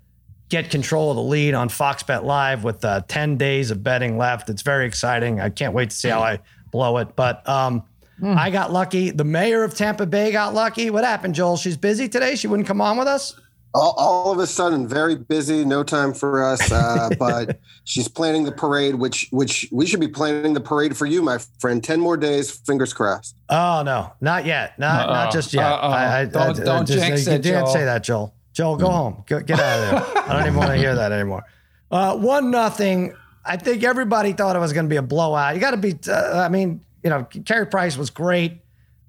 get 0.49 0.71
control 0.71 1.11
of 1.11 1.17
the 1.17 1.23
lead 1.23 1.55
on 1.55 1.69
Fox 1.69 2.03
Bet 2.03 2.25
Live 2.25 2.65
with 2.65 2.85
uh, 2.85 3.03
10 3.09 3.37
days 3.37 3.71
of 3.71 3.83
betting 3.83 4.17
left. 4.17 4.49
It's 4.49 4.63
very 4.63 4.87
exciting. 4.87 5.41
I 5.41 5.51
can't 5.51 5.75
wait 5.75 5.91
to 5.91 5.97
see 5.97 6.09
how 6.09 6.21
I 6.21 6.39
blow 6.71 6.99
it. 6.99 7.17
But 7.17 7.47
um, 7.49 7.83
I 8.23 8.51
got 8.51 8.73
lucky. 8.73 9.11
The 9.11 9.25
mayor 9.25 9.65
of 9.65 9.75
Tampa 9.75 10.07
Bay 10.07 10.33
got 10.33 10.55
lucky. 10.55 10.91
What 10.91 11.05
happened, 11.05 11.35
Joel? 11.35 11.57
She's 11.57 11.77
busy 11.77 12.09
today. 12.09 12.37
She 12.37 12.47
wouldn't 12.47 12.67
come 12.69 12.81
on 12.81 12.99
with 12.99 13.09
us. 13.09 13.39
All, 13.75 13.95
all 13.99 14.33
of 14.33 14.39
a 14.39 14.47
sudden 14.47 14.89
very 14.89 15.15
busy 15.15 15.65
no 15.65 15.83
time 15.83 16.13
for 16.15 16.43
us 16.43 16.73
uh, 16.73 17.09
but 17.19 17.61
she's 17.85 18.09
planning 18.09 18.45
the 18.45 18.53
parade 18.53 18.95
which 18.95 19.29
which 19.31 19.69
we 19.71 19.87
should 19.87 20.01
be 20.01 20.09
planning 20.09 20.55
the 20.55 20.61
parade 20.61 20.97
for 20.97 21.07
you 21.07 21.23
my 21.23 21.39
friend 21.61 21.85
10 21.85 22.01
more 22.01 22.17
days 22.17 22.51
fingers 22.51 22.93
crossed 22.93 23.37
Oh 23.51 23.83
no, 23.83 24.13
not 24.21 24.45
yet. 24.45 24.79
Not 24.79 25.07
Uh-oh. 25.09 25.13
not 25.15 25.33
just 25.33 25.55
yet. 25.55 25.65
I, 25.65 26.21
I, 26.21 26.25
Don't- 26.27 26.61
I, 26.61 26.65
don't 26.65 26.87
just, 26.87 26.99
jinx 26.99 27.27
you 27.27 27.33
it, 27.33 27.43
didn't 27.43 27.65
Joel. 27.65 27.73
say 27.73 27.85
that, 27.87 28.05
Joel. 28.05 28.35
Joel, 28.53 28.77
go 28.77 28.91
home. 28.91 29.25
Go, 29.27 29.41
get 29.41 29.59
out 29.59 29.79
of 29.79 30.15
there. 30.15 30.23
I 30.29 30.33
don't 30.35 30.43
even 30.43 30.57
want 30.57 30.69
to 30.69 30.77
hear 30.77 30.95
that 30.95 31.13
anymore. 31.13 31.45
Uh, 31.91 32.15
one 32.19 32.51
nothing. 32.51 33.15
I 33.47 33.57
think 33.57 33.85
everybody 33.85 34.35
thought 34.35 34.55
it 34.55 34.59
was 34.59 34.75
going 34.75 34.85
to 34.85 34.91
be 34.91 34.97
a 34.97 35.03
blowout. 35.03 35.55
You 35.55 35.63
got 35.63 35.71
to 35.71 35.79
be. 35.79 35.99
Uh, 36.07 36.43
I 36.45 36.51
mean, 36.51 36.83
you 37.03 37.09
know, 37.09 37.25
Carey 37.47 37.67
Price 37.67 37.97
was 37.97 38.11
great. 38.11 38.61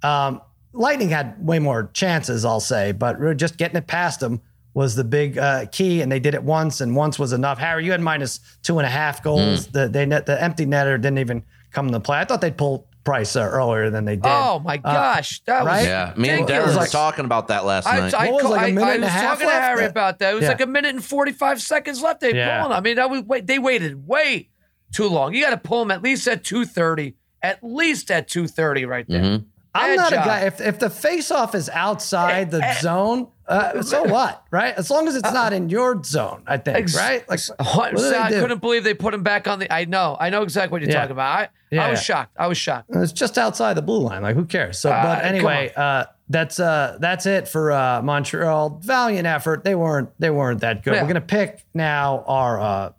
Um, 0.04 0.40
Lightning 0.72 1.10
had 1.10 1.46
way 1.46 1.60
more 1.60 1.90
chances, 1.94 2.46
I'll 2.46 2.62
say, 2.62 2.94
but 2.94 3.20
we're 3.20 3.34
just 3.34 3.58
getting 3.58 3.76
it 3.76 3.88
past 3.88 4.22
them 4.22 4.40
was 4.74 4.96
the 4.96 5.04
big 5.04 5.38
uh, 5.38 5.66
key, 5.72 6.02
and 6.02 6.12
they 6.12 6.20
did 6.20 6.34
it 6.36 6.44
once, 6.44 6.80
and 6.82 6.96
once 6.96 7.18
was 7.20 7.34
enough. 7.34 7.58
Harry, 7.58 7.86
you 7.86 7.92
had 7.92 8.02
minus 8.02 8.40
two 8.64 8.78
and 8.80 8.86
a 8.86 8.90
half 8.90 9.24
goals. 9.24 9.68
Mm. 9.68 9.72
The 9.72 9.88
they 9.90 10.06
net, 10.06 10.26
the 10.26 10.42
empty 10.42 10.66
netter 10.66 10.96
didn't 11.02 11.18
even 11.20 11.44
come 11.72 11.88
into 11.88 12.00
play. 12.00 12.20
I 12.20 12.26
thought 12.26 12.42
they'd 12.42 12.58
pull 12.58 12.88
Price 13.06 13.36
uh, 13.36 13.42
earlier 13.42 13.90
than 13.90 14.04
they 14.06 14.18
did. 14.18 14.26
Oh 14.26 14.60
my 14.60 14.78
gosh, 14.78 15.42
that 15.46 15.64
right? 15.66 15.78
was 15.78 15.86
Yeah, 15.86 16.14
me 16.18 16.30
and 16.30 16.42
ridiculous. 16.42 16.52
Darren 16.52 16.66
was 16.68 16.76
were 16.76 16.82
like- 16.82 16.92
talking 16.92 17.26
about 17.26 17.48
that 17.48 17.66
last 17.66 17.88
I, 17.88 18.00
night. 18.02 18.14
I, 18.14 18.30
What 18.32 18.44
was 18.44 18.52
like 18.52 18.62
a 18.62 18.66
I- 18.66 18.72
minute 18.72 18.86
I 18.88 18.94
and 18.96 19.04
a 19.04 19.06
was 19.08 19.12
half 19.14 19.24
talking 19.24 19.40
to 19.48 19.54
left? 19.54 19.64
Harry 19.64 19.86
about 19.86 20.20
that. 20.20 20.32
It 20.32 20.36
was 20.36 20.44
Yeah. 20.44 20.50
like 20.50 20.62
a 20.62 20.66
minute 20.68 20.90
and 20.96 21.04
45 21.04 21.62
seconds 21.62 22.02
left. 22.04 22.20
They 22.20 22.36
Yeah. 22.36 22.62
pulling. 22.62 22.78
I 22.78 22.82
mean, 22.82 22.98
that 22.98 23.10
was, 23.10 23.22
wait, 23.24 23.48
they 23.48 23.58
waited 23.58 24.06
way 24.06 24.50
too 24.94 25.08
long. 25.08 25.34
You 25.34 25.42
got 25.42 25.52
to 25.52 25.58
pull 25.58 25.80
them 25.80 25.92
at 25.92 26.04
least 26.04 26.28
at 26.28 26.44
230. 26.44 27.16
At 27.42 27.64
least 27.64 28.12
at 28.12 28.28
230 28.28 28.86
right 28.86 29.06
there. 29.08 29.22
Mhm. 29.24 29.46
I'm 29.76 29.96
not 29.96 30.12
job. 30.12 30.24
a 30.24 30.28
guy. 30.28 30.40
If, 30.46 30.62
if 30.62 30.80
the 30.80 30.90
face 30.90 31.30
off 31.32 31.54
is 31.54 31.70
outside 31.70 32.50
the 32.52 32.76
zone, 32.82 33.28
uh, 33.48 33.82
so 33.84 34.04
what, 34.12 34.44
right? 34.52 34.74
As 34.76 34.90
long 34.90 35.08
as 35.08 35.16
it's 35.16 35.32
not 35.32 35.54
in 35.54 35.70
your 35.70 36.04
zone, 36.04 36.44
I 36.48 36.58
think, 36.58 36.78
Ex- 36.78 36.96
right? 36.98 37.28
Like, 37.30 37.40
Oh, 37.60 37.82
I 37.82 38.30
couldn't 38.32 38.62
believe 38.62 38.84
they 38.84 38.94
put 38.94 39.14
him 39.14 39.22
back 39.24 39.48
on 39.48 39.60
the. 39.60 39.72
I 39.74 39.86
know. 39.86 40.18
I 40.20 40.30
know 40.32 40.42
exactly 40.44 40.72
what 40.72 40.82
you're 40.82 40.90
Yeah. 40.92 41.02
talking 41.02 41.12
about. 41.12 41.50
I, 41.72 41.78
I 41.78 41.92
was 41.92 42.02
shocked. 42.04 42.36
I 42.38 42.48
was 42.48 42.58
shocked. 42.58 42.90
It's 42.94 43.12
just 43.12 43.38
outside 43.38 43.76
the 43.76 43.82
blue 43.84 44.00
line. 44.00 44.24
Like, 44.24 44.36
who 44.36 44.46
cares? 44.46 44.80
So, 44.80 44.90
Uh, 44.92 45.04
but 45.04 45.24
anyway, 45.26 45.72
uh, 45.76 46.06
that's 46.28 46.60
uh, 46.60 46.98
that's 47.00 47.26
it 47.28 47.48
for 47.48 47.72
uh, 47.72 48.02
Montreal. 48.02 48.80
Valiant 48.84 49.28
effort. 49.28 49.64
They 49.64 49.76
weren't 49.76 50.10
they 50.20 50.30
weren't 50.32 50.62
that 50.62 50.84
good. 50.84 50.96
Yeah. 50.96 51.02
We're 51.04 51.08
gonna 51.10 51.22
pick 51.22 51.64
now 51.76 52.24
our 52.28 52.60
uh, 52.60 52.92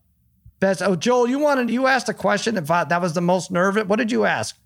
best. 0.60 0.82
Oh, 0.82 0.94
Joel, 0.94 1.28
you 1.28 1.40
wanted 1.40 1.68
you 1.70 1.86
asked 1.88 2.08
a 2.08 2.14
question. 2.14 2.56
If 2.56 2.70
I, 2.70 2.84
that 2.84 3.00
was 3.00 3.12
the 3.12 3.20
most 3.20 3.50
nervous, 3.50 3.84
what 3.86 3.96
did 3.96 4.12
you 4.12 4.24
ask? 4.24 4.56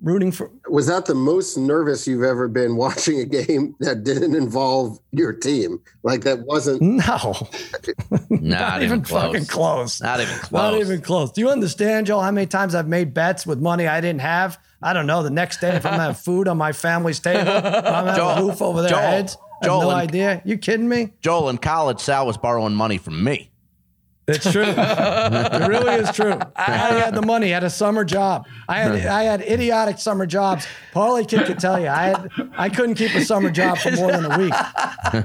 Rooting 0.00 0.30
for 0.30 0.50
was 0.68 0.86
that 0.86 1.06
the 1.06 1.14
most 1.14 1.56
nervous 1.56 2.06
you've 2.06 2.22
ever 2.22 2.46
been 2.46 2.76
watching 2.76 3.18
a 3.18 3.24
game 3.24 3.74
that 3.80 4.04
didn't 4.04 4.36
involve 4.36 5.00
your 5.10 5.32
team 5.32 5.80
like 6.04 6.22
that 6.22 6.38
wasn't 6.40 6.80
no, 6.82 7.02
Not, 8.30 8.40
not 8.40 8.82
even 8.84 9.02
close. 9.02 9.22
fucking 9.32 9.46
close. 9.46 10.00
Not 10.00 10.20
even 10.20 10.34
close. 10.38 10.52
Not 10.52 10.74
even 10.78 11.00
close. 11.02 11.32
Do 11.32 11.40
you 11.40 11.48
understand, 11.50 12.06
Joel, 12.06 12.20
how 12.22 12.30
many 12.30 12.46
times 12.46 12.76
I've 12.76 12.86
made 12.86 13.12
bets 13.12 13.44
with 13.44 13.58
money 13.60 13.88
I 13.88 14.00
didn't 14.00 14.20
have? 14.20 14.58
I 14.80 14.92
don't 14.92 15.06
know. 15.08 15.24
The 15.24 15.30
next 15.30 15.60
day, 15.60 15.74
if 15.74 15.84
I'm 15.84 15.94
gonna 15.94 16.04
have 16.04 16.20
food 16.20 16.46
on 16.46 16.56
my 16.56 16.70
family's 16.70 17.18
table, 17.18 17.40
if 17.50 17.64
I'm 17.64 18.04
gonna 18.16 18.40
a 18.40 18.44
roof 18.46 18.62
over 18.62 18.82
their 18.82 18.90
Joel, 18.90 19.00
heads. 19.00 19.36
I 19.62 19.66
have 19.66 19.72
no 19.80 19.90
and- 19.90 20.00
idea. 20.00 20.40
You 20.44 20.58
kidding 20.58 20.88
me? 20.88 21.12
Joel, 21.22 21.48
in 21.48 21.58
college, 21.58 21.98
Sal 21.98 22.24
was 22.24 22.36
borrowing 22.36 22.74
money 22.74 22.98
from 22.98 23.24
me. 23.24 23.47
It's 24.28 24.52
true. 24.52 24.62
it 24.66 25.68
really 25.68 25.94
is 25.94 26.12
true. 26.12 26.38
I 26.54 26.70
had 26.70 27.14
the 27.14 27.22
money. 27.22 27.46
I 27.46 27.54
had 27.54 27.64
a 27.64 27.70
summer 27.70 28.04
job. 28.04 28.46
I 28.68 28.78
had 28.80 29.06
I 29.06 29.22
had 29.22 29.40
idiotic 29.40 29.98
summer 29.98 30.26
jobs. 30.26 30.66
Paulie 30.92 31.26
Kid 31.26 31.46
could 31.46 31.58
tell 31.58 31.80
you. 31.80 31.88
I 31.88 32.08
had 32.08 32.30
I 32.56 32.68
couldn't 32.68 32.96
keep 32.96 33.14
a 33.14 33.24
summer 33.24 33.50
job 33.50 33.78
for 33.78 33.90
more 33.92 34.12
than 34.12 34.26
a 34.26 34.38
week, 34.38 34.52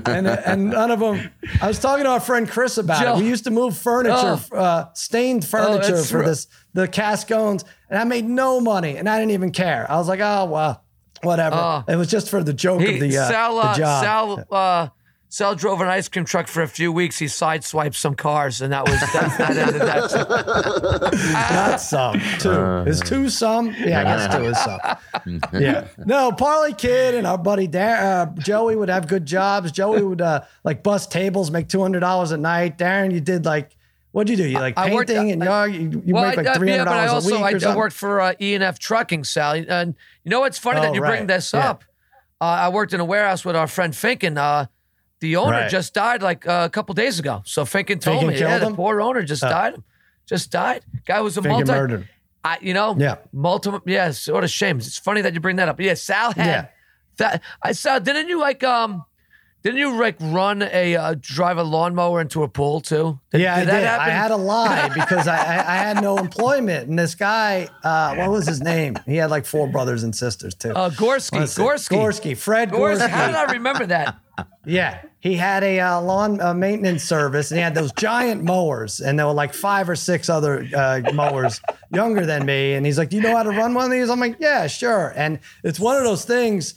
and 0.07 0.27
and 0.27 0.69
none 0.69 0.89
of 0.89 0.99
them. 0.99 1.29
I 1.61 1.67
was 1.67 1.79
talking 1.79 2.05
to 2.05 2.11
our 2.11 2.21
friend 2.21 2.49
Chris 2.49 2.77
about 2.77 3.03
Joe. 3.03 3.17
it. 3.17 3.21
We 3.21 3.27
used 3.27 3.43
to 3.43 3.51
move 3.51 3.77
furniture, 3.77 4.39
uh, 4.53 4.85
stained 4.93 5.45
furniture 5.45 5.95
that's 5.97 6.09
for 6.09 6.19
right. 6.19 6.27
this 6.27 6.47
the 6.73 6.87
Cascones, 6.87 7.65
and 7.89 7.99
I 7.99 8.05
made 8.05 8.25
no 8.25 8.61
money, 8.61 8.95
and 8.95 9.09
I 9.09 9.19
didn't 9.19 9.31
even 9.31 9.51
care. 9.51 9.85
I 9.91 9.97
was 9.97 10.07
like, 10.07 10.21
oh 10.21 10.45
well, 10.45 10.83
whatever. 11.23 11.57
Oh. 11.57 11.83
it 11.87 11.97
was 11.97 12.07
just 12.07 12.29
for 12.29 12.41
the 12.41 12.53
joke 12.53 12.81
He, 12.81 12.93
of 12.93 12.99
the, 13.01 13.17
uh, 13.17 13.27
Sal, 13.27 13.59
uh, 13.59 13.73
the 13.73 13.79
job. 13.79 14.03
Sal, 14.03 14.45
uh, 14.49 14.87
Sal 15.33 15.55
drove 15.55 15.81
an 15.81 15.87
ice 15.87 16.09
cream 16.09 16.25
truck 16.25 16.47
for 16.47 16.61
a 16.61 16.67
few 16.67 16.91
weeks. 16.91 17.17
He 17.17 17.25
sideswiped 17.25 17.95
some 17.95 18.13
cars, 18.13 18.61
and 18.61 18.71
that 18.71 18.87
was 18.87 18.99
that, 18.99 19.35
that 19.39 19.57
ended 19.57 19.81
that. 19.81 21.49
Not 21.51 21.81
some. 21.81 22.21
Two. 22.37 22.87
is 22.87 22.99
two 22.99 23.29
some? 23.29 23.73
Yeah, 23.79 24.01
I 24.01 24.03
guess 24.03 24.35
two 24.35 24.43
is 24.43 24.57
some. 24.59 24.79
Yeah. 25.59 25.87
No, 26.05 26.31
Parlay 26.33 26.73
Kid 26.73 27.15
and 27.15 27.25
our 27.25 27.39
buddy 27.39 27.65
Dar- 27.65 27.97
uh, 28.21 28.25
Joey 28.37 28.75
would 28.75 28.89
have 28.89 29.07
good 29.07 29.25
jobs. 29.25 29.71
Joey 29.71 30.03
would 30.03 30.21
uh, 30.21 30.41
like 30.63 30.83
bust 30.83 31.11
tables, 31.11 31.49
make 31.49 31.67
two 31.67 31.81
hundred 31.81 32.01
dollars 32.01 32.31
a 32.31 32.37
night. 32.37 32.77
Darren, 32.77 33.11
you 33.11 33.19
did 33.19 33.43
like 33.43 33.75
what'd 34.11 34.29
you 34.29 34.37
do? 34.37 34.47
You 34.47 34.59
like 34.59 34.77
I 34.77 34.93
worked- 34.93 35.09
painting 35.09 35.31
and 35.31 35.43
I- 35.45 35.65
you, 35.65 35.79
you, 35.89 36.03
you 36.05 36.13
well, 36.13 36.27
make 36.27 36.37
I, 36.37 36.41
like 36.43 36.47
uh, 36.47 36.59
three 36.59 36.67
yeah, 36.69 36.77
hundred 36.77 36.91
but 36.91 36.93
I 36.99 37.05
dollars 37.07 37.11
a 37.11 37.15
also 37.33 37.43
week 37.43 37.63
I, 37.63 37.69
or 37.69 37.73
I 37.73 37.75
worked 37.75 37.95
for 37.95 38.21
uh, 38.21 38.33
E 38.39 38.53
and 38.53 38.63
F 38.63 38.77
Trucking, 38.77 39.23
Sally. 39.23 39.65
And 39.67 39.95
you 40.23 40.29
know 40.29 40.41
what's 40.41 40.59
funny 40.59 40.77
Oh, 40.77 40.83
that 40.83 40.93
you 40.93 41.01
right. 41.01 41.09
bring 41.17 41.25
this 41.25 41.53
Yeah. 41.53 41.71
up? 41.71 41.83
Uh, 42.39 42.43
I 42.45 42.69
worked 42.69 42.93
in 42.93 42.99
a 42.99 43.05
warehouse 43.05 43.43
with 43.43 43.55
our 43.55 43.65
friend 43.67 43.93
Finken. 43.93 44.37
Uh, 44.37 44.67
the 45.23 45.37
owner 45.37 45.51
Right. 45.63 45.71
just 45.71 45.93
died 45.93 46.21
like 46.21 46.45
uh, 46.47 46.63
a 46.65 46.69
couple 46.69 46.93
days 46.93 47.17
ago. 47.19 47.41
So 47.45 47.63
Finken 47.65 47.99
told 47.99 48.23
Finken 48.23 48.27
me, 48.27 48.33
yeah, 48.39 48.59
killed 48.59 48.71
the 48.73 48.75
poor 48.75 49.01
owner 49.01 49.23
just 49.23 49.43
Oh. 49.43 49.49
died. 49.49 49.73
Just 50.27 50.51
died. 50.51 50.81
Guy 51.05 51.21
was 51.21 51.37
a 51.37 51.41
Finken 51.41 51.49
multi. 51.67 51.71
murdered. 51.71 52.09
I, 52.43 52.57
you 52.61 52.73
know, 52.73 52.95
Yeah. 52.99 53.15
multiple. 53.31 53.81
Yeah, 53.85 54.11
what 54.27 54.43
a 54.43 54.47
shame. 54.49 54.77
It's 54.77 54.97
funny 54.97 55.21
that 55.21 55.33
you 55.33 55.39
bring 55.39 55.55
that 55.57 55.69
up. 55.69 55.79
Yeah, 55.79 55.93
Sal 55.95 56.33
had 56.33 56.45
Yeah. 56.45 56.65
that. 57.17 57.41
I 57.61 57.71
saw. 57.71 57.99
Didn't 57.99 58.27
you 58.27 58.39
like 58.39 58.63
um? 58.63 59.05
Didn't 59.63 59.77
you 59.79 59.97
like 59.97 60.17
run 60.19 60.61
a 60.61 60.95
uh, 60.97 61.15
drive 61.21 61.57
a 61.57 61.63
lawnmower 61.63 62.19
into 62.19 62.43
a 62.43 62.49
pool 62.49 62.81
too? 62.81 63.19
Did, 63.31 63.41
Yeah, 63.41 63.55
I 63.55 63.65
that 63.65 63.79
did. 63.79 63.83
happen? 63.85 64.07
I 64.07 64.09
had 64.09 64.31
a 64.31 64.35
lie 64.35 64.89
because 64.93 65.27
I, 65.27 65.37
I, 65.37 65.53
I 65.73 65.77
had 65.77 66.01
no 66.01 66.17
employment. 66.17 66.89
And 66.89 66.99
this 66.99 67.15
guy, 67.15 67.69
uh, 67.83 68.15
what 68.15 68.29
was 68.29 68.45
his 68.45 68.61
name? 68.61 68.97
He 69.05 69.15
had 69.15 69.29
like 69.31 69.45
four 69.45 69.67
brothers 69.67 70.03
and 70.03 70.13
sisters 70.13 70.53
too. 70.53 70.71
uh, 70.75 70.87
it? 70.87 70.93
Gorski. 70.97 71.39
Gorski. 71.97 72.35
Fred 72.37 72.71
Gorski. 72.71 72.99
Gorski. 72.99 73.09
How 73.09 73.27
did 73.27 73.35
I 73.35 73.51
remember 73.53 73.85
that? 73.87 74.17
Yeah, 74.65 75.01
he 75.19 75.35
had 75.35 75.61
a 75.63 75.79
uh, 75.81 76.01
lawn 76.01 76.39
uh, 76.41 76.53
maintenance 76.53 77.03
service, 77.03 77.51
and 77.51 77.57
he 77.57 77.61
had 77.61 77.75
those 77.75 77.91
giant 77.91 78.43
mowers, 78.43 79.01
and 79.01 79.19
there 79.19 79.27
were 79.27 79.33
like 79.33 79.53
five 79.53 79.89
or 79.89 79.95
six 79.95 80.29
other 80.29 80.65
uh, 80.75 81.01
mowers 81.13 81.59
younger 81.93 82.25
than 82.25 82.45
me. 82.45 82.73
And 82.73 82.85
he's 82.85 82.97
like, 82.97 83.09
"Do 83.09 83.17
you 83.17 83.21
know 83.21 83.35
how 83.35 83.43
to 83.43 83.49
run 83.49 83.73
one 83.73 83.85
of 83.85 83.91
these?" 83.91 84.09
I'm 84.09 84.21
like, 84.21 84.37
"Yeah, 84.39 84.65
sure." 84.67 85.11
And 85.17 85.39
it's 85.65 85.79
one 85.81 85.97
of 85.97 86.03
those 86.05 86.23
things 86.23 86.75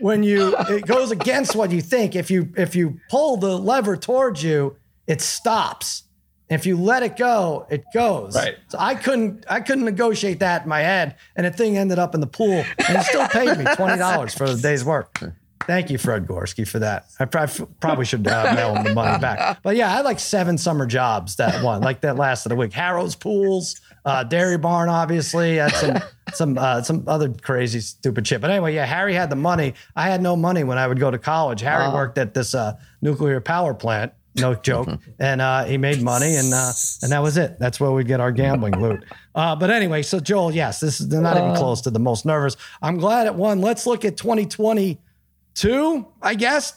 when 0.00 0.22
you 0.22 0.54
it 0.68 0.86
goes 0.86 1.10
against 1.10 1.54
what 1.54 1.70
you 1.70 1.80
think. 1.80 2.16
If 2.16 2.30
you 2.30 2.52
if 2.56 2.74
you 2.74 3.00
pull 3.08 3.36
the 3.36 3.58
lever 3.58 3.96
towards 3.96 4.42
you, 4.42 4.76
it 5.06 5.20
stops. 5.20 6.04
If 6.48 6.66
you 6.66 6.76
let 6.76 7.04
it 7.04 7.16
go, 7.16 7.66
it 7.70 7.84
goes. 7.94 8.34
Right. 8.34 8.56
So 8.68 8.78
I 8.78 8.96
couldn't 8.96 9.44
I 9.48 9.60
couldn't 9.60 9.84
negotiate 9.84 10.40
that 10.40 10.64
in 10.64 10.68
my 10.68 10.80
head, 10.80 11.16
and 11.36 11.46
the 11.46 11.50
thing 11.52 11.78
ended 11.78 11.98
up 11.98 12.14
in 12.14 12.20
the 12.20 12.26
pool, 12.26 12.64
and 12.88 12.98
he 12.98 13.02
still 13.04 13.28
paid 13.28 13.56
me 13.56 13.64
twenty 13.76 13.98
dollars 13.98 14.34
for 14.34 14.48
the 14.48 14.60
day's 14.60 14.84
work. 14.84 15.22
Thank 15.66 15.90
you, 15.90 15.98
Fred 15.98 16.26
Gorski, 16.26 16.66
for 16.66 16.78
that. 16.78 17.04
I 17.20 17.26
prob- 17.26 17.68
probably 17.80 18.06
should 18.06 18.26
uh, 18.26 18.54
mail 18.54 18.74
him 18.74 18.82
the 18.82 18.94
money 18.94 19.20
back. 19.20 19.58
But 19.62 19.76
yeah, 19.76 19.88
I 19.92 19.96
had 19.96 20.04
like 20.06 20.18
seven 20.18 20.56
summer 20.58 20.86
jobs 20.86 21.36
that 21.36 21.62
one, 21.62 21.82
like 21.82 22.00
that 22.00 22.16
lasted 22.16 22.50
a 22.50 22.56
week. 22.56 22.72
Harrow's 22.72 23.14
Pools, 23.14 23.80
uh, 24.04 24.24
Dairy 24.24 24.58
Barn, 24.58 24.88
obviously. 24.88 25.58
Some 25.70 25.98
some 26.34 26.58
uh, 26.58 26.82
some 26.82 27.04
other 27.06 27.28
crazy 27.30 27.80
stupid 27.80 28.26
shit. 28.26 28.40
But 28.40 28.50
anyway, 28.50 28.74
yeah, 28.74 28.86
Harry 28.86 29.14
had 29.14 29.30
the 29.30 29.36
money. 29.36 29.74
I 29.96 30.08
had 30.08 30.22
no 30.22 30.36
money 30.36 30.64
when 30.64 30.78
I 30.78 30.86
would 30.86 30.98
go 30.98 31.10
to 31.10 31.18
college. 31.18 31.60
Harry 31.60 31.88
worked 31.92 32.18
at 32.18 32.34
this 32.34 32.54
uh, 32.54 32.78
nuclear 33.00 33.40
power 33.40 33.74
plant. 33.74 34.12
No 34.36 34.54
joke, 34.62 34.88
and 35.18 35.40
uh, 35.40 35.64
he 35.64 35.76
made 35.76 36.00
money, 36.02 36.36
and 36.36 36.54
uh, 36.54 36.72
and 37.02 37.10
that 37.12 37.20
was 37.22 37.36
it. 37.36 37.58
That's 37.58 37.80
where 37.80 37.90
we 37.90 38.04
get 38.04 38.20
our 38.20 38.30
gambling 38.30 38.80
loot. 38.80 39.04
Uh, 39.34 39.56
but 39.56 39.70
anyway, 39.70 40.02
so 40.02 40.20
Joel, 40.20 40.52
yes, 40.52 40.78
this 40.80 41.00
is 41.00 41.08
they're 41.08 41.20
not 41.20 41.36
even 41.36 41.56
close 41.56 41.80
to 41.82 41.90
the 41.90 41.98
most 41.98 42.24
nervous. 42.24 42.56
I'm 42.80 42.98
glad 42.98 43.26
it 43.26 43.34
won. 43.34 43.60
Let's 43.60 43.86
look 43.86 44.04
at 44.04 44.16
2022. 44.16 46.06
I 46.22 46.34
guess. 46.34 46.76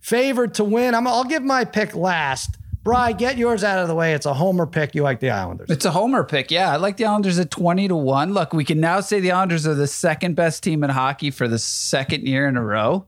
Favored 0.00 0.54
to 0.54 0.64
win. 0.64 0.94
I'm, 0.94 1.06
I'll 1.06 1.24
give 1.24 1.42
my 1.42 1.64
pick 1.64 1.94
last. 1.94 2.57
Bry, 2.84 3.12
get 3.12 3.36
yours 3.36 3.64
out 3.64 3.78
of 3.80 3.88
the 3.88 3.94
way. 3.94 4.14
It's 4.14 4.24
a 4.26 4.32
homer 4.34 4.66
pick. 4.66 4.94
You 4.94 5.02
like 5.02 5.20
the 5.20 5.30
Islanders. 5.30 5.68
It's 5.70 5.84
a 5.84 5.90
homer 5.90 6.24
pick. 6.24 6.50
Yeah, 6.50 6.72
I 6.72 6.76
like 6.76 6.96
the 6.96 7.04
Islanders 7.04 7.38
at 7.38 7.50
20 7.50 7.88
to 7.88 7.96
1. 7.96 8.32
Look, 8.32 8.52
we 8.52 8.64
can 8.64 8.80
now 8.80 9.00
say 9.00 9.20
the 9.20 9.32
Islanders 9.32 9.66
are 9.66 9.74
the 9.74 9.86
second 9.86 10.36
best 10.36 10.62
team 10.62 10.82
in 10.84 10.90
hockey 10.90 11.30
for 11.30 11.48
the 11.48 11.58
second 11.58 12.26
year 12.26 12.46
in 12.48 12.56
a 12.56 12.62
row. 12.64 13.06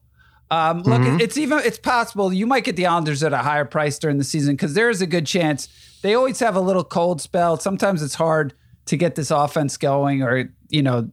Um, 0.50 0.82
look, 0.82 1.00
it's 1.22 1.38
even 1.38 1.60
it's 1.60 1.78
possible 1.78 2.32
you 2.32 2.44
might 2.44 2.64
get 2.64 2.74
the 2.74 2.86
Islanders 2.86 3.22
at 3.22 3.32
a 3.32 3.38
higher 3.38 3.64
price 3.64 4.00
during 4.00 4.18
the 4.18 4.24
season 4.24 4.54
because 4.56 4.74
there 4.74 4.90
is 4.90 5.00
a 5.00 5.06
good 5.06 5.24
chance 5.24 5.68
they 6.02 6.14
always 6.14 6.40
have 6.40 6.56
a 6.56 6.60
little 6.60 6.82
cold 6.82 7.20
spell. 7.20 7.56
Sometimes 7.56 8.02
it's 8.02 8.16
hard 8.16 8.52
to 8.86 8.96
get 8.96 9.14
this 9.14 9.30
offense 9.30 9.76
going, 9.76 10.22
or 10.24 10.52
you 10.68 10.82
know, 10.82 11.08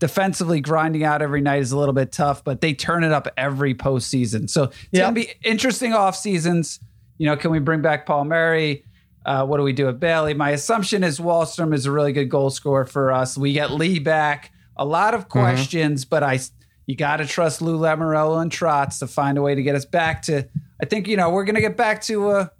defensively 0.00 0.60
grinding 0.60 1.02
out 1.02 1.22
every 1.22 1.40
night 1.40 1.62
is 1.62 1.72
a 1.72 1.78
little 1.78 1.94
bit 1.94 2.12
tough. 2.12 2.44
But 2.44 2.60
they 2.60 2.74
turn 2.74 3.04
it 3.04 3.12
up 3.12 3.26
every 3.38 3.74
postseason, 3.74 4.50
so 4.50 4.64
it's 4.64 4.76
Yeah. 4.92 5.04
gonna 5.04 5.14
be 5.14 5.32
interesting 5.42 5.94
off 5.94 6.14
seasons. 6.14 6.78
You 7.18 7.26
know, 7.26 7.36
can 7.36 7.50
we 7.50 7.58
bring 7.58 7.80
back 7.82 8.06
Palmieri? 8.06 8.84
Uh, 9.24 9.46
what 9.46 9.56
do 9.56 9.62
we 9.62 9.72
do 9.72 9.86
with 9.86 9.98
Bailey? 10.00 10.34
My 10.34 10.50
assumption 10.50 11.02
is 11.02 11.18
Wahlstrom 11.18 11.72
is 11.72 11.86
a 11.86 11.92
really 11.92 12.12
good 12.12 12.26
goal 12.28 12.50
scorer 12.50 12.84
for 12.84 13.10
us. 13.12 13.38
We 13.38 13.52
get 13.52 13.70
Lee 13.70 13.98
back. 13.98 14.52
A 14.76 14.84
lot 14.84 15.14
of 15.14 15.28
questions, 15.28 16.04
but 16.04 16.22
I 16.22 16.40
you 16.86 16.96
got 16.96 17.18
to 17.18 17.26
trust 17.26 17.62
Lou 17.62 17.78
Lamoriello 17.78 18.42
and 18.42 18.50
Trotz 18.50 18.98
to 18.98 19.06
find 19.06 19.38
a 19.38 19.42
way 19.42 19.54
to 19.54 19.62
get 19.62 19.74
us 19.76 19.84
back 19.86 20.22
to. 20.22 20.46
I 20.82 20.84
think 20.86 21.06
you 21.06 21.16
know 21.16 21.30
we're 21.30 21.44
going 21.44 21.54
to 21.54 21.60
get 21.60 21.76
back 21.76 22.02
to 22.02 22.30
a, 22.32 22.50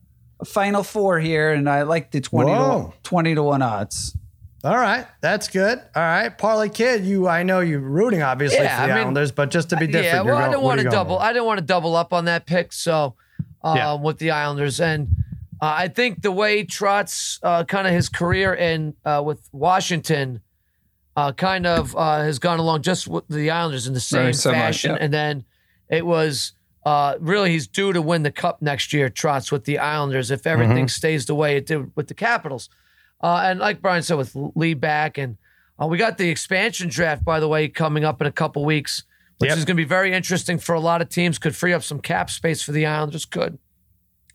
a 0.40 0.44
final 0.44 0.82
four 0.84 1.18
here, 1.18 1.52
and 1.52 1.68
I 1.68 1.82
like 1.82 2.12
the 2.12 2.20
20 2.20 2.50
to, 2.52 2.92
20 3.02 3.34
to 3.34 3.42
one 3.42 3.60
odds. 3.62 4.16
All 4.62 4.76
right, 4.76 5.06
that's 5.20 5.48
good. 5.48 5.78
All 5.78 6.02
right, 6.02 6.30
Parlay 6.38 6.68
Kid, 6.70 7.04
you 7.04 7.26
I 7.28 7.42
know 7.42 7.60
you're 7.60 7.80
rooting 7.80 8.22
obviously 8.22 8.60
Yeah, 8.60 8.80
for 8.80 8.86
the 8.86 8.92
I 8.92 8.96
mean, 8.96 9.02
Islanders, 9.02 9.32
but 9.32 9.50
just 9.50 9.68
to 9.70 9.76
be 9.76 9.86
different, 9.88 10.04
Yeah, 10.06 10.14
you're 10.22 10.24
well, 10.26 10.36
I 10.36 10.40
going- 10.42 10.50
didn't 10.52 10.62
what 10.62 10.68
want 10.68 10.80
are 10.80 10.82
to 10.84 10.84
you 10.88 10.90
going 10.92 11.04
double. 11.04 11.16
with? 11.16 11.24
I 11.24 11.32
didn't 11.34 11.44
want 11.46 11.58
to 11.58 11.64
double 11.66 11.96
up 11.96 12.12
on 12.14 12.24
that 12.26 12.46
pick. 12.46 12.72
So 12.72 13.16
uh, 13.64 13.74
Yeah. 13.76 13.94
with 13.94 14.18
the 14.18 14.30
Islanders, 14.30 14.80
and 14.80 15.08
uh, 15.60 15.74
I 15.76 15.88
think 15.88 16.22
the 16.22 16.30
way 16.30 16.64
Trotz 16.64 17.40
uh, 17.42 17.64
kind 17.64 17.86
of 17.88 17.92
his 17.92 18.08
career 18.08 18.54
in 18.54 18.94
uh, 19.04 19.22
with 19.24 19.48
Washington 19.52 20.40
uh, 21.16 21.32
kind 21.32 21.66
of 21.66 21.96
uh, 21.96 22.18
has 22.18 22.38
gone 22.38 22.60
along 22.60 22.82
just 22.82 23.08
with 23.08 23.26
the 23.28 23.50
Islanders 23.50 23.86
in 23.86 23.94
the 23.94 24.00
same 24.00 24.32
fashion, 24.34 24.92
yeah. 24.92 24.98
and 25.00 25.12
then 25.12 25.44
it 25.88 26.06
was. 26.06 26.52
Uh, 26.86 27.16
really, 27.18 27.50
he's 27.50 27.66
due 27.66 27.94
to 27.94 28.02
win 28.02 28.24
the 28.24 28.30
cup 28.30 28.60
next 28.60 28.92
year, 28.92 29.08
Trotz, 29.08 29.50
with 29.50 29.64
the 29.64 29.78
Islanders, 29.78 30.30
if 30.30 30.46
everything 30.46 30.86
stays 30.86 31.24
the 31.24 31.34
way 31.34 31.56
it 31.56 31.64
did 31.64 31.90
with 31.96 32.08
the 32.08 32.14
Capitals. 32.14 32.68
Uh, 33.22 33.40
and 33.42 33.58
like 33.58 33.80
Brian 33.80 34.02
said, 34.02 34.18
with 34.18 34.36
Lee 34.54 34.74
back, 34.74 35.16
and 35.16 35.38
uh, 35.80 35.86
we 35.86 35.96
got 35.96 36.18
the 36.18 36.28
expansion 36.28 36.90
draft, 36.90 37.24
by 37.24 37.40
the 37.40 37.48
way, 37.48 37.68
coming 37.68 38.04
up 38.04 38.20
in 38.20 38.26
a 38.26 38.30
couple 38.30 38.66
weeks, 38.66 39.04
which 39.44 39.50
Yep. 39.50 39.58
is 39.58 39.64
going 39.64 39.76
to 39.76 39.82
be 39.82 39.88
very 39.88 40.12
interesting 40.12 40.58
for 40.58 40.74
a 40.74 40.80
lot 40.80 41.02
of 41.02 41.08
teams. 41.08 41.38
Could 41.38 41.54
free 41.54 41.72
up 41.72 41.82
some 41.82 42.00
cap 42.00 42.30
space 42.30 42.62
for 42.62 42.72
the 42.72 42.86
Islanders. 42.86 43.24
Could, 43.24 43.58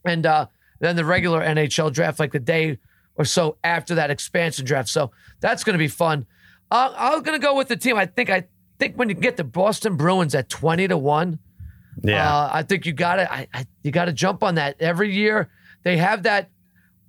and 0.06 0.26
uh, 0.26 0.48
then 0.80 0.95
the 0.95 1.06
regular 1.06 1.41
NHL 1.41 1.91
draft, 1.91 2.19
like 2.19 2.32
the 2.32 2.39
day 2.39 2.78
or 3.15 3.26
so 3.26 3.58
after 3.63 3.95
that 3.95 4.10
expansion 4.12 4.65
draft. 4.65 4.89
So 4.89 5.12
that's 5.39 5.63
going 5.63 5.74
to 5.74 5.78
be 5.80 5.88
fun. 5.89 6.26
Uh, 6.72 6.93
I'm 6.98 7.22
going 7.24 7.39
to 7.39 7.45
go 7.45 7.56
with 7.56 7.67
the 7.67 7.76
team. 7.78 7.95
I 7.98 8.06
think. 8.06 8.30
I 8.30 8.45
think 8.78 8.95
when 8.95 9.10
you 9.10 9.15
get 9.15 9.36
the 9.38 9.43
Boston 9.43 9.95
Bruins 9.98 10.34
at 10.36 10.50
twenty 10.50 10.88
to 10.88 10.98
one. 10.98 11.39
Yeah, 12.02 12.34
Uh, 12.34 12.50
I 12.54 12.63
think 12.63 12.86
you 12.86 12.93
got 12.93 13.15
to 13.15 13.30
I, 13.32 13.48
I, 13.54 13.65
you 13.84 13.91
got 13.91 14.06
to 14.06 14.13
jump 14.13 14.41
on 14.43 14.56
that 14.56 14.78
every 14.80 15.13
year. 15.13 15.50
They 15.84 15.98
have 15.98 16.24
that. 16.24 16.50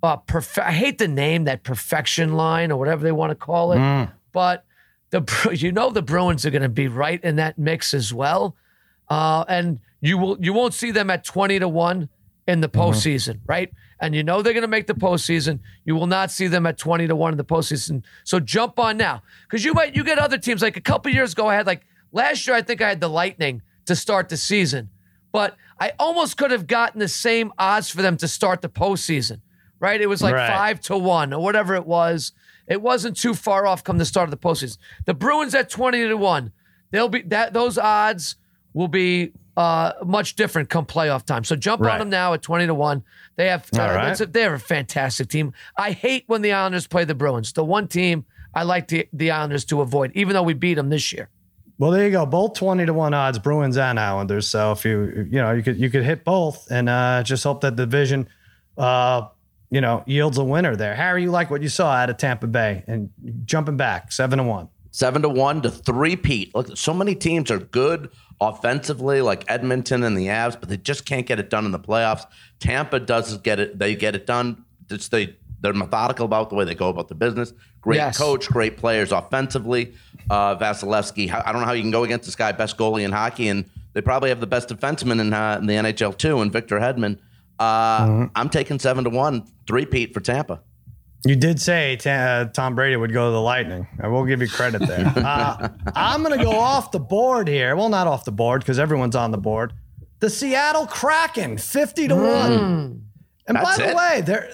Uh, 0.03 0.17
I 0.57 0.71
hate 0.73 0.97
the 0.97 1.07
name 1.07 1.43
that 1.45 1.63
perfection 1.63 2.33
line 2.33 2.71
or 2.71 2.77
whatever 2.79 3.03
they 3.03 3.11
want 3.13 3.29
to 3.29 3.35
call 3.35 3.71
it, 3.71 3.77
Mm. 3.77 4.11
but 4.33 4.65
the 5.11 5.51
you 5.53 5.71
know 5.71 5.89
the 5.91 6.01
Bruins 6.01 6.45
are 6.45 6.49
going 6.51 6.61
to 6.63 6.69
be 6.69 6.87
right 6.87 7.23
in 7.23 7.35
that 7.37 7.57
mix 7.57 7.93
as 7.93 8.13
well, 8.13 8.55
uh, 9.09 9.45
and 9.47 9.79
you 10.01 10.17
will 10.17 10.37
you 10.41 10.53
won't 10.53 10.73
see 10.73 10.91
them 10.91 11.09
at 11.09 11.23
twenty 11.23 11.59
to 11.59 11.67
one 11.67 12.09
in 12.47 12.59
the 12.61 12.67
Mm-hmm. 12.69 12.81
postseason, 12.81 13.39
right? 13.45 13.71
And 13.99 14.15
you 14.15 14.23
know 14.23 14.41
they're 14.41 14.53
going 14.53 14.63
to 14.63 14.67
make 14.67 14.87
the 14.87 14.95
postseason. 14.95 15.59
You 15.85 15.93
will 15.95 16.07
not 16.07 16.31
see 16.31 16.47
them 16.47 16.65
at 16.65 16.77
twenty 16.77 17.07
to 17.07 17.15
one 17.15 17.33
in 17.33 17.37
the 17.37 17.45
postseason. 17.45 18.03
So 18.23 18.39
jump 18.39 18.79
on 18.79 18.97
now 18.97 19.21
because 19.43 19.63
you 19.63 19.73
might 19.73 19.95
you 19.95 20.03
get 20.03 20.17
other 20.17 20.37
teams 20.39 20.61
like 20.61 20.75
a 20.75 20.81
couple 20.81 21.11
years 21.11 21.33
ago. 21.33 21.47
I 21.47 21.55
had 21.55 21.67
like 21.67 21.85
last 22.11 22.47
year. 22.47 22.55
I 22.55 22.61
think 22.63 22.81
I 22.81 22.89
had 22.89 22.99
the 22.99 23.09
Lightning 23.09 23.61
to 23.85 23.95
start 23.95 24.29
the 24.29 24.37
season, 24.37 24.89
but 25.31 25.55
I 25.79 25.91
almost 25.99 26.37
could 26.37 26.51
have 26.51 26.65
gotten 26.67 26.99
the 26.99 27.07
same 27.07 27.51
odds 27.59 27.89
for 27.91 28.01
them 28.01 28.17
to 28.17 28.27
start 28.27 28.61
the 28.61 28.69
postseason. 28.69 29.41
Right? 29.79 29.99
It 29.99 30.07
was 30.07 30.21
like 30.21 30.35
Right. 30.35 30.47
five 30.47 30.79
to 30.81 30.97
one 30.97 31.33
or 31.33 31.41
whatever 31.43 31.75
it 31.75 31.85
was. 31.87 32.31
It 32.71 32.81
wasn't 32.81 33.17
too 33.17 33.33
far 33.33 33.65
off 33.67 33.83
come 33.83 33.97
the 33.97 34.05
start 34.05 34.25
of 34.27 34.31
the 34.31 34.37
postseason. 34.47 34.77
The 35.05 35.13
Bruins 35.13 35.53
at 35.53 35.69
twenty 35.69 36.07
to 36.07 36.15
one. 36.15 36.51
They'll 36.91 37.09
be 37.09 37.21
that 37.23 37.53
those 37.53 37.77
odds 37.77 38.35
will 38.73 38.87
be 38.87 39.33
uh, 39.57 39.91
much 40.05 40.35
different 40.35 40.69
come 40.69 40.85
playoff 40.85 41.25
time. 41.25 41.43
So 41.43 41.55
jump 41.55 41.81
Right. 41.81 41.93
on 41.93 41.99
them 41.99 42.09
now 42.09 42.33
at 42.33 42.41
twenty 42.41 42.65
to 42.67 42.73
one. 42.73 43.03
They 43.35 43.47
have 43.47 43.67
uh, 43.77 43.81
right. 43.81 44.19
a- 44.19 44.25
they're 44.25 44.53
a 44.55 44.59
fantastic 44.59 45.27
team. 45.29 45.53
I 45.77 45.91
hate 45.91 46.23
when 46.27 46.41
the 46.41 46.53
Islanders 46.53 46.87
play 46.87 47.03
the 47.03 47.15
Bruins. 47.15 47.51
The 47.53 47.63
one 47.65 47.87
team 47.87 48.25
I 48.53 48.63
like 48.63 48.87
the, 48.87 49.07
the 49.13 49.31
Islanders 49.31 49.65
to 49.65 49.81
avoid, 49.81 50.11
even 50.15 50.33
though 50.33 50.43
we 50.43 50.53
beat 50.53 50.75
them 50.75 50.89
this 50.89 51.11
year. 51.13 51.29
Well, 51.77 51.91
there 51.91 52.05
you 52.05 52.11
go. 52.11 52.25
Both 52.25 52.53
twenty 52.53 52.85
to 52.85 52.93
one 52.93 53.13
odds, 53.13 53.39
Bruins 53.39 53.75
and 53.77 53.99
Islanders. 53.99 54.47
So 54.47 54.71
if 54.71 54.85
you 54.85 55.27
you 55.31 55.41
know 55.41 55.51
you 55.51 55.63
could 55.63 55.77
you 55.77 55.89
could 55.89 56.03
hit 56.03 56.23
both, 56.23 56.69
and 56.71 56.87
uh, 56.87 57.23
just 57.23 57.43
hope 57.43 57.61
that 57.61 57.75
the 57.75 57.85
division, 57.85 58.29
uh, 58.77 59.23
you 59.71 59.81
know, 59.81 60.03
yields 60.05 60.37
a 60.37 60.43
winner 60.43 60.75
there. 60.75 60.93
Harry, 60.95 61.23
you 61.23 61.31
like 61.31 61.49
what 61.49 61.61
you 61.63 61.69
saw 61.69 61.91
out 61.91 62.09
of 62.09 62.17
Tampa 62.17 62.45
Bay 62.45 62.83
and 62.87 63.09
jumping 63.45 63.77
back 63.77 64.11
seven 64.11 64.37
to 64.37 64.43
one. 64.43 64.69
Seven 64.91 65.21
to 65.21 65.29
one 65.29 65.61
to 65.61 65.71
three 65.71 66.15
Pete. 66.17 66.53
Look, 66.53 66.75
so 66.77 66.93
many 66.93 67.15
teams 67.15 67.49
are 67.49 67.57
good 67.59 68.09
offensively, 68.41 69.21
like 69.21 69.49
Edmonton 69.49 70.03
and 70.03 70.17
the 70.17 70.27
Avs, 70.27 70.59
but 70.59 70.67
they 70.69 70.77
just 70.77 71.05
can't 71.05 71.25
get 71.25 71.39
it 71.39 71.49
done 71.49 71.65
in 71.65 71.71
the 71.71 71.79
playoffs. 71.79 72.25
Tampa 72.59 72.99
does 72.99 73.37
get 73.37 73.59
it; 73.59 73.79
they 73.79 73.95
get 73.95 74.13
it 74.15 74.25
done. 74.27 74.65
It's 74.89 75.07
they 75.07 75.37
they're 75.61 75.73
methodical 75.73 76.25
about 76.25 76.49
the 76.49 76.55
way 76.55 76.65
they 76.65 76.75
go 76.75 76.89
about 76.89 77.07
the 77.07 77.15
business. 77.15 77.53
Great 77.81 77.97
Yes. 77.97 78.17
coach, 78.17 78.47
great 78.49 78.77
players 78.77 79.11
offensively. 79.11 79.93
Uh, 80.29 80.55
Vasilevskiy, 80.55 81.31
I 81.31 81.51
don't 81.51 81.61
know 81.61 81.67
how 81.67 81.73
you 81.73 81.81
can 81.83 81.91
go 81.91 82.03
against 82.03 82.25
this 82.25 82.35
guy, 82.35 82.51
best 82.51 82.77
goalie 82.77 83.03
in 83.03 83.11
hockey, 83.11 83.47
and 83.47 83.65
they 83.93 84.01
probably 84.01 84.29
have 84.29 84.39
the 84.39 84.47
best 84.47 84.69
defenseman 84.69 85.19
in, 85.19 85.33
uh, 85.33 85.57
in 85.59 85.67
the 85.67 85.73
NHL 85.75 86.17
too, 86.17 86.41
and 86.41 86.51
Victor 86.51 86.79
Hedman. 86.79 87.17
Uh, 87.61 88.27
I'm 88.35 88.49
taking 88.49 88.79
seven 88.79 89.03
to 89.03 89.09
one, 89.09 89.45
three 89.67 89.85
Pete 89.85 90.13
for 90.13 90.19
Tampa. 90.19 90.61
You 91.25 91.35
did 91.35 91.61
say 91.61 91.97
Ta- 91.97 92.09
uh, 92.09 92.45
Tom 92.45 92.73
Brady 92.73 92.95
would 92.95 93.13
go 93.13 93.27
to 93.27 93.31
the 93.31 93.41
Lightning. 93.41 93.87
I 94.01 94.07
will 94.07 94.25
give 94.25 94.41
you 94.41 94.47
credit 94.47 94.79
there. 94.87 95.13
Uh, 95.15 95.69
I'm 95.95 96.23
going 96.23 96.35
to 96.37 96.43
go 96.43 96.57
off 96.57 96.91
the 96.91 96.99
board 96.99 97.47
here. 97.47 97.75
Well, 97.75 97.89
not 97.89 98.07
off 98.07 98.25
the 98.25 98.31
board 98.31 98.61
because 98.61 98.79
everyone's 98.79 99.15
on 99.15 99.29
the 99.29 99.37
board. 99.37 99.73
The 100.19 100.29
Seattle 100.31 100.87
Kraken, 100.87 101.57
50 101.59 102.07
to 102.07 102.15
1. 102.15 102.21
And 103.47 103.55
That's 103.57 103.77
by 103.77 103.83
the 103.83 103.89
it? 103.91 103.95
way, 103.95 104.21
there, 104.21 104.51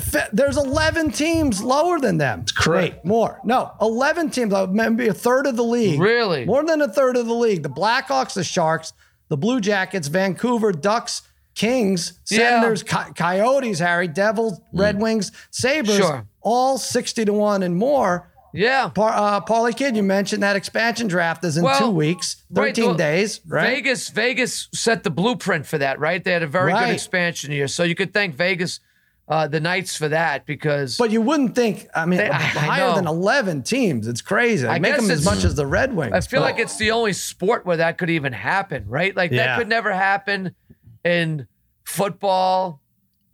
fe- 0.00 0.28
there's 0.32 0.56
11 0.56 1.12
teams 1.12 1.62
lower 1.62 2.00
than 2.00 2.18
them. 2.18 2.44
correct. 2.56 2.94
Wait, 2.96 3.04
more. 3.04 3.40
No, 3.44 3.70
11 3.80 4.30
teams, 4.30 4.52
uh, 4.52 4.66
maybe 4.66 5.06
a 5.08 5.14
third 5.14 5.46
of 5.46 5.56
the 5.56 5.64
league. 5.64 6.00
Really? 6.00 6.44
More 6.44 6.64
than 6.64 6.80
a 6.82 6.88
third 6.88 7.16
of 7.16 7.26
the 7.26 7.34
league. 7.34 7.62
The 7.62 7.70
Blackhawks, 7.70 8.34
the 8.34 8.42
Sharks, 8.44 8.92
the 9.28 9.36
Blue 9.36 9.60
Jackets, 9.60 10.08
Vancouver, 10.08 10.72
Ducks, 10.72 11.22
Kings, 11.54 12.14
Yeah. 12.30 12.38
Senators, 12.60 12.82
Co- 12.82 13.12
Coyotes, 13.14 13.78
Harry, 13.80 14.08
Devils, 14.08 14.60
Red 14.72 15.00
Wings, 15.00 15.32
Sabres, 15.50 15.96
Sure. 15.96 16.26
all 16.40 16.78
60 16.78 17.24
to 17.24 17.32
1 17.32 17.62
and 17.62 17.76
more. 17.76 18.28
Yeah. 18.52 18.88
Par, 18.88 19.12
uh, 19.14 19.40
Parlay 19.40 19.72
Kid, 19.72 19.96
you 19.96 20.02
mentioned 20.02 20.42
that 20.42 20.56
expansion 20.56 21.06
draft 21.06 21.44
is 21.44 21.56
in 21.56 21.62
Well, 21.64 21.78
two 21.78 21.90
weeks, 21.90 22.36
13 22.52 22.84
right, 22.86 22.92
the- 22.92 22.98
days, 22.98 23.40
right? 23.46 23.68
Vegas, 23.76 24.08
Vegas 24.08 24.68
set 24.74 25.04
the 25.04 25.10
blueprint 25.10 25.66
for 25.66 25.78
that, 25.78 26.00
right? 26.00 26.22
They 26.24 26.32
had 26.32 26.42
a 26.42 26.48
very 26.48 26.72
Right. 26.72 26.86
good 26.86 26.94
expansion 26.94 27.52
year, 27.52 27.68
so 27.68 27.84
you 27.84 27.94
could 27.94 28.12
thank 28.12 28.34
Vegas, 28.34 28.80
uh, 29.28 29.46
the 29.46 29.60
Knights 29.60 29.94
for 29.94 30.08
that 30.08 30.46
because. 30.46 30.96
But 30.96 31.12
you 31.12 31.20
wouldn't 31.20 31.54
think, 31.54 31.86
I 31.94 32.06
mean, 32.06 32.16
They- 32.18 32.28
I- 32.28 32.36
I 32.36 32.40
higher 32.40 32.88
know. 32.88 32.94
than 32.96 33.06
11 33.06 33.62
teams. 33.62 34.08
It's 34.08 34.20
crazy. 34.22 34.66
I 34.66 34.80
make 34.80 34.96
them 34.96 35.08
as 35.12 35.24
much 35.24 35.44
as 35.44 35.54
the 35.54 35.66
Red 35.66 35.94
Wings. 35.94 36.12
I 36.12 36.20
feel 36.20 36.40
but- 36.40 36.46
like 36.46 36.58
it's 36.58 36.76
the 36.76 36.90
only 36.90 37.12
sport 37.12 37.64
where 37.64 37.76
that 37.76 37.98
could 37.98 38.10
even 38.10 38.32
happen, 38.32 38.84
right? 38.88 39.14
Like 39.16 39.30
Yeah. 39.30 39.46
that 39.46 39.58
could 39.58 39.68
never 39.68 39.92
happen 39.92 40.56
in 41.04 41.46
football, 41.84 42.80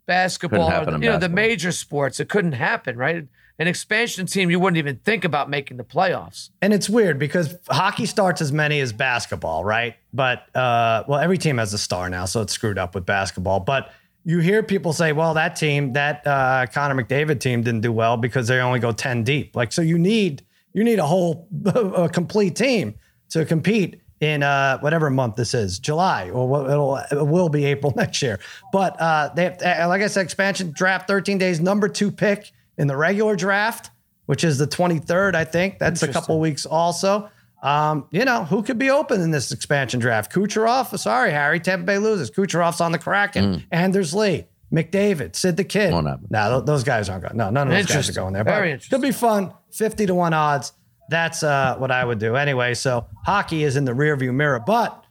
basketball, 0.07 0.67
Couldn't 0.67 0.73
happen 0.73 0.95
or, 0.95 0.97
in 0.97 1.03
you 1.03 1.11
know, 1.11 1.19
the 1.19 1.29
major 1.29 1.73
sports. 1.73 2.21
It 2.21 2.29
couldn't 2.29 2.53
happen, 2.53 2.97
right? 2.97 3.27
An 3.59 3.67
expansion 3.67 4.27
team, 4.27 4.51
you 4.51 4.61
wouldn't 4.61 4.77
even 4.77 4.97
think 4.97 5.25
about 5.25 5.49
making 5.49 5.79
the 5.79 5.85
playoffs. 5.85 6.51
And 6.61 6.75
it's 6.75 6.91
weird 6.91 7.19
because 7.19 7.57
hockey 7.69 8.05
starts 8.05 8.43
as 8.43 8.53
many 8.53 8.81
as 8.81 8.93
basketball, 8.93 9.65
right? 9.65 9.97
But 10.13 10.55
uh, 10.55 11.05
well, 11.09 11.19
every 11.19 11.39
team 11.39 11.57
has 11.59 11.73
a 11.73 11.79
star 11.79 12.11
now, 12.11 12.27
so 12.27 12.43
it's 12.43 12.53
screwed 12.53 12.79
up 12.79 12.95
with 12.95 13.07
basketball. 13.07 13.61
But 13.61 13.93
you 14.25 14.41
hear 14.41 14.63
people 14.63 14.93
say, 14.93 15.13
"Well, 15.13 15.35
that 15.35 15.57
team, 15.57 15.95
that 15.95 16.27
uh, 16.27 16.67
Connor 16.67 17.03
McDavid 17.03 17.41
team, 17.41 17.63
didn't 17.63 17.81
do 17.81 17.93
well 17.93 18.19
because 18.19 18.49
they 18.49 18.59
only 18.61 18.81
go 18.81 18.93
ten 18.93 19.25
deep." 19.25 19.57
Like, 19.57 19.73
so 19.73 19.81
you 19.81 19.99
need 19.99 20.45
you 20.75 20.85
need 20.85 20.99
a 20.99 21.07
whole 21.07 21.49
a 21.65 22.09
complete 22.11 22.57
team 22.57 22.97
to 23.31 23.47
compete 23.47 24.03
in 24.21 24.43
uh, 24.43 24.79
whatever 24.79 25.11
month 25.11 25.37
this 25.37 25.55
is, 25.55 25.79
July, 25.79 26.31
or 26.31 26.71
it'll 26.71 26.97
it 26.97 27.27
will 27.27 27.49
be 27.49 27.65
April 27.67 27.93
next 27.97 28.23
year. 28.23 28.39
But 28.73 29.01
uh, 29.01 29.31
they 29.35 29.45
have, 29.45 29.63
uh, 29.63 29.89
like 29.89 30.03
I 30.03 30.07
said, 30.07 30.23
expansion 30.23 30.73
draft, 30.73 31.07
thirteen 31.09 31.39
days, 31.39 31.61
number 31.61 31.89
two 31.89 32.11
pick 32.11 32.53
in 32.79 32.87
the 32.87 32.97
regular 32.97 33.37
draft, 33.37 33.91
which 34.27 34.45
is 34.45 34.59
the 34.59 34.67
twenty 34.67 34.99
third, 34.99 35.35
I 35.37 35.45
think. 35.45 35.79
That's 35.79 36.03
a 36.03 36.09
couple 36.13 36.41
weeks 36.41 36.67
also. 36.67 37.31
Um, 37.63 38.07
you 38.11 38.25
know, 38.25 38.45
who 38.45 38.63
could 38.63 38.79
be 38.79 38.91
open 38.91 39.21
in 39.21 39.31
this 39.33 39.51
expansion 39.51 39.99
draft? 39.99 40.33
Kucherov. 40.33 40.97
Sorry, 40.99 41.31
Harry. 41.33 41.59
Tampa 41.59 41.85
Bay 41.85 41.99
loses. 41.99 42.31
Kucherov's 42.31 42.81
on 42.81 42.93
the 42.93 42.99
Kraken. 42.99 43.65
Anders 43.73 44.15
Lee, 44.15 44.47
McDavid, 44.73 45.35
Sid 45.35 45.57
the 45.57 45.65
Kid. 45.65 45.91
No, 46.31 46.57
th- 46.57 46.67
those 46.67 46.85
guys 46.85 47.09
aren't 47.09 47.25
going. 47.25 47.37
No, 47.37 47.51
none 47.51 47.67
of 47.69 47.75
those 47.75 47.87
guys 47.87 48.09
are 48.11 48.13
going 48.13 48.35
there. 48.35 48.45
Very 48.45 48.69
but 48.69 48.73
interesting. 48.75 48.99
It'll 48.99 49.09
be 49.09 49.13
fun. 49.13 49.53
50 49.73 50.07
to 50.07 50.15
1 50.15 50.33
odds. 50.33 50.73
That's 51.09 51.43
uh, 51.43 51.77
what 51.79 51.91
I 51.91 52.05
would 52.05 52.19
do. 52.19 52.37
Anyway, 52.37 52.75
so 52.75 53.07
hockey 53.25 53.65
is 53.65 53.77
in 53.77 53.85
the 53.85 53.93
rearview 53.93 54.35
mirror. 54.35 54.61
But 54.65 55.05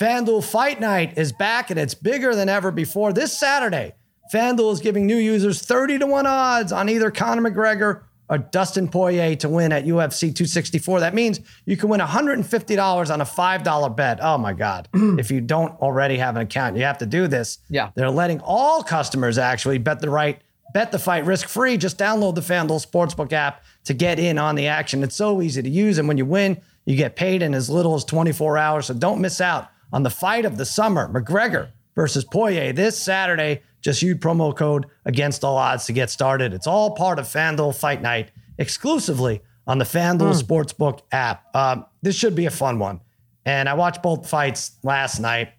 FanDuel 0.00 0.44
Fight 0.44 0.80
Night 0.80 1.18
is 1.18 1.32
back 1.32 1.70
and 1.70 1.78
it's 1.78 1.94
bigger 1.94 2.34
than 2.34 2.48
ever 2.48 2.70
before. 2.70 3.12
This 3.12 3.36
Saturday, 3.38 3.94
FanDuel 4.32 4.72
is 4.72 4.80
giving 4.80 5.06
new 5.06 5.16
users 5.16 5.60
30 5.62 5.98
to 5.98 6.06
1 6.06 6.26
odds 6.26 6.72
on 6.72 6.88
either 6.88 7.10
Conor 7.10 7.50
McGregor 7.50 8.02
or 8.28 8.38
Dustin 8.38 8.88
Poirier 8.88 9.36
to 9.36 9.48
win 9.50 9.72
at 9.72 9.84
UFC 9.84 10.34
264. 10.34 11.00
That 11.00 11.12
means 11.12 11.40
you 11.66 11.76
can 11.76 11.90
win 11.90 12.00
$150 12.00 13.10
on 13.12 13.20
a 13.20 13.24
$5 13.24 13.96
bet. 13.96 14.20
Oh 14.22 14.38
my 14.38 14.54
God. 14.54 14.88
if 14.94 15.30
you 15.30 15.42
don't 15.42 15.78
already 15.80 16.16
have 16.16 16.36
an 16.36 16.42
account, 16.42 16.76
you 16.78 16.84
have 16.84 16.98
to 16.98 17.06
do 17.06 17.26
this. 17.26 17.58
Yeah. 17.68 17.90
They're 17.94 18.10
letting 18.10 18.40
all 18.40 18.82
customers 18.82 19.36
actually 19.36 19.76
bet 19.76 20.00
the 20.00 20.08
right, 20.08 20.40
bet 20.72 20.92
the 20.92 20.98
fight 20.98 21.24
risk 21.24 21.48
free. 21.48 21.76
Just 21.76 21.98
download 21.98 22.34
the 22.34 22.40
FanDuel 22.40 22.84
Sportsbook 22.84 23.32
app 23.32 23.64
to 23.84 23.94
get 23.94 24.18
in 24.18 24.38
on 24.38 24.54
the 24.54 24.66
action. 24.66 25.02
It's 25.02 25.16
so 25.16 25.42
easy 25.42 25.62
to 25.62 25.68
use. 25.68 25.98
And 25.98 26.08
when 26.08 26.18
you 26.18 26.26
win, 26.26 26.60
you 26.84 26.96
get 26.96 27.16
paid 27.16 27.42
in 27.42 27.54
as 27.54 27.70
little 27.70 27.94
as 27.94 28.04
24 28.04 28.58
hours. 28.58 28.86
So 28.86 28.94
don't 28.94 29.20
miss 29.20 29.40
out 29.40 29.68
on 29.92 30.02
the 30.02 30.10
fight 30.10 30.44
of 30.44 30.56
the 30.56 30.64
summer 30.64 31.08
McGregor 31.08 31.68
versus 31.94 32.24
Poirier 32.24 32.72
this 32.72 33.00
Saturday. 33.00 33.62
Just 33.80 34.02
use 34.02 34.16
promo 34.18 34.56
code 34.56 34.86
against 35.04 35.44
all 35.44 35.56
odds 35.56 35.86
to 35.86 35.92
get 35.92 36.08
started. 36.10 36.52
It's 36.52 36.66
all 36.66 36.92
part 36.92 37.18
of 37.18 37.26
FanDuel 37.26 37.74
Fight 37.74 38.00
Night 38.00 38.30
exclusively 38.58 39.42
on 39.66 39.78
the 39.78 39.84
FanDuel 39.84 40.40
Sportsbook 40.40 41.00
app. 41.10 41.54
Um, 41.54 41.86
this 42.00 42.16
should 42.16 42.34
be 42.34 42.46
a 42.46 42.50
fun 42.50 42.78
one. 42.78 43.00
And 43.44 43.68
I 43.68 43.74
watched 43.74 44.02
both 44.02 44.28
fights 44.28 44.72
last 44.84 45.18
night. 45.18 45.52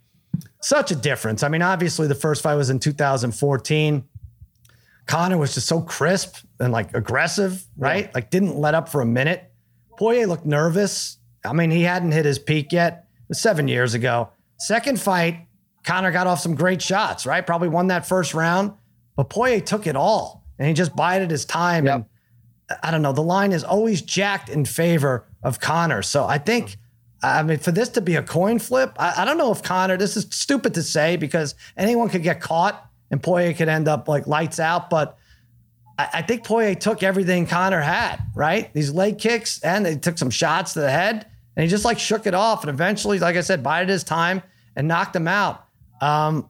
Such 0.62 0.92
a 0.92 0.96
difference. 0.96 1.44
I 1.44 1.50
mean, 1.50 1.62
obviously, 1.62 2.08
the 2.08 2.16
first 2.16 2.42
fight 2.42 2.56
was 2.56 2.70
in 2.70 2.80
2014. 2.80 4.04
Conor 5.06 5.38
was 5.38 5.54
just 5.54 5.68
so 5.68 5.82
crisp 5.82 6.38
and 6.60 6.72
like 6.72 6.94
aggressive, 6.96 7.66
right? 7.78 8.14
Like 8.14 8.30
didn't 8.30 8.58
let 8.58 8.74
up 8.74 8.90
for 8.90 9.02
a 9.02 9.06
minute. 9.06 9.52
Poirier 9.98 10.28
looked 10.28 10.46
nervous. 10.46 11.18
I 11.46 11.54
mean, 11.54 11.72
he 11.72 11.84
hadn't 11.84 12.12
hit 12.12 12.26
his 12.26 12.40
peak 12.40 12.72
yet. 12.72 13.08
It 13.24 13.30
was 13.30 13.40
seven 13.40 13.68
years 13.68 13.94
ago. 13.94 14.30
Second 14.58 15.00
fight, 15.00 15.48
Conor 15.84 16.12
got 16.12 16.28
off 16.28 16.40
some 16.40 16.56
great 16.56 16.82
shots, 16.82 17.26
right? 17.26 17.46
Probably 17.46 17.68
won 17.68 17.88
that 17.88 18.06
first 18.08 18.34
round, 18.34 18.74
but 19.16 19.30
Poirier 19.30 19.60
took 19.60 19.88
it 19.88 19.96
all 19.96 20.46
and 20.58 20.68
he 20.68 20.74
just 20.74 20.96
bided 20.96 21.30
his 21.30 21.44
time. 21.46 21.86
Yep. 21.86 21.96
And 21.96 22.06
I 22.82 22.92
don't 22.92 23.02
know, 23.02 23.12
the 23.12 23.22
line 23.22 23.52
is 23.52 23.64
always 23.64 24.02
jacked 24.02 24.50
in 24.50 24.64
favor 24.66 25.28
of 25.44 25.60
Conor. 25.60 26.02
So 26.02 26.24
I 26.24 26.38
think, 26.38 26.78
I 27.22 27.44
mean, 27.44 27.58
for 27.58 27.72
this 27.72 27.90
to 27.90 28.02
be 28.02 28.16
a 28.16 28.24
coin 28.24 28.58
flip, 28.60 28.94
I, 28.98 29.22
I 29.22 29.26
don't 29.26 29.38
know 29.38 29.52
if 29.52 29.62
Conor, 29.62 29.98
this 29.98 30.16
is 30.16 30.28
stupid 30.32 30.74
to 30.76 30.84
say 30.84 31.18
because 31.18 31.56
anyone 31.76 32.08
could 32.10 32.24
get 32.24 32.40
caught 32.40 32.90
and 33.14 33.22
Poirier 33.22 33.54
could 33.54 33.70
end 33.70 33.88
up 33.88 34.08
like 34.08 34.26
lights 34.26 34.60
out, 34.60 34.90
but 34.90 35.20
I, 36.00 36.10
I 36.14 36.22
think 36.24 36.44
Poirier 36.44 36.74
took 36.74 37.04
everything 37.04 37.46
Conor 37.46 37.80
had, 37.80 38.18
right? 38.34 38.74
These 38.74 38.92
leg 38.92 39.20
kicks 39.20 39.62
and 39.62 39.86
they 39.86 39.96
took 39.98 40.18
some 40.18 40.32
shots 40.32 40.74
to 40.74 40.80
the 40.80 40.90
head 40.90 41.28
and 41.56 41.64
he 41.64 41.70
just 41.70 41.86
like 41.86 42.00
shook 42.00 42.26
it 42.26 42.34
off. 42.34 42.64
And 42.64 42.72
eventually, 42.72 43.20
like 43.20 43.36
I 43.36 43.42
said, 43.42 43.62
bided 43.62 43.90
his 43.90 44.04
time 44.04 44.42
and 44.76 44.88
knocked 44.88 45.16
him 45.16 45.28
out. 45.28 45.64
Um, 46.02 46.50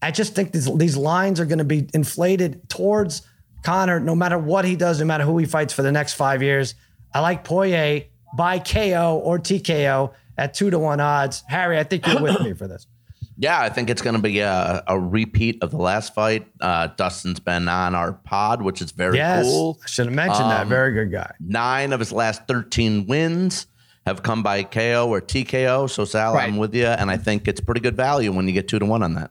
I 0.00 0.10
just 0.10 0.34
think 0.34 0.52
these, 0.52 0.74
these 0.78 0.96
lines 0.96 1.40
are 1.40 1.44
going 1.44 1.58
to 1.58 1.64
be 1.64 1.90
inflated 1.92 2.66
towards 2.70 3.20
Conor 3.62 4.00
no 4.00 4.14
matter 4.14 4.38
what 4.38 4.64
he 4.64 4.76
does, 4.76 5.00
no 5.00 5.04
matter 5.04 5.24
who 5.24 5.36
he 5.36 5.44
fights 5.44 5.74
for 5.74 5.82
the 5.82 5.92
next 5.92 6.14
five 6.14 6.42
years. 6.42 6.74
I 7.12 7.20
like 7.20 7.44
Poirier 7.44 8.04
by 8.34 8.60
KO 8.60 9.20
or 9.22 9.38
TKO 9.38 10.14
at 10.38 10.54
two 10.54 10.70
to 10.70 10.78
one 10.78 11.00
odds. 11.00 11.44
Harry, 11.48 11.78
I 11.78 11.84
think 11.84 12.06
you're 12.06 12.22
with 12.22 12.40
me 12.40 12.54
for 12.54 12.66
this. 12.66 12.86
Yeah, 13.40 13.60
I 13.60 13.68
think 13.68 13.88
it's 13.88 14.02
going 14.02 14.16
to 14.16 14.22
be 14.22 14.40
a, 14.40 14.82
a 14.88 14.98
repeat 14.98 15.62
of 15.62 15.70
the 15.70 15.76
last 15.76 16.12
fight. 16.12 16.46
Uh, 16.60 16.88
Dustin's 16.88 17.38
been 17.38 17.68
on 17.68 17.94
our 17.94 18.12
pod, 18.12 18.62
which 18.62 18.82
is 18.82 18.90
very 18.90 19.16
Yes, 19.16 19.44
cool. 19.44 19.78
I 19.82 19.86
should 19.86 20.06
have 20.06 20.14
mentioned 20.14 20.50
that. 20.50 20.62
Um, 20.62 20.68
Very 20.68 20.92
good 20.92 21.12
guy. 21.12 21.32
Nine 21.38 21.92
of 21.92 22.00
his 22.00 22.10
last 22.10 22.48
13 22.48 23.06
wins 23.06 23.66
have 24.06 24.24
come 24.24 24.42
by 24.42 24.64
KO 24.64 25.08
or 25.08 25.20
TKO. 25.20 25.88
So, 25.88 26.04
Sal, 26.04 26.34
Right. 26.34 26.48
I'm 26.48 26.56
with 26.56 26.74
you. 26.74 26.86
And 26.86 27.10
I 27.12 27.16
think 27.16 27.46
it's 27.46 27.60
pretty 27.60 27.80
good 27.80 27.96
value 27.96 28.32
when 28.32 28.48
you 28.48 28.52
get 28.52 28.66
two 28.66 28.80
to 28.80 28.86
one 28.86 29.04
on 29.04 29.14
that. 29.14 29.30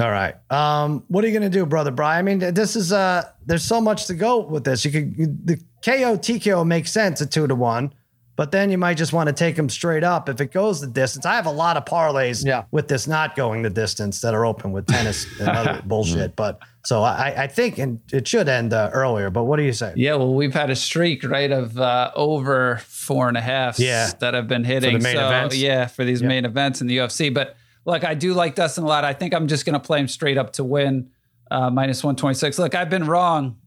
All 0.00 0.10
right. 0.10 0.34
Um, 0.50 1.04
what 1.08 1.22
are 1.22 1.28
you 1.28 1.38
going 1.38 1.50
to 1.50 1.56
do, 1.56 1.66
brother 1.66 1.90
Brian? 1.90 2.18
I 2.26 2.34
mean, 2.34 2.54
this 2.54 2.74
is 2.76 2.92
uh, 2.92 3.28
there's 3.46 3.62
so 3.62 3.80
much 3.80 4.06
to 4.06 4.14
go 4.14 4.40
with 4.40 4.64
this. 4.64 4.84
You 4.84 4.90
could 4.90 5.46
the 5.46 5.56
KO 5.84 6.16
TKO 6.16 6.66
makes 6.66 6.90
sense 6.90 7.20
at 7.22 7.30
two 7.30 7.46
to 7.46 7.54
one, 7.54 7.92
but 8.36 8.50
then 8.50 8.70
you 8.70 8.78
might 8.78 8.96
just 8.96 9.12
want 9.12 9.28
to 9.28 9.32
take 9.32 9.54
them 9.56 9.68
straight 9.68 10.02
up 10.02 10.28
if 10.28 10.40
it 10.40 10.50
goes 10.52 10.80
the 10.80 10.86
distance. 10.88 11.24
I 11.24 11.34
have 11.36 11.46
a 11.46 11.52
lot 11.52 11.76
of 11.76 11.84
parlays 11.84 12.44
Yeah. 12.44 12.64
with 12.72 12.88
this 12.88 13.06
not 13.06 13.36
going 13.36 13.62
the 13.62 13.70
distance 13.70 14.20
that 14.22 14.34
are 14.34 14.44
open 14.44 14.72
with 14.72 14.86
tennis 14.86 15.26
and 15.40 15.48
other 15.48 15.80
bullshit. 15.86 16.34
But 16.34 16.58
so 16.84 17.02
I, 17.02 17.44
I 17.44 17.46
think 17.46 17.78
and 17.78 18.00
it 18.12 18.26
should 18.26 18.48
end 18.48 18.72
uh, 18.72 18.90
earlier. 18.92 19.30
But 19.30 19.44
what 19.44 19.56
do 19.56 19.62
you 19.62 19.72
say? 19.72 19.92
Yeah, 19.96 20.14
well, 20.16 20.34
we've 20.34 20.52
had 20.52 20.68
a 20.70 20.76
streak, 20.76 21.22
right, 21.22 21.50
of 21.50 21.78
uh, 21.78 22.10
over 22.16 22.78
four 22.86 23.28
and 23.28 23.36
a 23.36 23.40
half 23.40 23.78
Yeah. 23.78 24.10
that 24.20 24.34
have 24.34 24.48
been 24.48 24.64
hitting. 24.64 24.94
main 25.02 25.14
so, 25.14 25.26
events? 25.26 25.56
Yeah, 25.56 25.86
for 25.86 26.04
these 26.04 26.22
main 26.22 26.44
events 26.44 26.80
in 26.80 26.88
the 26.88 26.96
UFC. 26.98 27.32
But 27.32 27.56
look, 27.84 28.02
I 28.04 28.14
do 28.14 28.34
like 28.34 28.54
Dustin 28.56 28.82
a 28.84 28.86
lot. 28.88 29.04
I 29.04 29.12
think 29.12 29.32
I'm 29.32 29.46
just 29.46 29.64
going 29.64 29.74
to 29.74 29.80
play 29.80 30.00
him 30.00 30.08
straight 30.08 30.38
up 30.38 30.54
to 30.54 30.64
win, 30.64 31.10
uh, 31.52 31.70
minus 31.70 32.02
126. 32.02 32.58
Look, 32.58 32.74
I've 32.74 32.90
been 32.90 33.04
wrong. 33.06 33.58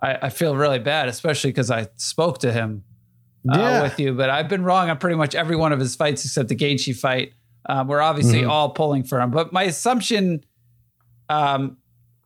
I, 0.00 0.18
I 0.22 0.28
feel 0.28 0.54
really 0.54 0.78
bad, 0.78 1.08
especially 1.08 1.50
because 1.50 1.70
I 1.72 1.88
spoke 1.96 2.38
to 2.38 2.52
him 2.52 2.84
uh, 3.50 3.80
with 3.82 3.98
you, 4.00 4.12
but 4.12 4.30
I've 4.30 4.48
been 4.48 4.64
wrong 4.64 4.90
on 4.90 4.98
pretty 4.98 5.16
much 5.16 5.34
every 5.34 5.56
one 5.56 5.72
of 5.72 5.80
his 5.80 5.94
fights 5.94 6.24
except 6.24 6.48
the 6.48 6.56
Gaethje 6.56 6.96
fight. 6.96 7.32
Um, 7.68 7.88
we're 7.88 8.00
obviously 8.00 8.40
Mm-hmm. 8.40 8.50
all 8.50 8.70
pulling 8.70 9.02
for 9.04 9.20
him, 9.20 9.30
but 9.30 9.52
my 9.52 9.64
assumption 9.64 10.44
um, 11.28 11.76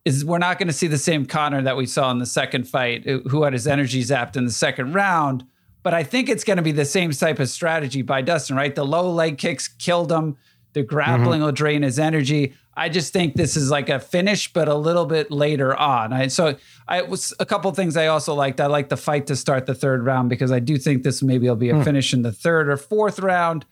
is 0.05 0.23
we're 0.25 0.37
not 0.37 0.57
going 0.59 0.67
to 0.67 0.73
see 0.73 0.87
the 0.87 0.97
same 0.97 1.25
Conor 1.25 1.61
that 1.63 1.77
we 1.77 1.85
saw 1.85 2.11
in 2.11 2.19
the 2.19 2.25
second 2.25 2.67
fight, 2.67 3.03
who 3.05 3.21
who 3.21 3.43
had 3.43 3.53
his 3.53 3.67
energy 3.67 4.03
zapped 4.03 4.35
in 4.35 4.45
the 4.45 4.51
second 4.51 4.93
round. 4.93 5.43
But 5.83 5.95
I 5.95 6.03
think 6.03 6.29
it's 6.29 6.43
going 6.43 6.57
to 6.57 6.63
be 6.63 6.71
the 6.71 6.85
same 6.85 7.11
type 7.11 7.39
of 7.39 7.49
strategy 7.49 8.03
by 8.03 8.21
Dustin, 8.21 8.55
right? 8.55 8.73
The 8.75 8.85
low 8.85 9.09
leg 9.11 9.39
kicks 9.39 9.67
killed 9.67 10.11
him. 10.11 10.37
The 10.73 10.83
grappling 10.83 11.41
will 11.41 11.51
drain 11.51 11.81
his 11.83 11.99
energy. 11.99 12.53
I 12.75 12.89
just 12.89 13.11
think 13.11 13.35
this 13.35 13.57
is 13.57 13.69
like 13.69 13.89
a 13.89 13.99
finish, 13.99 14.51
but 14.53 14.67
a 14.67 14.75
little 14.75 15.05
bit 15.05 15.29
later 15.29 15.75
on. 15.75 16.13
I, 16.13 16.27
so 16.27 16.55
I 16.87 17.01
was 17.01 17.33
a 17.39 17.45
couple 17.45 17.71
things 17.71 17.97
I 17.97 18.07
also 18.07 18.33
liked. 18.33 18.61
I 18.61 18.67
like 18.67 18.89
the 18.89 18.97
fight 18.97 19.27
to 19.27 19.35
start 19.35 19.65
the 19.65 19.75
third 19.75 20.05
round 20.05 20.29
because 20.29 20.51
I 20.51 20.59
do 20.59 20.77
think 20.77 21.03
this 21.03 21.21
maybe 21.21 21.47
will 21.47 21.55
be 21.55 21.69
a 21.69 21.83
finish 21.83 22.13
in 22.13 22.21
the 22.21 22.31
third 22.31 22.69
or 22.69 22.77
fourth 22.77 23.19
round. 23.19 23.65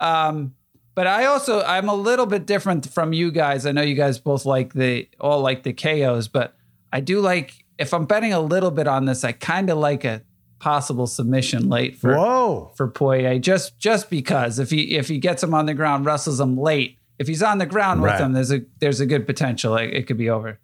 Um, 0.00 0.54
but 0.94 1.06
I 1.06 1.24
also 1.24 1.62
I'm 1.62 1.88
a 1.88 1.94
little 1.94 2.26
bit 2.26 2.46
different 2.46 2.92
from 2.92 3.12
you 3.12 3.30
guys. 3.30 3.64
I 3.64 3.72
know 3.72 3.82
you 3.82 3.94
guys 3.94 4.18
both 4.18 4.44
like 4.44 4.74
the 4.74 5.08
all 5.18 5.40
like 5.40 5.62
the 5.62 5.72
KOs, 5.72 6.28
but 6.28 6.54
I 6.92 7.00
do 7.00 7.20
like 7.20 7.64
if 7.78 7.94
I'm 7.94 8.04
betting 8.04 8.32
a 8.32 8.40
little 8.40 8.70
bit 8.70 8.86
on 8.86 9.06
this, 9.06 9.24
I 9.24 9.32
kind 9.32 9.70
of 9.70 9.78
like 9.78 10.04
a 10.04 10.22
possible 10.62 11.08
submission 11.08 11.68
late 11.68 11.98
for 11.98 12.14
Whoa. 12.16 12.70
for 12.76 12.86
Poirier 12.88 13.38
just 13.40 13.76
just 13.78 14.08
because 14.08 14.60
if 14.60 14.70
he 14.70 14.96
if 14.96 15.08
he 15.08 15.18
gets 15.18 15.42
him 15.42 15.52
on 15.54 15.66
the 15.66 15.74
ground, 15.74 16.06
wrestles 16.06 16.38
him 16.40 16.56
late. 16.56 16.98
If 17.18 17.26
he's 17.26 17.42
on 17.42 17.58
the 17.58 17.66
ground 17.66 18.02
Right. 18.02 18.12
with 18.14 18.20
him, 18.20 18.32
there's 18.32 18.52
a 18.52 18.62
there's 18.78 19.00
a 19.00 19.06
good 19.06 19.26
potential 19.26 19.72
like 19.72 19.90
it 19.90 20.06
could 20.06 20.16
be 20.18 20.30
over. 20.30 20.60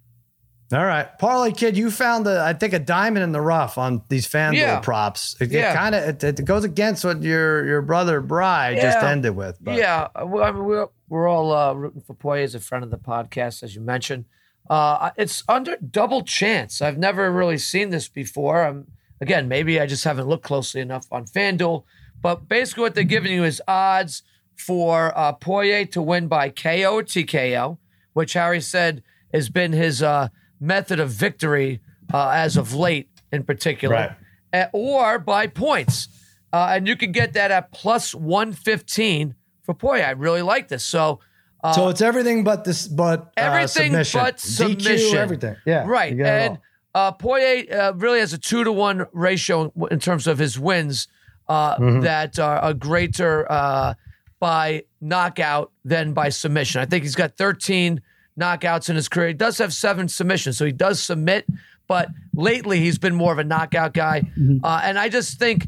All 0.73 0.85
right, 0.85 1.09
Parlay 1.19 1.53
Kid, 1.53 1.79
you 1.79 1.91
found 1.91 2.27
a, 2.27 2.43
I 2.43 2.53
think 2.53 2.75
a 2.75 2.79
diamond 2.79 3.25
in 3.25 3.33
the 3.33 3.41
rough 3.41 3.79
on 3.79 4.03
these 4.11 4.29
FanDuel 4.29 4.53
Yeah. 4.55 4.81
props. 4.81 5.35
It, 5.41 5.51
Yeah. 5.51 5.75
kind 5.75 5.95
of 5.95 6.05
it, 6.05 6.23
it 6.23 6.45
goes 6.45 6.63
against 6.63 7.05
what 7.07 7.23
your 7.23 7.67
your 7.67 7.83
brother 7.83 8.21
Bry 8.21 8.75
just 8.77 8.99
ended 9.03 9.35
with. 9.35 9.57
But. 9.61 9.77
Yeah, 9.79 10.09
well, 10.25 10.45
I 10.45 10.53
mean, 10.53 10.65
we're 10.65 10.87
we're 11.09 11.27
all 11.27 11.53
uh, 11.53 11.73
rooting 11.73 12.03
for 12.03 12.15
Poirier 12.15 12.45
as 12.45 12.55
a 12.55 12.61
friend 12.61 12.85
of 12.85 12.91
the 12.91 12.99
podcast, 12.99 13.63
as 13.65 13.75
you 13.75 13.81
mentioned. 13.81 14.27
Uh, 14.71 15.11
it's 15.17 15.43
under 15.49 15.77
double 15.77 16.23
chance. 16.23 16.83
I've 16.83 16.99
never 16.99 17.33
really 17.33 17.59
seen 17.59 17.89
this 17.91 18.07
before. 18.09 18.65
Um 18.65 18.87
again, 19.21 19.49
maybe 19.49 19.81
I 19.81 19.87
just 19.87 20.05
haven't 20.05 20.29
looked 20.29 20.45
closely 20.45 20.81
enough 20.81 21.07
on 21.11 21.25
FanDuel. 21.25 21.85
But 22.21 22.49
basically, 22.49 22.83
what 22.83 22.95
they're 22.95 23.05
giving 23.05 23.33
you 23.33 23.45
is 23.45 23.63
odds 23.69 24.23
for 24.57 25.17
uh, 25.17 25.33
Poirier 25.33 25.85
to 25.87 26.03
win 26.03 26.27
by 26.29 26.49
KO 26.51 26.97
or 26.97 27.03
TKO, 27.03 27.79
which 28.13 28.33
Harry 28.33 28.61
said 28.61 29.03
has 29.33 29.49
been 29.49 29.73
his 29.73 30.03
uh, 30.03 30.29
method 30.61 30.99
of 30.99 31.11
victory 31.11 31.81
uh, 32.13 32.31
as 32.31 32.57
of 32.57 32.75
late, 32.75 33.09
in 33.33 33.45
particular, 33.45 33.95
Right. 33.95 34.11
Uh, 34.53 34.67
or 34.73 35.19
by 35.19 35.47
points. 35.47 36.09
Uh, 36.53 36.69
and 36.71 36.89
you 36.89 36.97
can 36.97 37.13
get 37.13 37.35
that 37.35 37.51
at 37.51 37.71
plus 37.71 38.15
115 38.15 39.35
for 39.63 39.75
Poirier. 39.75 40.07
I 40.07 40.11
really 40.13 40.41
like 40.43 40.69
this. 40.69 40.83
So, 40.85 41.21
uh, 41.63 41.73
So 41.73 41.89
it's 41.89 42.01
everything 42.01 42.43
but 42.45 42.65
this, 42.65 42.89
but 42.89 43.21
uh, 43.21 43.27
everything 43.37 43.93
submission. 43.93 44.21
but 44.21 44.37
DQ, 44.39 44.41
submission. 44.41 45.19
everything. 45.19 45.57
Yeah, 45.67 45.85
right. 45.87 46.11
you 46.13 46.19
got 46.19 46.27
it 46.27 46.51
And 46.51 46.59
uh, 46.99 47.13
Poirier 47.13 47.65
uh, 47.73 47.93
really 47.95 48.21
has 48.21 48.33
a 48.33 48.39
two 48.39 48.65
to 48.65 48.73
one 48.73 49.07
ratio 49.13 49.73
in- 49.91 50.01
terms 50.01 50.27
of 50.27 50.39
his 50.39 50.59
wins 50.59 51.09
uh, 51.49 51.77
Mm-hmm. 51.79 52.01
that 52.01 52.39
are 52.39 52.59
a 52.63 52.75
greater 52.75 53.51
uh, 53.51 53.95
by 54.41 54.85
knockout 55.01 55.73
than 55.85 56.13
by 56.13 56.29
submission. 56.29 56.81
I 56.81 56.87
think 56.87 57.05
he's 57.05 57.15
got 57.15 57.37
13 57.37 58.03
knockouts 58.39 58.91
in 58.91 58.97
his 58.97 59.09
career. 59.09 59.29
He 59.29 59.35
does 59.35 59.59
have 59.59 59.73
seven 59.73 60.09
submissions, 60.09 60.59
so 60.59 60.65
he 60.67 60.73
does 60.73 61.01
submit, 61.03 61.47
but 61.87 62.09
lately 62.35 62.81
he's 62.81 62.99
been 62.99 63.15
more 63.15 63.33
of 63.33 63.39
a 63.39 63.45
knockout 63.45 63.95
guy. 63.95 64.21
Mm-hmm. 64.21 64.65
Uh, 64.65 64.81
and 64.85 64.99
I 64.99 65.09
just 65.09 65.39
think, 65.39 65.67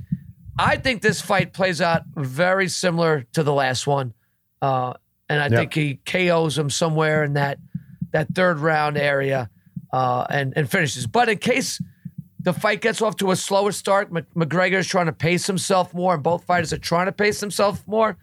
I 0.58 0.76
think 0.76 1.00
this 1.02 1.20
fight 1.20 1.52
plays 1.52 1.80
out 1.80 2.02
very 2.14 2.68
similar 2.68 3.24
to 3.32 3.42
the 3.42 3.52
last 3.52 3.86
one. 3.86 4.12
Uh, 4.60 4.92
and 5.28 5.40
I 5.40 5.48
think 5.48 5.72
he 5.74 5.94
KOs 6.04 6.58
him 6.58 6.70
somewhere 6.70 7.24
in 7.24 7.32
that 7.34 7.58
that 8.12 8.34
third 8.34 8.58
round 8.58 8.98
area 8.98 9.48
uh, 9.92 10.26
and 10.30 10.52
and 10.56 10.70
finishes. 10.70 11.06
But 11.06 11.28
in 11.28 11.38
case 11.38 11.80
the 12.42 12.52
fight 12.52 12.80
gets 12.80 13.02
off 13.02 13.16
to 13.16 13.30
a 13.30 13.36
slower 13.36 13.72
start, 13.72 14.10
Mc- 14.12 14.32
McGregor 14.34 14.78
is 14.78 14.86
trying 14.86 15.06
to 15.06 15.12
pace 15.12 15.46
himself 15.46 15.92
more, 15.92 16.14
and 16.14 16.22
both 16.22 16.44
fighters 16.44 16.72
are 16.72 16.78
trying 16.78 17.06
to 17.06 17.12
pace 17.12 17.40
themselves 17.40 17.82
more. 17.86 18.16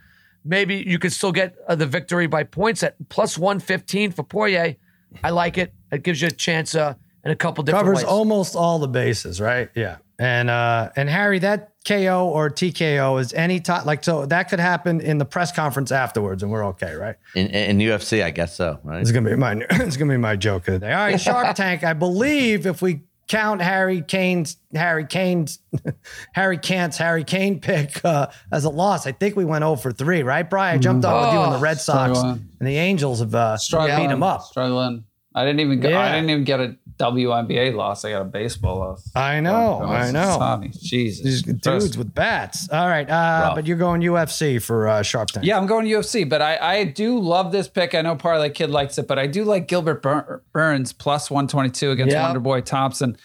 Maybe 0.44 0.76
you 0.76 0.98
could 0.98 1.12
still 1.12 1.32
get 1.32 1.56
uh, 1.68 1.76
the 1.76 1.86
victory 1.86 2.28
by 2.28 2.44
points 2.44 2.82
at 2.84 2.96
plus 3.10 3.38
one 3.38 3.60
fifteen 3.60 4.12
for 4.12 4.24
Poirier. 4.24 4.76
I 5.24 5.30
like 5.32 5.58
it. 5.58 5.74
It 5.92 6.04
gives 6.04 6.22
you 6.22 6.28
a 6.30 6.32
chance 6.32 6.74
uh, 6.76 6.94
in 7.24 7.32
a 7.32 7.36
couple 7.36 7.64
different 7.64 7.84
covers 7.86 7.98
ways. 7.98 8.06
almost 8.06 8.56
all 8.56 8.80
the 8.80 8.88
bases, 8.88 9.40
right? 9.42 9.70
Yeah. 9.76 9.98
And 10.20 10.50
uh 10.50 10.90
and 10.96 11.10
Harry, 11.10 11.40
that 11.40 11.72
KO 11.88 12.28
or 12.28 12.50
TKO 12.50 13.20
is 13.22 13.34
any 13.34 13.62
time 13.62 13.86
like 13.86 14.04
so 14.04 14.26
that 14.26 14.50
could 14.50 14.60
happen 14.60 15.00
in 15.00 15.20
the 15.20 15.26
press 15.26 15.54
conference 15.54 15.92
afterwards, 15.92 16.44
and 16.44 16.52
we're 16.52 16.66
okay, 16.68 16.94
right? 16.96 17.16
In, 17.34 17.48
in 17.48 17.78
UFC, 17.80 18.22
I 18.24 18.32
guess 18.32 18.58
so. 18.58 18.80
Right? 18.84 19.02
It's 19.02 19.12
gonna 19.12 19.30
be 19.30 19.38
my 19.38 19.54
it's 19.70 19.96
gonna 19.96 20.14
be 20.14 20.18
my 20.18 20.36
joke 20.36 20.68
of 20.68 20.74
the 20.74 20.80
day. 20.80 20.92
All 20.92 21.06
right, 21.06 21.20
Shark 21.20 21.56
Tank. 21.56 21.86
I 21.86 21.94
believe 21.94 22.68
if 22.68 22.82
we 22.82 23.04
count 23.30 23.62
Harry 23.62 24.02
Kane's 24.02 24.58
Harry 24.74 25.06
Kane's 25.06 25.60
Harry 26.34 26.58
Kant's 26.58 26.98
Harry 26.98 27.24
Kane 27.24 27.62
pick 27.62 28.04
uh, 28.04 28.28
as 28.52 28.66
a 28.66 28.70
loss, 28.70 29.08
I 29.08 29.14
think 29.14 29.38
we 29.38 29.46
went 29.46 29.64
0 29.64 29.78
for 29.78 29.94
three, 29.94 30.24
right, 30.24 30.50
Brian? 30.50 30.76
I 30.76 30.82
jumped 30.82 31.06
on 31.06 31.26
with 31.26 31.34
you 31.34 31.40
in 31.46 31.52
the 31.52 31.60
Red 31.60 31.80
Sox, 31.80 32.20
and 32.20 32.50
the 32.60 32.76
Angels 32.76 33.20
have 33.20 33.34
uh, 33.34 33.58
beat 33.72 34.10
him 34.10 34.24
up. 34.24 34.42
Struggling. 34.42 35.06
I 35.38 35.46
didn't 35.46 35.60
even 35.60 35.80
go, 35.80 35.90
Yeah. 35.90 36.00
I 36.00 36.12
didn't 36.14 36.30
even 36.30 36.44
get 36.44 36.60
a 36.60 36.76
WNBA 37.00 37.76
loss. 37.76 38.04
I 38.04 38.12
got 38.12 38.22
a 38.24 38.26
baseball 38.26 38.80
loss. 38.80 39.10
I 39.16 39.40
know, 39.40 39.82
Oh, 39.84 39.86
I 39.86 40.10
know. 40.12 40.36
Sonny, 40.38 40.70
Jesus. 40.70 41.24
These 41.24 41.42
dudes 41.44 41.98
with 41.98 42.14
bats. 42.14 42.68
All 42.70 42.88
right, 42.88 43.08
uh, 43.10 43.52
but 43.56 43.68
you're 43.68 43.78
going 43.78 44.02
UFC 44.02 44.62
for 44.62 44.88
uh, 44.88 45.04
Shark 45.04 45.30
Tank. 45.30 45.46
Yeah, 45.46 45.58
I'm 45.58 45.68
going 45.68 45.86
UFC, 45.86 46.28
but 46.28 46.42
I, 46.42 46.58
I 46.80 46.84
do 46.86 47.20
love 47.20 47.52
this 47.52 47.68
pick. 47.68 47.94
I 47.94 48.02
know 48.02 48.16
part 48.16 48.36
of 48.36 48.40
Parlay 48.40 48.50
Kid 48.50 48.72
likes 48.72 48.98
it, 48.98 49.08
but 49.08 49.20
I 49.20 49.28
do 49.28 49.44
like 49.44 49.68
Gilbert 49.68 50.02
Bur- 50.02 50.42
Burns 50.54 50.92
plus 50.92 51.30
122 51.30 51.92
against 51.92 52.14
Yeah. 52.14 52.34
Wonderboy 52.34 52.66
Thompson. 52.66 53.16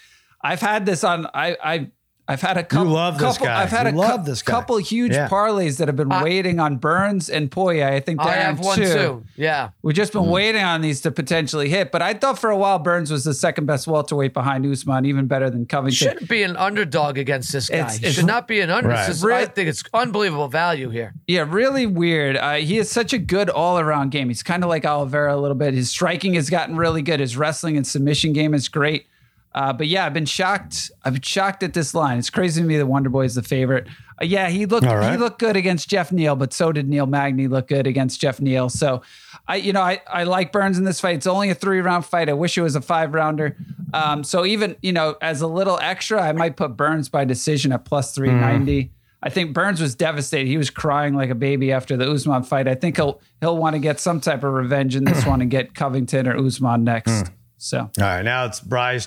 I've 0.42 0.60
had 0.60 0.84
this 0.86 1.02
on. 1.04 1.26
I 1.34 1.56
I 1.64 1.90
I've 2.28 2.40
had 2.40 2.56
a 2.56 2.62
couple. 2.62 2.92
love 2.92 3.18
this 3.18 3.36
guy. 3.36 3.62
I've 3.62 3.70
had 3.70 3.86
You 3.92 3.98
a 3.98 4.00
love 4.00 4.24
this 4.24 4.42
guy. 4.42 4.52
couple 4.52 4.76
huge 4.76 5.12
Yeah. 5.12 5.28
parlays 5.28 5.78
that 5.78 5.88
have 5.88 5.96
been 5.96 6.08
waiting 6.08 6.60
on 6.60 6.76
Burns 6.76 7.28
and 7.28 7.50
Poirier. 7.50 7.88
I 7.88 7.98
think 8.00 8.20
I 8.20 8.24
they're 8.26 8.42
have 8.44 8.58
on 8.60 8.64
one 8.64 8.76
two. 8.78 8.84
too. 8.84 9.24
Yeah. 9.36 9.70
We've 9.82 9.94
just 9.96 10.12
been 10.12 10.26
waiting 10.26 10.62
on 10.62 10.82
these 10.82 11.00
to 11.02 11.10
potentially 11.10 11.68
hit, 11.68 11.90
but 11.90 12.00
I 12.00 12.14
thought 12.14 12.38
for 12.38 12.48
a 12.50 12.56
while 12.56 12.78
Burns 12.78 13.10
was 13.10 13.24
the 13.24 13.34
second 13.34 13.66
best 13.66 13.86
welterweight 13.88 14.32
behind 14.34 14.64
Usman, 14.64 15.04
even 15.04 15.26
better 15.26 15.50
than 15.50 15.66
Covington. 15.66 15.96
Shouldn't 16.08 16.28
be 16.30 16.44
an 16.44 16.56
underdog 16.56 17.18
against 17.18 17.52
this 17.52 17.68
guy. 17.68 17.76
It's- 17.78 17.96
He 17.96 18.02
it's- 18.04 18.14
should 18.14 18.26
not 18.26 18.46
be 18.46 18.60
an 18.60 18.70
underdog. 18.70 18.98
Right. 18.98 19.06
This 19.08 19.22
Re- 19.24 19.34
I 19.42 19.46
think 19.46 19.68
it's 19.68 19.82
unbelievable 19.92 20.48
value 20.48 20.90
here. 20.90 21.14
Yeah, 21.26 21.44
really 21.48 21.86
weird. 21.86 22.36
Uh, 22.36 22.54
he 22.54 22.76
has 22.76 22.88
such 22.88 23.12
a 23.12 23.18
good 23.18 23.50
all 23.50 23.80
around 23.80 24.10
game. 24.10 24.28
He's 24.28 24.44
kind 24.44 24.62
of 24.62 24.70
like 24.70 24.86
Oliveira 24.86 25.34
a 25.34 25.40
little 25.40 25.56
bit. 25.56 25.74
His 25.74 25.90
striking 25.90 26.34
has 26.34 26.48
gotten 26.48 26.76
really 26.76 27.02
good. 27.02 27.18
His 27.18 27.36
wrestling 27.36 27.76
and 27.76 27.86
submission 27.86 28.32
game 28.32 28.54
is 28.54 28.68
great. 28.68 29.06
Uh, 29.54 29.72
but 29.72 29.86
yeah, 29.86 30.06
I've 30.06 30.14
been 30.14 30.26
shocked. 30.26 30.90
I've 31.04 31.12
been 31.12 31.22
shocked 31.22 31.62
at 31.62 31.74
this 31.74 31.94
line. 31.94 32.18
It's 32.18 32.30
crazy 32.30 32.60
to 32.60 32.66
me 32.66 32.78
that 32.78 32.86
Wonder 32.86 33.10
Boy 33.10 33.24
is 33.24 33.34
the 33.34 33.42
favorite. 33.42 33.86
Uh, 34.20 34.24
yeah, 34.24 34.48
he 34.48 34.66
looked 34.66 34.86
right. 34.86 35.12
he 35.12 35.18
looked 35.18 35.38
good 35.38 35.56
against 35.56 35.88
Geoff 35.88 36.12
Neal, 36.12 36.36
but 36.36 36.52
so 36.52 36.72
did 36.72 36.88
Neil 36.88 37.06
Magny 37.06 37.48
look 37.48 37.68
good 37.68 37.86
against 37.86 38.20
Geoff 38.20 38.40
Neal. 38.40 38.68
So 38.68 39.02
I 39.46 39.56
you 39.56 39.72
know 39.72 39.82
I, 39.82 40.00
I 40.06 40.24
like 40.24 40.52
Burns 40.52 40.78
in 40.78 40.84
this 40.84 41.00
fight. 41.00 41.16
It's 41.16 41.26
only 41.26 41.50
a 41.50 41.54
three 41.54 41.80
round 41.80 42.06
fight. 42.06 42.28
I 42.28 42.32
wish 42.32 42.56
it 42.56 42.62
was 42.62 42.76
a 42.76 42.80
five 42.80 43.12
rounder. 43.12 43.56
Um, 43.92 44.24
so 44.24 44.46
even 44.46 44.76
you 44.80 44.92
know 44.92 45.16
as 45.20 45.42
a 45.42 45.46
little 45.46 45.78
extra, 45.78 46.20
I 46.20 46.32
might 46.32 46.56
put 46.56 46.76
Burns 46.76 47.08
by 47.08 47.24
decision 47.24 47.72
at 47.72 47.84
plus 47.84 48.14
three 48.14 48.30
ninety. 48.30 48.92
I 49.24 49.30
think 49.30 49.52
Burns 49.52 49.80
was 49.80 49.94
devastated. 49.94 50.48
He 50.48 50.56
was 50.56 50.70
crying 50.70 51.14
like 51.14 51.30
a 51.30 51.34
baby 51.34 51.70
after 51.70 51.96
the 51.96 52.10
Usman 52.10 52.42
fight. 52.42 52.66
I 52.66 52.74
think 52.74 52.96
he'll 52.96 53.20
he'll 53.40 53.56
want 53.56 53.74
to 53.74 53.80
get 53.80 54.00
some 54.00 54.20
type 54.20 54.42
of 54.42 54.52
revenge 54.52 54.96
in 54.96 55.04
this 55.04 55.24
one 55.26 55.40
and 55.40 55.50
get 55.50 55.74
Covington 55.74 56.26
or 56.26 56.36
Usman 56.36 56.84
next. 56.84 57.30
So 57.58 57.78
All 57.78 57.90
right, 57.98 58.22
now 58.22 58.46
it's 58.46 58.58
Bry's 58.58 59.06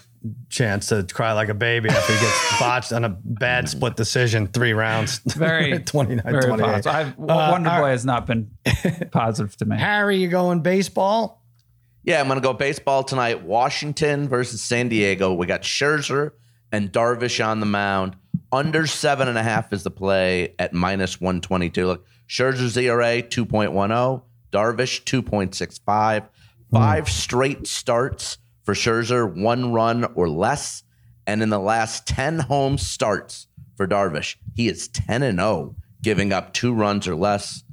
chance 0.50 0.88
to 0.88 1.04
cry 1.12 1.34
like 1.34 1.50
a 1.50 1.54
baby 1.54 1.90
after 1.90 2.14
he 2.14 2.20
gets 2.20 2.60
botched 2.60 2.92
on 2.94 3.04
a 3.04 3.10
bad 3.10 3.70
split 3.70 3.96
decision, 3.96 4.48
three 4.48 4.74
rounds. 4.74 5.20
very 5.20 5.80
29 5.86 6.24
very 6.24 6.46
28. 6.48 6.66
positive. 6.66 6.88
I've, 6.94 7.08
Uh, 7.20 7.48
Wonder 7.52 7.70
all 7.70 7.82
Boy 7.82 7.90
has 7.90 8.06
not 8.06 8.26
been 8.28 8.52
positive 9.12 9.56
to 9.58 9.66
me. 9.66 9.78
Harry, 9.78 10.18
you 10.18 10.28
going 10.28 10.62
baseball? 10.62 11.42
Yeah, 12.04 12.20
I'm 12.22 12.28
going 12.28 12.40
to 12.40 12.44
go 12.48 12.54
baseball 12.54 13.04
tonight. 13.04 13.44
Washington 13.44 14.28
versus 14.30 14.62
San 14.62 14.90
Diego. 14.90 15.34
We 15.34 15.48
got 15.48 15.64
Scherzer 15.64 16.32
and 16.72 16.92
Darvish 16.92 17.44
on 17.46 17.60
the 17.60 17.66
mound. 17.66 18.16
Under 18.52 18.86
seven 18.86 19.28
and 19.28 19.38
a 19.38 19.44
half 19.44 19.74
is 19.74 19.84
the 19.84 19.92
play 19.92 20.54
at 20.60 20.72
minus 20.74 21.20
122. 21.20 21.88
Look, 21.88 22.06
Scherzer's 22.30 22.78
ERA 22.78 23.22
2.10, 23.24 24.22
Darvish 24.52 25.04
2.65. 25.04 26.28
Five 26.72 27.10
straight 27.10 27.68
starts 27.68 28.38
for 28.66 28.74
Scherzer, 28.74 29.34
one 29.34 29.72
run 29.72 30.04
or 30.16 30.28
less. 30.28 30.84
And 31.26 31.42
in 31.42 31.50
the 31.50 31.60
last 31.60 32.06
10 32.08 32.40
home 32.40 32.78
starts 32.78 33.48
for 33.78 33.88
Darvish, 33.88 34.36
he 34.56 34.68
is 34.68 34.88
10 34.90 35.24
and 35.24 35.40
0, 35.40 35.76
giving 36.02 36.34
up 36.34 36.54
two 36.54 36.74
runs 36.74 37.08
or 37.08 37.16
less. 37.16 37.64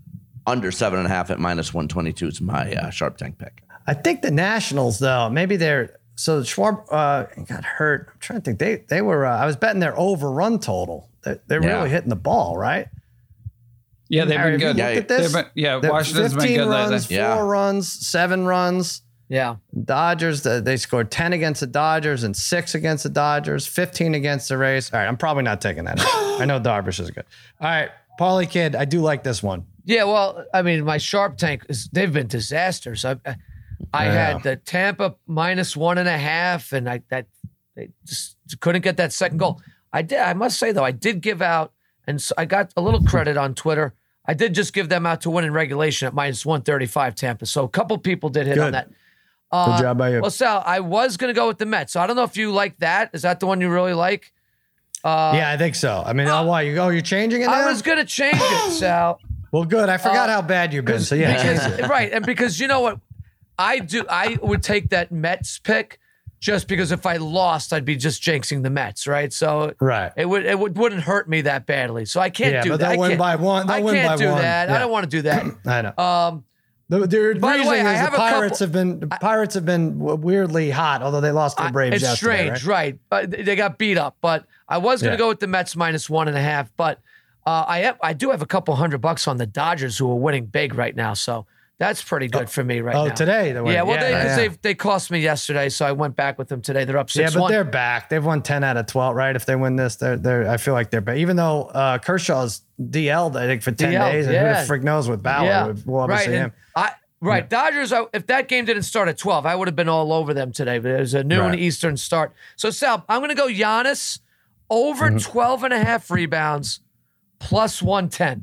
Under 0.46 0.70
seven 0.72 0.98
and 0.98 1.06
a 1.06 1.10
half 1.10 1.30
at 1.30 1.38
minus 1.38 1.72
122 1.74 2.26
is 2.28 2.40
my 2.40 2.72
uh, 2.74 2.90
sharp 2.90 3.16
tank 3.16 3.38
pick. 3.38 3.62
I 3.86 3.94
think 3.94 4.22
the 4.22 4.30
Nationals, 4.30 4.98
though, 4.98 5.28
maybe 5.30 5.56
they're 5.56 5.98
so 6.16 6.40
Schwarb 6.42 6.84
uh, 6.90 7.24
got 7.44 7.64
hurt. 7.64 8.08
I'm 8.12 8.18
trying 8.20 8.40
to 8.40 8.44
think. 8.44 8.58
They 8.58 8.84
they 8.88 9.02
were. 9.02 9.24
Uh, 9.24 9.36
I 9.38 9.46
was 9.46 9.56
betting 9.56 9.80
their 9.80 9.96
over 9.98 10.30
run 10.32 10.58
total. 10.58 11.08
They, 11.24 11.38
they're 11.46 11.62
Yeah. 11.62 11.76
really 11.78 11.90
hitting 11.90 12.08
the 12.10 12.16
ball, 12.16 12.56
right? 12.56 12.88
Yeah, 14.08 14.24
they've 14.24 14.36
Harry, 14.36 14.52
been 14.58 14.60
have 14.60 14.76
you 14.76 14.82
good. 14.82 14.82
looked 14.82 14.94
Yeah, 14.94 15.00
at 15.00 15.08
this? 15.08 15.32
They've 15.32 15.42
been- 15.44 15.52
yeah, 15.54 15.78
They're 15.78 15.90
Washington's 15.92 16.32
been 16.34 16.40
15 16.42 16.58
good 16.58 16.68
runs, 16.68 16.90
lately. 16.90 17.16
four 17.16 17.24
Yeah. 17.24 17.40
runs, 17.40 17.92
seven 18.08 18.44
runs. 18.46 19.02
Yeah. 19.32 19.56
Dodgers, 19.84 20.44
uh, 20.46 20.60
they 20.60 20.76
scored 20.76 21.10
10 21.10 21.32
against 21.32 21.62
the 21.62 21.66
Dodgers 21.66 22.22
and 22.22 22.36
six 22.36 22.74
against 22.74 23.04
the 23.04 23.08
Dodgers, 23.08 23.66
15 23.66 24.14
against 24.14 24.50
the 24.50 24.58
Rays. 24.58 24.92
All 24.92 25.00
right, 25.00 25.06
I'm 25.08 25.16
probably 25.16 25.42
not 25.42 25.62
taking 25.62 25.84
that. 25.84 25.98
I 26.38 26.44
know 26.44 26.60
Darvish 26.60 27.00
is 27.00 27.10
good. 27.10 27.24
All 27.58 27.66
right, 27.70 27.88
Parlay 28.18 28.44
Kid, 28.44 28.76
I 28.76 28.84
do 28.84 29.00
like 29.00 29.22
this 29.22 29.42
one. 29.42 29.64
Yeah, 29.86 30.04
well, 30.04 30.44
I 30.52 30.60
mean, 30.60 30.84
my 30.84 30.98
sharp 30.98 31.38
tank 31.38 31.64
is 31.70 31.88
they've 31.94 32.12
been 32.12 32.26
disasters. 32.26 33.06
I, 33.06 33.16
I 33.94 34.04
Yeah. 34.04 34.12
had 34.34 34.42
the 34.42 34.56
Tampa 34.56 35.14
minus 35.26 35.74
one 35.78 35.96
and 35.96 36.10
a 36.10 36.18
half, 36.18 36.74
and 36.74 36.86
I 36.86 37.00
that 37.08 37.24
they 37.74 37.88
just 38.04 38.36
couldn't 38.60 38.82
get 38.82 38.98
that 38.98 39.14
second 39.14 39.38
goal. 39.38 39.62
I 39.94 40.02
did. 40.02 40.18
I 40.18 40.34
must 40.34 40.58
say 40.58 40.72
though, 40.72 40.84
I 40.84 40.90
did 40.92 41.22
give 41.22 41.40
out, 41.40 41.72
and 42.06 42.20
so 42.20 42.34
I 42.36 42.44
got 42.44 42.70
a 42.76 42.82
little 42.82 43.02
credit 43.02 43.38
on 43.38 43.54
Twitter. 43.54 43.94
I 44.26 44.34
did 44.34 44.54
just 44.54 44.74
give 44.74 44.90
them 44.90 45.06
out 45.06 45.22
to 45.22 45.30
win 45.30 45.46
in 45.46 45.54
regulation 45.54 46.06
at 46.06 46.12
minus 46.12 46.44
one 46.44 46.60
thirty 46.60 46.86
five 46.86 47.14
Tampa. 47.14 47.46
So 47.46 47.64
a 47.64 47.68
couple 47.68 47.96
people 47.96 48.28
did 48.28 48.46
hit 48.46 48.58
on 48.58 48.72
that. 48.72 48.90
Uh, 49.52 49.76
Good 49.76 49.82
job 49.82 49.98
by 49.98 50.10
you. 50.10 50.20
Well, 50.22 50.30
Sal, 50.30 50.62
I 50.64 50.80
was 50.80 51.16
going 51.18 51.32
to 51.32 51.38
go 51.38 51.46
with 51.46 51.58
the 51.58 51.66
Mets. 51.66 51.92
So 51.92 52.00
I 52.00 52.06
don't 52.06 52.16
know 52.16 52.24
if 52.24 52.36
you 52.36 52.50
like 52.52 52.78
that. 52.78 53.10
Is 53.12 53.22
that 53.22 53.38
the 53.40 53.46
one 53.46 53.60
you 53.60 53.68
really 53.70 53.92
like? 53.92 54.32
Uh, 55.04 55.32
yeah, 55.34 55.50
I 55.50 55.56
think 55.58 55.74
so. 55.74 56.02
I 56.06 56.12
mean, 56.12 56.28
oh, 56.28 56.44
why 56.46 56.62
you 56.62 56.74
go? 56.74 56.88
You're 56.88 57.02
changing 57.02 57.42
it 57.42 57.46
now? 57.46 57.52
I 57.52 57.66
was 57.70 57.82
going 57.82 57.98
to 57.98 58.04
change 58.04 58.36
it, 58.38 58.70
Sal. 58.78 59.20
well, 59.50 59.64
good. 59.64 59.88
I 59.88 59.98
forgot 59.98 60.28
Uh, 60.30 60.34
how 60.34 60.42
bad 60.42 60.72
you've 60.72 60.84
been. 60.84 61.00
So 61.00 61.14
yeah, 61.16 61.36
Because- 61.66 61.88
right, 61.90 62.12
and 62.12 62.24
because 62.24 62.58
you 62.60 62.66
know 62.68 62.80
what, 62.80 62.98
I 63.58 63.80
do. 63.80 64.04
I 64.08 64.38
would 64.40 64.62
take 64.62 64.88
that 64.90 65.12
Mets 65.12 65.58
pick 65.58 65.98
just 66.40 66.66
because 66.66 66.90
if 66.90 67.04
I 67.04 67.16
lost, 67.18 67.72
I'd 67.72 67.84
be 67.84 67.94
just 67.96 68.22
jinxing 68.22 68.62
the 68.62 68.70
Mets, 68.70 69.06
right? 69.06 69.32
So 69.32 69.74
right. 69.80 70.10
it 70.16 70.26
would 70.26 70.44
it 70.46 70.58
would, 70.58 70.76
wouldn't 70.78 71.02
hurt 71.02 71.28
me 71.28 71.42
that 71.42 71.66
badly. 71.66 72.04
So 72.06 72.20
I 72.20 72.30
can't 72.30 72.52
Yeah, 72.54 72.62
do 72.62 72.70
but 72.70 72.80
that. 72.80 72.90
they'll 72.92 73.02
I 73.02 73.08
win 73.08 73.18
by 73.18 73.36
one. 73.36 73.66
They'll 73.66 73.76
I 73.76 73.80
win 73.80 73.94
can't 73.94 74.18
do 74.18 74.28
one. 74.28 74.38
that. 74.42 74.70
I 74.70 74.78
don't 74.78 74.90
want 74.90 75.04
to 75.04 75.10
do 75.10 75.22
that. 75.22 75.44
I 75.66 75.82
know. 75.82 75.92
Um, 76.02 76.44
The, 77.00 77.06
the 77.06 77.38
By 77.40 77.56
the 77.56 77.66
way, 77.66 77.78
is 77.78 77.84
the 77.84 77.90
a 77.90 78.04
couple- 78.04 78.18
Pirates 78.18 78.58
have 78.58 78.70
been 78.72 79.00
the 79.00 79.06
Pirates 79.06 79.54
have 79.54 79.64
been 79.64 79.98
weirdly 79.98 80.70
hot, 80.70 81.02
although 81.02 81.22
they 81.22 81.30
lost 81.32 81.56
to 81.56 81.62
the 81.62 81.68
I- 81.68 81.72
Braves 81.72 81.94
it's 81.96 82.02
yesterday. 82.02 82.44
strange, 82.54 82.66
right? 82.66 82.74
right? 82.84 82.98
But 83.08 83.30
they 83.30 83.42
they 83.42 83.56
got 83.56 83.78
beat 83.78 83.96
up. 83.96 84.16
But 84.20 84.44
I 84.68 84.78
was 84.78 85.00
going 85.00 85.12
to 85.12 85.14
Yeah. 85.14 85.18
go 85.18 85.28
with 85.28 85.40
the 85.40 85.46
Mets 85.46 85.74
minus 85.74 86.10
one 86.10 86.28
and 86.28 86.36
a 86.36 86.42
half. 86.42 86.70
But 86.76 86.98
uh, 87.46 87.64
I 87.66 87.78
have, 87.80 87.98
I 88.02 88.12
do 88.12 88.30
have 88.30 88.42
a 88.42 88.46
couple 88.46 88.74
hundred 88.76 88.98
bucks 89.00 89.26
on 89.26 89.38
the 89.38 89.46
Dodgers 89.46 89.96
who 89.98 90.10
are 90.10 90.16
winning 90.16 90.46
big 90.46 90.74
right 90.74 90.94
now. 90.94 91.14
So 91.14 91.46
that's 91.78 92.02
pretty 92.02 92.28
good 92.28 92.48
for 92.48 92.62
me 92.62 92.80
right 92.80 92.94
now. 92.94 93.02
Oh, 93.02 93.06
now. 93.08 93.14
today 93.14 93.52
they. 93.52 93.72
Yeah, 93.72 93.82
well, 93.82 93.98
they, 93.98 94.12
'cause 94.12 94.24
yeah. 94.24 94.36
they 94.36 94.48
they 94.62 94.74
cost 94.74 95.10
me 95.10 95.18
yesterday, 95.20 95.68
so 95.68 95.84
I 95.84 95.92
went 95.92 96.14
back 96.14 96.38
with 96.38 96.48
them 96.48 96.62
today. 96.62 96.84
They're 96.84 96.98
up 96.98 97.08
Yeah, 97.14 97.24
six 97.26 97.34
but 97.34 97.42
one. 97.42 97.50
they're 97.52 97.64
back. 97.64 98.08
They've 98.08 98.24
won 98.24 98.42
ten 98.42 98.62
out 98.62 98.76
of 98.76 98.86
twelve, 98.86 99.16
right? 99.16 99.34
If 99.34 99.46
they 99.46 99.56
win 99.56 99.76
this, 99.76 99.96
they're 99.96 100.16
they're. 100.16 100.48
I 100.48 100.58
feel 100.58 100.74
like 100.74 100.90
they're 100.90 101.00
back. 101.00 101.16
Even 101.16 101.36
though 101.36 101.62
uh, 101.64 101.98
Kershaw's 101.98 102.62
DL'd, 102.80 103.36
I 103.36 103.46
think 103.46 103.62
for 103.62 103.72
ten 103.72 103.92
DL'd, 103.92 104.12
days, 104.12 104.26
and 104.26 104.34
yeah. 104.34 104.54
who 104.54 104.60
the 104.60 104.66
frick 104.66 104.82
knows 104.82 105.08
with 105.08 105.22
Bauer? 105.22 105.72
We'll, 105.72 105.82
we'll 105.84 106.06
right. 106.06 106.14
obviously 106.14 106.34
and 106.34 106.42
him. 106.44 106.52
I 106.76 106.92
right. 107.20 107.48
Dodgers. 107.50 107.92
I, 107.92 108.04
if 108.12 108.26
that 108.28 108.46
game 108.48 108.64
didn't 108.64 108.84
start 108.84 109.08
at 109.08 109.18
twelve, 109.18 109.44
I 109.46 109.56
would 109.56 109.66
have 109.66 109.76
been 109.76 109.88
all 109.88 110.12
over 110.12 110.32
them 110.32 110.52
today. 110.52 110.78
But 110.78 110.92
it 110.92 111.00
was 111.00 111.14
a 111.14 111.24
noon 111.24 111.40
Right. 111.40 111.58
Eastern 111.58 111.96
start. 111.96 112.32
So 112.56 112.70
Sal, 112.70 113.04
I'm 113.08 113.20
going 113.20 113.30
to 113.30 113.34
go 113.34 113.48
Giannis 113.48 114.20
over 114.70 115.08
Mm-hmm. 115.10 115.18
12 115.30 115.64
and 115.64 115.74
a 115.74 115.84
half 115.84 116.10
rebounds 116.10 116.80
plus 117.40 117.82
110. 117.82 118.42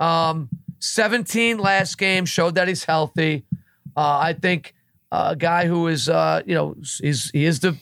Um, 0.00 0.48
17 0.80 1.58
last 1.58 1.98
game 1.98 2.24
showed 2.24 2.54
that 2.56 2.68
he's 2.68 2.84
healthy. 2.84 3.44
Uh, 3.96 4.18
I 4.18 4.32
think 4.32 4.74
uh, 5.10 5.28
a 5.32 5.36
guy 5.36 5.66
who 5.66 5.86
is, 5.88 6.08
uh, 6.08 6.42
you 6.46 6.54
know, 6.54 6.76
he's 7.00 7.30
he 7.30 7.44
is 7.44 7.60
the 7.60 7.76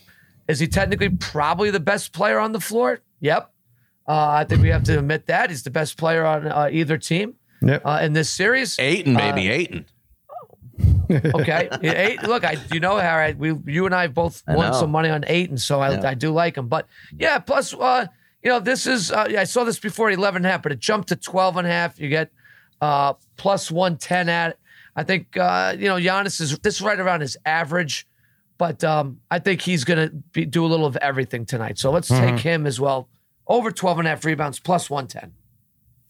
is 0.49 0.59
he 0.61 0.66
technically 0.68 1.09
probably 1.11 1.70
the 1.70 1.80
best 1.80 2.12
player 2.12 2.38
on 2.38 2.53
the 2.53 2.61
floor? 2.61 3.01
Yep. 3.20 3.51
Uh, 4.09 4.28
I 4.28 4.44
think 4.44 4.62
we 4.62 4.68
have 4.68 4.84
to 4.84 4.99
admit 4.99 5.26
that 5.26 5.51
he's 5.51 5.64
the 5.64 5.70
best 5.70 5.97
player 5.99 6.24
on 6.24 6.47
uh, 6.47 6.68
either 6.70 6.97
team 6.97 7.34
Yep. 7.62 7.82
uh, 7.84 7.99
in 8.03 8.12
this 8.12 8.30
series. 8.30 8.78
Ayton, 8.78 9.16
Uh, 9.16 9.18
baby, 9.32 9.49
Ayton. 9.51 9.86
Okay, 11.11 11.68
eight. 11.82 12.22
Look, 12.24 12.44
I 12.44 12.57
you 12.72 12.80
know 12.80 12.97
Harry, 12.99 13.32
we 13.34 13.55
you 13.72 13.86
and 13.86 13.94
I 13.94 14.03
have 14.03 14.14
both 14.14 14.42
I 14.47 14.57
won 14.57 14.72
know. 14.72 14.78
some 14.78 14.90
money 14.90 15.09
on 15.09 15.24
eight, 15.28 15.49
and 15.51 15.61
so 15.61 15.80
I, 15.80 15.92
Yeah. 15.92 16.09
I 16.11 16.14
do 16.14 16.30
like 16.32 16.57
him. 16.57 16.66
But 16.68 16.86
yeah, 17.16 17.38
plus 17.38 17.72
uh, 17.74 18.07
you 18.42 18.51
know 18.51 18.59
this 18.61 18.86
is 18.86 19.11
uh, 19.12 19.28
I 19.38 19.44
saw 19.44 19.62
this 19.64 19.78
before 19.78 20.11
11 20.11 20.38
and 20.38 20.47
a 20.47 20.51
half, 20.51 20.62
but 20.62 20.72
it 20.72 20.80
jumped 20.80 21.09
to 21.09 21.16
12 21.16 21.57
and 21.59 21.66
a 21.66 21.70
half. 21.70 21.99
You 22.01 22.09
get 22.09 22.30
uh, 22.81 23.14
plus 23.37 23.70
110 23.70 24.29
at. 24.29 24.59
I 24.95 25.03
think 25.03 25.37
uh, 25.37 25.74
you 25.79 25.87
know 25.89 25.97
Giannis 25.97 26.41
is 26.41 26.59
this 26.61 26.77
is 26.77 26.83
right 26.83 26.99
around 26.99 27.20
his 27.20 27.37
average, 27.45 28.07
but 28.59 28.83
um, 28.85 29.20
I 29.31 29.39
think 29.39 29.61
he's 29.61 29.85
gonna 29.85 30.09
be, 30.33 30.45
do 30.47 30.64
a 30.64 30.68
little 30.68 30.87
of 30.87 30.97
everything 30.97 31.45
tonight. 31.47 31.79
So 31.79 31.91
let's 31.91 32.11
Mm-hmm. 32.11 32.37
take 32.37 32.41
him 32.41 32.66
as 32.66 32.81
well. 32.81 33.09
Over 33.47 33.70
12 33.70 33.99
and 34.01 34.09
a 34.09 34.11
half 34.11 34.24
rebounds 34.24 34.59
plus 34.59 34.89
110. 34.91 35.33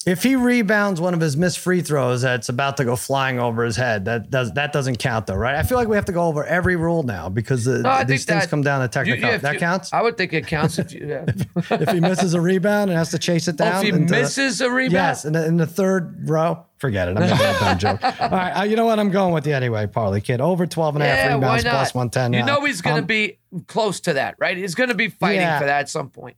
If 0.07 0.23
he 0.23 0.37
rebounds 0.37 1.01
one 1.01 1.15
of 1.15 1.21
his 1.21 1.37
missed 1.37 1.59
free 1.59 1.83
throws 1.83 2.23
that's 2.23 2.49
about 2.49 2.77
to 2.77 2.85
go 2.85 2.95
flying 2.95 3.41
over 3.41 3.65
his 3.65 3.75
head, 3.77 4.05
that 4.05 4.31
does 4.31 4.53
that 4.53 4.73
doesn't 4.73 5.01
count 5.01 5.27
though, 5.27 5.35
right? 5.35 5.57
I 5.57 5.65
feel 5.65 5.77
like 5.77 5.89
we 5.89 5.97
have 5.97 6.05
to 6.05 6.13
go 6.13 6.29
over 6.29 6.45
every 6.45 6.77
rule 6.77 7.03
now 7.03 7.29
because 7.29 7.65
the, 7.65 7.81
No, 7.81 8.05
these 8.05 8.25
things 8.25 8.43
that- 8.45 8.49
come 8.51 8.63
down 8.63 8.79
to 8.79 8.85
You- 8.85 8.89
technical. 9.17 9.31
if 9.31 9.43
that 9.43 9.55
you- 9.55 9.59
counts. 9.59 9.93
I 9.93 10.03
would 10.03 10.17
think 10.17 10.33
it 10.33 10.47
counts 10.47 10.79
if 10.79 10.93
you. 10.93 11.07
Yeah. 11.09 11.25
if 11.71 11.91
he 11.91 11.99
misses 11.99 12.35
a 12.35 12.41
rebound 12.41 12.91
and 12.91 12.97
has 12.97 13.11
to 13.11 13.19
chase 13.19 13.49
it 13.49 13.57
Oh, 13.61 13.65
down. 13.65 13.77
if 13.79 13.83
he 13.83 13.89
into 13.89 14.13
misses 14.13 14.61
a 14.61 14.71
rebound, 14.71 14.93
Yes, 14.93 15.25
in 15.25 15.33
the, 15.33 15.45
in 15.45 15.57
the 15.57 15.67
third 15.67 16.29
row. 16.29 16.65
Forget 16.79 17.09
it. 17.09 17.17
I'm 17.17 17.23
making 17.29 17.39
a 17.45 17.53
dumb 17.59 17.79
joke. 17.79 18.05
All 18.05 18.29
right. 18.31 18.51
uh, 18.61 18.63
you 18.65 18.77
know 18.77 18.85
what? 18.85 19.01
I'm 19.01 19.11
going 19.11 19.33
with 19.35 19.47
you 19.47 19.55
anyway, 19.55 19.87
Parlay 19.89 20.21
Kid. 20.21 20.41
Over 20.41 20.67
12 20.67 20.97
and 20.97 21.03
a 21.03 21.07
half 21.09 21.17
Yeah, 21.31 21.35
rebounds 21.35 21.65
plus 21.65 21.95
110. 21.95 22.33
You 22.35 22.43
Uh, 22.43 22.47
know 22.47 22.65
he's 22.65 22.81
going 22.81 22.97
to 22.97 23.01
um, 23.01 23.07
be 23.07 23.39
close 23.67 23.99
to 24.01 24.13
that, 24.13 24.37
right? 24.39 24.57
He's 24.57 24.75
going 24.77 24.91
to 24.91 24.95
be 24.95 25.09
fighting 25.09 25.41
Yeah. 25.41 25.59
for 25.59 25.65
that 25.65 25.81
at 25.81 25.89
some 25.89 26.11
point. 26.11 26.37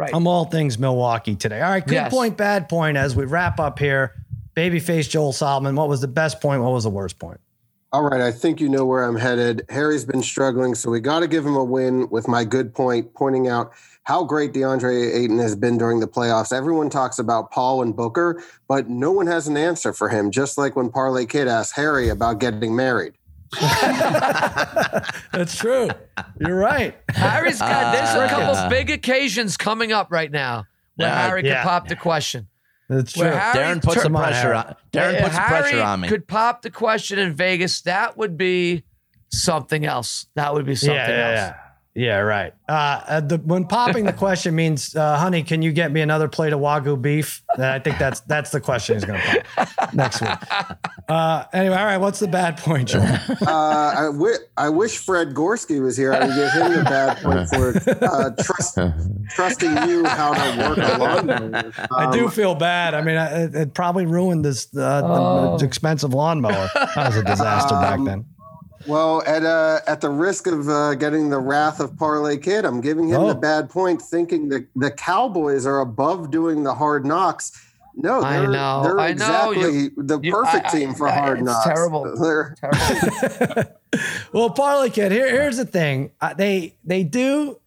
Right. 0.00 0.14
I'm 0.14 0.26
all 0.26 0.46
things 0.46 0.78
Milwaukee 0.78 1.36
today. 1.36 1.60
All 1.60 1.68
right. 1.68 1.86
Good 1.86 1.92
Yes. 1.92 2.10
point, 2.10 2.38
bad 2.38 2.70
point 2.70 2.96
as 2.96 3.14
we 3.14 3.26
wrap 3.26 3.60
up 3.60 3.78
here. 3.78 4.14
Babyface 4.56 5.10
Joel 5.10 5.34
Solomon. 5.34 5.76
What 5.76 5.90
was 5.90 6.00
the 6.00 6.08
best 6.08 6.40
point? 6.40 6.62
What 6.62 6.72
was 6.72 6.84
the 6.84 6.90
worst 6.90 7.18
point? 7.18 7.38
All 7.92 8.08
right, 8.08 8.20
I 8.22 8.32
think 8.32 8.60
you 8.62 8.68
know 8.70 8.86
where 8.86 9.02
I'm 9.02 9.16
headed. 9.16 9.66
Harry's 9.68 10.06
been 10.06 10.22
struggling, 10.22 10.74
so 10.74 10.90
we 10.90 11.00
got 11.00 11.20
to 11.20 11.28
give 11.28 11.44
him 11.44 11.56
a 11.56 11.64
win 11.64 12.08
with 12.08 12.28
my 12.28 12.44
good 12.44 12.72
point, 12.72 13.12
pointing 13.14 13.48
out 13.48 13.72
how 14.04 14.24
great 14.24 14.52
DeAndre 14.54 15.12
Ayton 15.14 15.38
has 15.38 15.54
been 15.54 15.76
during 15.76 16.00
the 16.00 16.06
playoffs. 16.08 16.50
Everyone 16.52 16.88
talks 16.88 17.18
about 17.18 17.50
Paul 17.50 17.82
and 17.82 17.94
Booker, 17.94 18.42
but 18.68 18.88
no 18.88 19.10
one 19.12 19.26
has 19.26 19.48
an 19.48 19.56
answer 19.56 19.92
for 19.92 20.08
him, 20.08 20.30
just 20.30 20.56
like 20.56 20.76
when 20.76 20.88
Parlay 20.88 21.26
Kid 21.26 21.46
asked 21.46 21.74
Harry 21.76 22.08
about 22.08 22.38
getting 22.38 22.74
married. 22.74 23.14
That's 25.32 25.56
true. 25.56 25.88
You're 26.40 26.56
right. 26.56 26.96
Harry's 27.10 27.58
got 27.58 27.92
there's 27.94 28.14
a 28.14 28.28
couple 28.28 28.54
Uh, 28.54 28.68
big 28.68 28.90
occasions 28.90 29.56
coming 29.56 29.92
up 29.92 30.10
right 30.10 30.30
now 30.30 30.66
where 30.96 31.08
Yeah, 31.08 31.26
Harry 31.26 31.44
yeah. 31.46 31.62
could 31.62 31.68
pop 31.68 31.88
the 31.88 31.96
question. 31.96 32.46
That's 32.88 33.12
true. 33.12 33.22
Where 33.24 33.38
Harry 33.38 33.58
Darren 33.76 33.82
puts 33.82 33.94
tur- 33.96 34.00
some 34.02 34.12
Come 34.14 34.22
on, 34.22 34.28
pressure 34.32 34.54
on. 34.54 34.76
Darren 34.92 35.14
if 35.14 35.22
puts 35.22 35.34
some 35.34 35.44
Harry 35.44 35.60
pressure 35.62 35.82
on 35.82 36.00
me. 36.00 36.08
Could 36.08 36.26
pop 36.28 36.62
the 36.62 36.70
question 36.70 37.18
in 37.18 37.34
Vegas. 37.34 37.80
That 37.82 38.16
would 38.16 38.36
be 38.36 38.84
something 39.30 39.84
else. 39.86 40.26
That 40.34 40.54
would 40.54 40.66
be 40.66 40.74
something 40.74 40.94
yeah, 40.96 41.08
yeah, 41.08 41.28
else. 41.28 41.36
yeah. 41.36 41.54
Yeah, 41.92 42.18
right. 42.18 42.54
Uh, 42.68 42.72
uh, 43.08 43.20
the, 43.20 43.38
when 43.38 43.66
popping 43.66 44.04
the 44.04 44.12
question 44.26 44.54
means, 44.54 44.94
uh, 44.94 45.16
honey, 45.18 45.42
can 45.42 45.60
you 45.60 45.72
get 45.72 45.90
me 45.90 46.02
another 46.02 46.28
plate 46.28 46.52
of 46.52 46.60
wagyu 46.60 47.00
beef? 47.02 47.42
I 47.58 47.80
think 47.80 47.98
that's 47.98 48.20
that's 48.20 48.50
the 48.50 48.60
question 48.60 48.94
he's 48.94 49.04
going 49.04 49.20
to 49.20 49.44
pop 49.56 49.94
next 49.94 50.20
week. 50.20 50.30
Uh, 51.10 51.44
anyway, 51.52 51.74
all 51.74 51.86
right. 51.86 51.96
What's 51.96 52.20
the 52.20 52.28
bad 52.28 52.56
point, 52.56 52.90
Joel? 52.90 53.02
Uh, 53.44 54.12
I, 54.56 54.68
wish 54.68 54.96
Fred 54.98 55.34
Gorski 55.34 55.82
was 55.82 55.96
here. 55.96 56.12
I 56.12 56.20
would 56.24 56.36
give 56.36 56.52
him 56.52 56.72
the 56.72 56.84
bad 56.84 57.16
point 57.16 57.48
for 57.48 58.04
uh, 58.04 58.30
trust, 58.40 58.78
trusting 59.34 59.88
you 59.88 60.04
how 60.04 60.32
to 60.34 60.68
work 60.68 60.78
a 60.78 60.98
lawnmower. 60.98 61.72
I 61.90 62.12
do 62.12 62.26
Um, 62.26 62.30
feel 62.30 62.54
bad. 62.54 62.94
I 62.94 63.02
mean, 63.02 63.16
I, 63.16 63.42
it, 63.42 63.54
it 63.56 63.74
probably 63.74 64.06
ruined 64.06 64.44
this 64.44 64.68
uh, 64.76 65.02
Oh. 65.04 65.58
the 65.58 65.64
expensive 65.64 66.14
lawnmower. 66.14 66.70
That 66.76 66.96
was 67.08 67.16
a 67.16 67.24
disaster 67.24 67.74
back 67.74 67.98
Um, 67.98 68.04
then. 68.04 68.24
Well, 68.86 69.22
at 69.26 69.44
uh, 69.44 69.80
at 69.86 70.00
the 70.00 70.08
risk 70.10 70.46
of 70.46 70.68
uh, 70.68 70.94
getting 70.94 71.28
the 71.28 71.38
wrath 71.38 71.80
of 71.80 71.96
Parlay 71.96 72.38
Kid, 72.38 72.64
I'm 72.64 72.80
giving 72.80 73.08
him 73.08 73.20
Oh. 73.20 73.28
the 73.28 73.34
bad 73.34 73.68
point, 73.68 74.00
thinking 74.00 74.48
that 74.48 74.66
the 74.74 74.90
Cowboys 74.90 75.66
are 75.66 75.80
above 75.80 76.30
doing 76.30 76.62
the 76.64 76.74
hard 76.74 77.04
knocks. 77.04 77.52
No, 77.96 78.22
I 78.22 78.38
they're, 78.40 78.50
know, 78.50 78.82
they're 78.82 79.00
I 79.00 79.08
know. 79.08 79.50
exactly 79.50 79.78
You- 79.80 79.90
the 79.98 80.20
you- 80.22 80.32
perfect 80.32 80.66
I- 80.66 80.68
I- 80.68 80.70
team 80.72 80.94
for 80.94 81.08
I- 81.08 81.12
hard 81.18 81.42
knocks. 81.42 81.66
terrible. 81.66 82.14
They're- 82.20 82.54
Terrible. 82.60 83.64
Well, 84.32 84.50
Parlay 84.50 84.90
Kid, 84.90 85.10
here, 85.10 85.28
here's 85.28 85.56
the 85.56 85.64
thing. 85.64 86.12
Uh, 86.20 86.32
they 86.32 86.76
they 86.84 87.02
do 87.02 87.58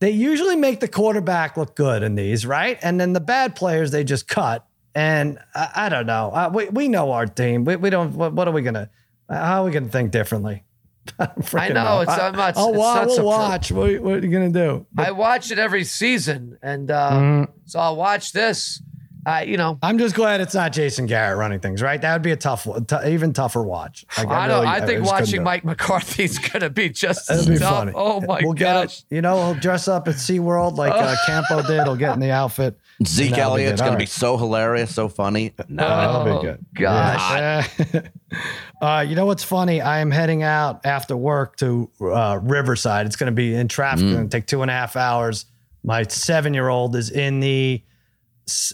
they 0.00 0.10
usually 0.10 0.56
make 0.56 0.80
the 0.80 0.88
quarterback 0.88 1.56
look 1.56 1.74
good 1.74 2.02
in 2.02 2.14
these, 2.14 2.44
right? 2.44 2.78
And 2.82 3.00
then 3.00 3.14
the 3.14 3.20
bad 3.20 3.56
players 3.56 3.90
they 3.90 4.04
just 4.04 4.28
cut. 4.28 4.66
And 4.94 5.38
I, 5.54 5.70
I 5.74 5.88
don't 5.88 6.04
know. 6.06 6.30
Uh, 6.30 6.50
we 6.52 6.68
we 6.68 6.88
know 6.88 7.12
our 7.12 7.24
team. 7.26 7.64
We, 7.64 7.76
we 7.76 7.88
don't. 7.88 8.12
What, 8.14 8.34
what 8.34 8.46
are 8.46 8.50
we 8.50 8.60
gonna? 8.60 8.90
How 9.32 9.62
are 9.62 9.64
we 9.66 9.70
gonna 9.72 9.88
think 9.88 10.10
differently? 10.10 10.64
I, 11.18 11.26
don't 11.26 11.38
I 11.38 11.40
freaking 11.42 11.74
know, 11.74 12.00
it's- 12.02 12.16
not- 12.16 12.20
I'll 12.56 12.72
not 12.74 13.06
we'll 13.08 13.24
watch. 13.24 13.72
What, 13.72 14.00
what 14.00 14.14
are 14.14 14.18
you 14.26 14.28
gonna 14.30 14.50
do? 14.50 14.86
I 14.96 15.10
watch 15.12 15.50
it 15.50 15.58
every 15.58 15.84
season, 15.84 16.58
and 16.62 16.90
uh, 16.90 17.10
Mhm. 17.12 17.48
so 17.64 17.78
I'll 17.80 17.96
watch 17.96 18.32
this. 18.32 18.80
I, 19.24 19.44
you 19.44 19.56
know, 19.56 19.78
I'm 19.82 19.98
just 19.98 20.14
glad 20.16 20.40
it's 20.40 20.54
not 20.54 20.72
Jason 20.72 21.06
Garrett 21.06 21.38
running 21.38 21.60
things, 21.60 21.80
right? 21.80 22.00
That 22.00 22.12
would 22.14 22.22
be 22.22 22.32
a 22.32 22.36
tough, 22.36 22.66
one, 22.66 22.84
t- 22.84 22.96
even 23.06 23.32
tougher 23.32 23.62
watch. 23.62 24.04
Like, 24.18 24.26
I, 24.28 24.48
don't. 24.48 24.62
really- 24.64 24.66
I 24.74 24.80
think 24.84 25.00
just 25.02 25.12
watching 25.12 25.40
it. 25.42 25.44
Mike 25.44 25.64
McCarthy's 25.64 26.38
gonna 26.50 26.70
be 26.70 26.88
just 26.88 27.30
It'll 27.30 27.40
as 27.42 27.48
be 27.48 27.58
tough. 27.58 27.70
funny. 27.72 27.92
Oh 27.94 28.20
my 28.20 28.40
we'll 28.42 28.52
Get 28.54 28.74
gosh! 28.74 29.00
him, 29.02 29.06
you 29.10 29.22
know, 29.22 29.36
he'll 29.52 29.54
dress 29.60 29.86
up 29.86 30.08
at 30.08 30.16
SeaWorld 30.16 30.76
like 30.76 30.92
uh, 30.92 31.14
Campo 31.26 31.62
did. 31.62 31.84
He'll 31.84 31.94
get 31.96 32.14
in 32.14 32.20
the 32.20 32.30
outfit. 32.32 32.78
Zeke 33.06 33.28
And 33.28 33.36
that'll 33.36 33.56
be 33.56 33.62
Elliott's 33.62 33.80
going 33.80 33.92
All 33.92 33.96
to 33.98 34.02
be 34.02 34.06
so 34.06 34.36
hilarious, 34.36 34.94
so 34.94 35.08
funny. 35.08 35.52
Oh, 35.58 35.64
that'll 35.68 36.16
Oh, 36.28 36.40
be 36.40 36.46
good. 36.46 36.66
gosh. 36.74 37.70
Yeah. 37.92 38.02
uh, 38.80 39.00
you 39.00 39.14
know 39.16 39.26
what's 39.26 39.42
funny? 39.44 39.80
I 39.80 39.98
am 40.00 40.10
heading 40.10 40.42
out 40.42 40.84
after 40.86 41.16
work 41.16 41.56
to 41.56 41.90
uh, 42.00 42.38
Riverside. 42.42 43.06
It's 43.06 43.16
going 43.16 43.28
to 43.30 43.34
be 43.34 43.54
in 43.54 43.68
traffic. 43.68 44.04
It's 44.04 44.12
going 44.14 44.28
to 44.28 44.36
take 44.36 44.46
two 44.46 44.62
and 44.62 44.70
a 44.70 44.74
half 44.74 44.94
hours. 44.96 45.46
My 45.84 46.02
seven 46.04 46.54
year 46.54 46.68
old 46.68 46.94
is 46.94 47.10
in 47.10 47.40
the 47.40 47.82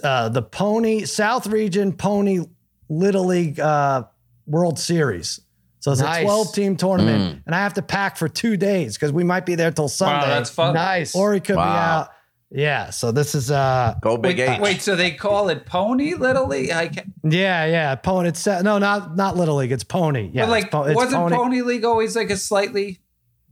uh, 0.03 0.29
the 0.29 0.43
Pony 0.43 1.05
South 1.05 1.47
Region 1.47 1.93
Pony 1.93 2.41
Little 2.89 3.25
League 3.27 3.61
uh, 3.61 4.05
World 4.47 4.79
Series. 4.79 5.41
So 5.81 5.93
it's 5.93 6.01
Nice. 6.01 6.19
a 6.23 6.25
12 6.25 6.53
team 6.55 6.77
tournament, 6.77 7.43
and 7.47 7.55
I 7.55 7.59
have 7.59 7.75
to 7.75 7.83
pack 7.83 8.17
for 8.17 8.29
two 8.29 8.57
days 8.57 8.97
because 8.97 9.13
we 9.13 9.23
might 9.25 9.47
be 9.47 9.55
there 9.55 9.71
till 9.71 9.89
Sunday, 9.89 10.27
Wow, 10.27 10.35
that's 10.35 10.51
fun. 10.51 10.75
Nice. 10.75 11.15
or 11.15 11.35
he 11.35 11.41
could 11.41 11.55
be 11.57 11.61
out. 11.61 12.09
Yeah, 12.51 12.91
so 12.91 13.13
this 13.13 13.35
is 13.35 13.51
uh 13.51 13.95
Go 14.01 14.17
Big 14.17 14.39
Wait, 14.39 14.49
H. 14.49 14.61
wait, 14.61 14.81
so 14.83 14.97
they 14.97 15.11
call 15.13 15.51
it 15.51 15.67
Pony 15.67 16.15
Little 16.15 16.47
League? 16.49 16.71
I 16.71 16.89
can't, 16.89 17.13
yeah 17.23 17.67
yeah 17.67 17.95
pony. 17.95 18.31
It's 18.31 18.47
uh, 18.47 18.63
no 18.63 18.79
not 18.79 19.15
not 19.17 19.37
little 19.37 19.57
league. 19.57 19.71
It's 19.71 19.85
pony. 19.85 20.31
Yeah, 20.33 20.47
but 20.47 20.51
like, 20.51 20.65
it's 20.65 20.73
po- 20.73 20.83
it's 20.85 20.97
wasn't 20.97 21.31
Pony. 21.33 21.61
League 21.61 21.85
always 21.85 22.17
like 22.17 22.31
a 22.31 22.37
slightly? 22.39 23.01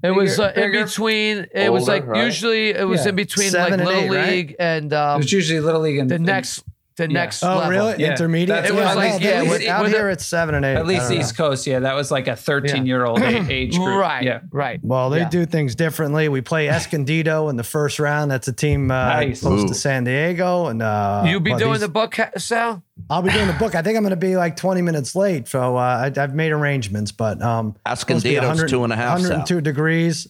It 0.07 0.15
was 0.15 0.39
uh, 0.39 0.49
Bigger- 0.55 0.67
in 0.67 0.73
bigger? 0.73 0.85
between. 0.87 1.47
It 1.53 1.73
was 1.73 1.89
like 1.89 2.07
right? 2.07 2.25
usually 2.25 2.71
it 2.71 2.87
was 2.87 3.03
Yeah. 3.05 3.11
in 3.11 3.17
between 3.17 3.51
Seven 3.51 3.81
like 3.81 3.89
little 3.89 4.03
eight, 4.15 4.17
right? 4.17 4.29
league 4.31 4.57
and 4.59 4.93
It 4.93 4.97
um, 4.97 5.19
was 5.21 5.33
usually 5.33 5.61
Little 5.61 5.81
League 5.81 5.99
and 5.99 6.11
the 6.11 6.17
and 6.17 6.25
next 6.25 6.65
the 6.97 7.05
Yeah. 7.05 7.09
next. 7.09 7.43
Oh, 7.43 7.49
level. 7.57 7.71
really? 7.71 7.95
Yeah. 7.99 8.11
Intermediate? 8.13 8.49
That's 8.63 8.73
what 8.73 8.79
yeah, 8.81 8.85
I 8.91 8.95
was 8.95 9.05
no, 9.05 9.11
like, 9.11 9.21
they- 9.23 9.29
yeah, 9.29 9.43
they- 9.43 9.49
with- 9.49 9.67
out 9.69 9.89
here 9.89 10.05
the- 10.05 10.11
it's 10.11 10.27
seven 10.27 10.55
and 10.55 10.65
eight. 10.65 10.77
At 10.77 10.87
least 10.87 11.11
East 11.11 11.39
know. 11.39 11.49
Coast, 11.49 11.67
yeah, 11.67 11.79
that 11.81 11.95
was 11.95 12.11
like 12.11 12.27
a 12.29 12.37
13 12.37 12.87
year 12.87 13.05
old 13.05 13.21
age 13.23 13.77
group. 13.77 14.01
Right. 14.01 14.23
Yeah. 14.25 14.41
Right. 14.51 14.81
Well, 14.83 15.11
they 15.11 15.19
Yeah. 15.21 15.29
do 15.29 15.47
things 15.47 15.75
differently. 15.75 16.29
We 16.29 16.41
play 16.41 16.69
Escondido 16.71 17.49
in 17.49 17.57
the 17.57 17.65
first 17.65 17.99
round. 17.99 18.31
That's 18.31 18.49
a 18.49 18.53
team 18.53 18.91
uh, 18.91 18.95
Nice. 19.09 19.41
close 19.41 19.65
Ooh. 19.65 19.69
to 19.69 19.75
San 19.75 20.05
Diego, 20.05 20.67
and 20.67 20.83
uh, 20.83 21.25
You 21.27 21.39
be 21.41 21.51
well, 21.51 21.59
doing 21.59 21.73
these- 21.73 21.81
the 21.83 21.89
book, 21.89 22.17
Sal? 22.37 22.83
I'll 23.11 23.23
be 23.23 23.31
doing 23.31 23.47
the 23.47 23.53
book. 23.53 23.75
I 23.75 23.83
think 23.83 23.97
I'm 23.97 24.03
going 24.03 24.11
to 24.11 24.17
be 24.17 24.37
like 24.37 24.57
20 24.57 24.81
minutes 24.81 25.15
late, 25.15 25.47
so 25.49 25.77
uh, 25.77 26.11
I, 26.17 26.21
I've 26.21 26.35
made 26.35 26.51
arrangements. 26.53 27.13
But 27.13 27.43
um, 27.43 27.77
supposed 27.95 28.23
to 28.25 28.29
be 28.31 28.37
Escondido's 28.37 28.47
100 28.49 28.69
two 28.69 28.85
and 28.85 28.93
a 28.93 28.97
half, 28.97 29.19
Sal. 29.21 29.31
102 29.31 29.61
degrees. 29.61 30.29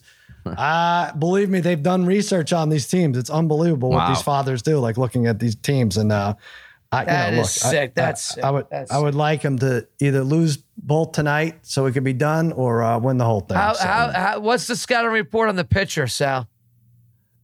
Uh, 0.55 1.13
believe 1.13 1.49
me, 1.49 1.59
they've 1.59 1.81
done 1.81 2.05
research 2.05 2.53
on 2.53 2.69
these 2.69 2.87
teams. 2.87 3.17
It's 3.17 3.29
unbelievable 3.29 3.89
what 3.89 4.07
these 4.09 4.21
fathers 4.21 4.61
do. 4.61 4.79
Like 4.79 4.97
looking 4.97 5.25
at 5.27 5.39
these 5.39 5.55
teams, 5.55 5.97
and 5.97 6.11
uh, 6.11 6.35
I, 6.91 7.05
That 7.05 7.29
you 7.31 7.35
know, 7.37 7.41
is 7.41 7.63
look, 7.63 7.67
I- 7.67 7.71
sick. 7.71 7.95
That's 7.95 8.31
I, 8.31 8.35
sick. 8.35 8.43
I 8.43 8.51
would 8.51 8.65
That's 8.69 8.91
I 8.91 8.99
would 8.99 9.15
like 9.15 9.41
them 9.41 9.59
to 9.59 9.87
either 9.99 10.23
lose 10.23 10.57
both 10.77 11.11
tonight 11.11 11.59
so 11.63 11.85
it 11.85 11.93
could 11.93 12.03
be 12.03 12.13
done, 12.13 12.51
or 12.53 12.83
uh, 12.83 12.97
win 12.99 13.17
the 13.17 13.25
whole 13.25 13.41
thing. 13.41 13.57
How, 13.57 13.73
So- 13.73 13.85
how, 13.87 14.11
how, 14.11 14.39
what's 14.39 14.67
the 14.67 14.75
scouting 14.75 15.11
report 15.11 15.49
on 15.49 15.55
the 15.55 15.65
pitcher, 15.65 16.07
Sal? 16.07 16.47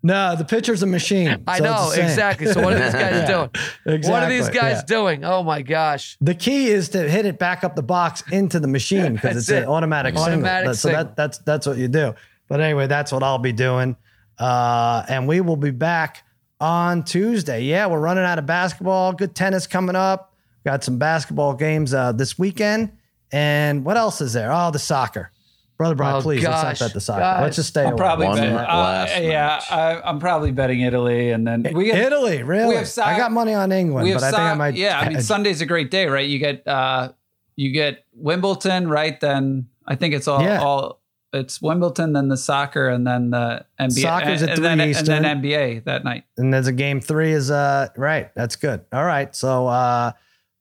No, 0.05 0.35
the 0.35 0.43
pitcher's 0.43 0.83
a 0.83 0.85
machine. 0.85 1.43
I 1.47 1.59
so 1.59 1.63
know 1.63 1.91
exactly. 1.95 2.47
So 2.47 2.61
what 2.61 2.73
are 2.73 2.79
these 2.83 2.93
guys 2.93 3.25
doing? 3.29 3.49
Exactly. 3.85 4.11
What 4.11 4.23
are 4.23 4.29
these 4.29 4.49
guys 4.49 4.75
yeah. 4.79 4.81
doing? 4.85 5.23
Oh 5.23 5.43
my 5.43 5.61
gosh! 5.61 6.17
The 6.19 6.35
key 6.35 6.67
is 6.67 6.89
to 6.89 7.09
hit 7.09 7.25
it 7.25 7.39
back 7.39 7.63
up 7.63 7.77
the 7.77 7.83
box 7.83 8.21
into 8.29 8.59
the 8.59 8.67
machine 8.67 9.13
because 9.15 9.37
it's 9.37 9.49
it. 9.49 9.63
an 9.63 9.69
automatic, 9.69 10.17
Automatic 10.17 10.73
single. 10.73 10.73
That- 10.73 10.75
So 10.75 10.89
that, 10.89 11.15
that's 11.15 11.37
that's 11.39 11.65
what 11.65 11.77
you 11.77 11.87
do. 11.87 12.15
But 12.47 12.61
anyway, 12.61 12.87
that's 12.87 13.11
what 13.11 13.23
I'll 13.23 13.37
be 13.39 13.51
doing. 13.53 13.95
Uh, 14.37 15.03
and 15.07 15.27
we 15.27 15.41
will 15.41 15.55
be 15.57 15.71
back 15.71 16.23
on 16.59 17.03
Tuesday. 17.03 17.63
Yeah, 17.63 17.87
we're 17.87 17.99
running 17.99 18.23
out 18.23 18.39
of 18.39 18.45
basketball. 18.45 19.13
Good 19.13 19.35
tennis 19.35 19.67
coming 19.67 19.95
up. 19.95 20.33
Got 20.65 20.83
some 20.83 20.97
basketball 20.97 21.53
games 21.55 21.93
uh, 21.93 22.11
this 22.13 22.37
weekend. 22.39 22.91
And 23.31 23.83
what 23.83 23.97
else 23.97 24.21
is 24.21 24.33
there? 24.33 24.51
Oh, 24.51 24.71
the 24.71 24.79
soccer. 24.79 25.31
Brother 25.77 25.95
Brian, 25.95 26.15
Oh, 26.17 26.21
please 26.21 26.43
let's 26.43 26.61
gosh, 26.61 26.79
not 26.79 26.85
bet 26.87 26.93
the 26.93 27.01
soccer. 27.01 27.19
gosh. 27.21 27.41
Let's 27.41 27.55
just 27.55 27.69
stay 27.69 27.81
I'm 27.81 27.87
away. 27.93 27.97
probably 27.97 28.27
One 28.27 28.37
betting. 28.37 28.53
last 28.55 29.17
Uh, 29.17 29.21
yeah. 29.21 29.61
I, 29.71 30.01
I'm 30.07 30.19
probably 30.19 30.51
betting 30.51 30.81
Italy, 30.81 31.31
and 31.31 31.45
then 31.47 31.63
we 31.73 31.85
get 31.85 31.97
Italy, 31.97 32.43
really? 32.43 32.69
we 32.69 32.75
have 32.75 32.87
soc- 32.87 33.07
I 33.07 33.17
got 33.17 33.31
money 33.31 33.53
on 33.55 33.71
England, 33.71 34.03
we 34.05 34.11
have 34.11 34.21
but 34.21 34.27
I 34.27 34.31
think 34.31 34.41
I 34.43 34.53
might. 34.53 34.75
Yeah, 34.75 34.99
I 34.99 35.09
mean 35.09 35.19
Sunday's 35.21 35.61
a 35.61 35.65
great 35.65 35.89
day, 35.89 36.05
right? 36.05 36.29
You 36.29 36.37
get 36.37 36.65
uh, 36.67 37.11
you 37.55 37.71
get 37.71 38.05
Wimbledon, 38.13 38.87
right? 38.87 39.19
Then 39.19 39.67
I 39.87 39.95
think 39.95 40.13
it's 40.13 40.27
all 40.27 40.41
Yeah. 40.43 40.61
all 40.61 41.01
it's 41.33 41.61
Wimbledon, 41.61 42.13
then 42.13 42.27
the 42.27 42.37
soccer, 42.37 42.89
and 42.89 43.05
then 43.05 43.31
the 43.31 43.65
NBA. 43.79 44.01
Soccer's 44.01 44.41
and, 44.41 44.51
at 44.51 44.57
and 44.57 44.65
then, 44.65 44.77
3 44.77 44.93
and 44.95 45.07
then 45.07 45.41
NBA 45.41 45.83
that 45.85 46.03
night. 46.03 46.23
and 46.37 46.53
there's 46.53 46.67
a 46.67 46.71
game 46.71 47.01
three 47.01 47.31
is 47.31 47.49
uh 47.51 47.87
right 47.97 48.33
that's 48.35 48.55
good. 48.55 48.85
All 48.91 49.05
right 49.05 49.35
so 49.35 49.67
uh 49.67 50.11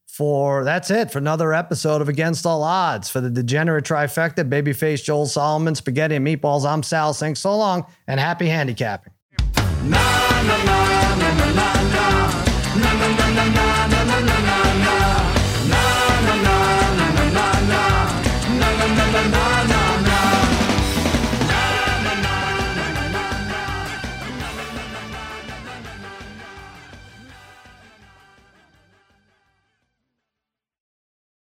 for 0.06 0.62
that's 0.64 0.90
it 0.90 1.10
for 1.10 1.18
another 1.18 1.54
episode 1.54 2.02
of 2.02 2.08
against 2.08 2.44
all 2.44 2.62
odds. 2.62 3.08
For 3.10 3.20
the 3.20 3.30
degenerate 3.30 3.84
trifecta 3.84 4.48
babyface 4.48 5.02
joel 5.02 5.26
solomon 5.26 5.74
spaghetti 5.74 6.16
and 6.16 6.26
meatballs 6.26 6.66
i'm 6.68 6.82
sal 6.82 7.14
saying 7.14 7.36
so 7.36 7.56
long 7.56 7.86
and 8.06 8.20
happy 8.20 8.46
handicapping. 8.46 9.12
Na 9.84 10.42
na 10.46 10.64
na 10.64 10.81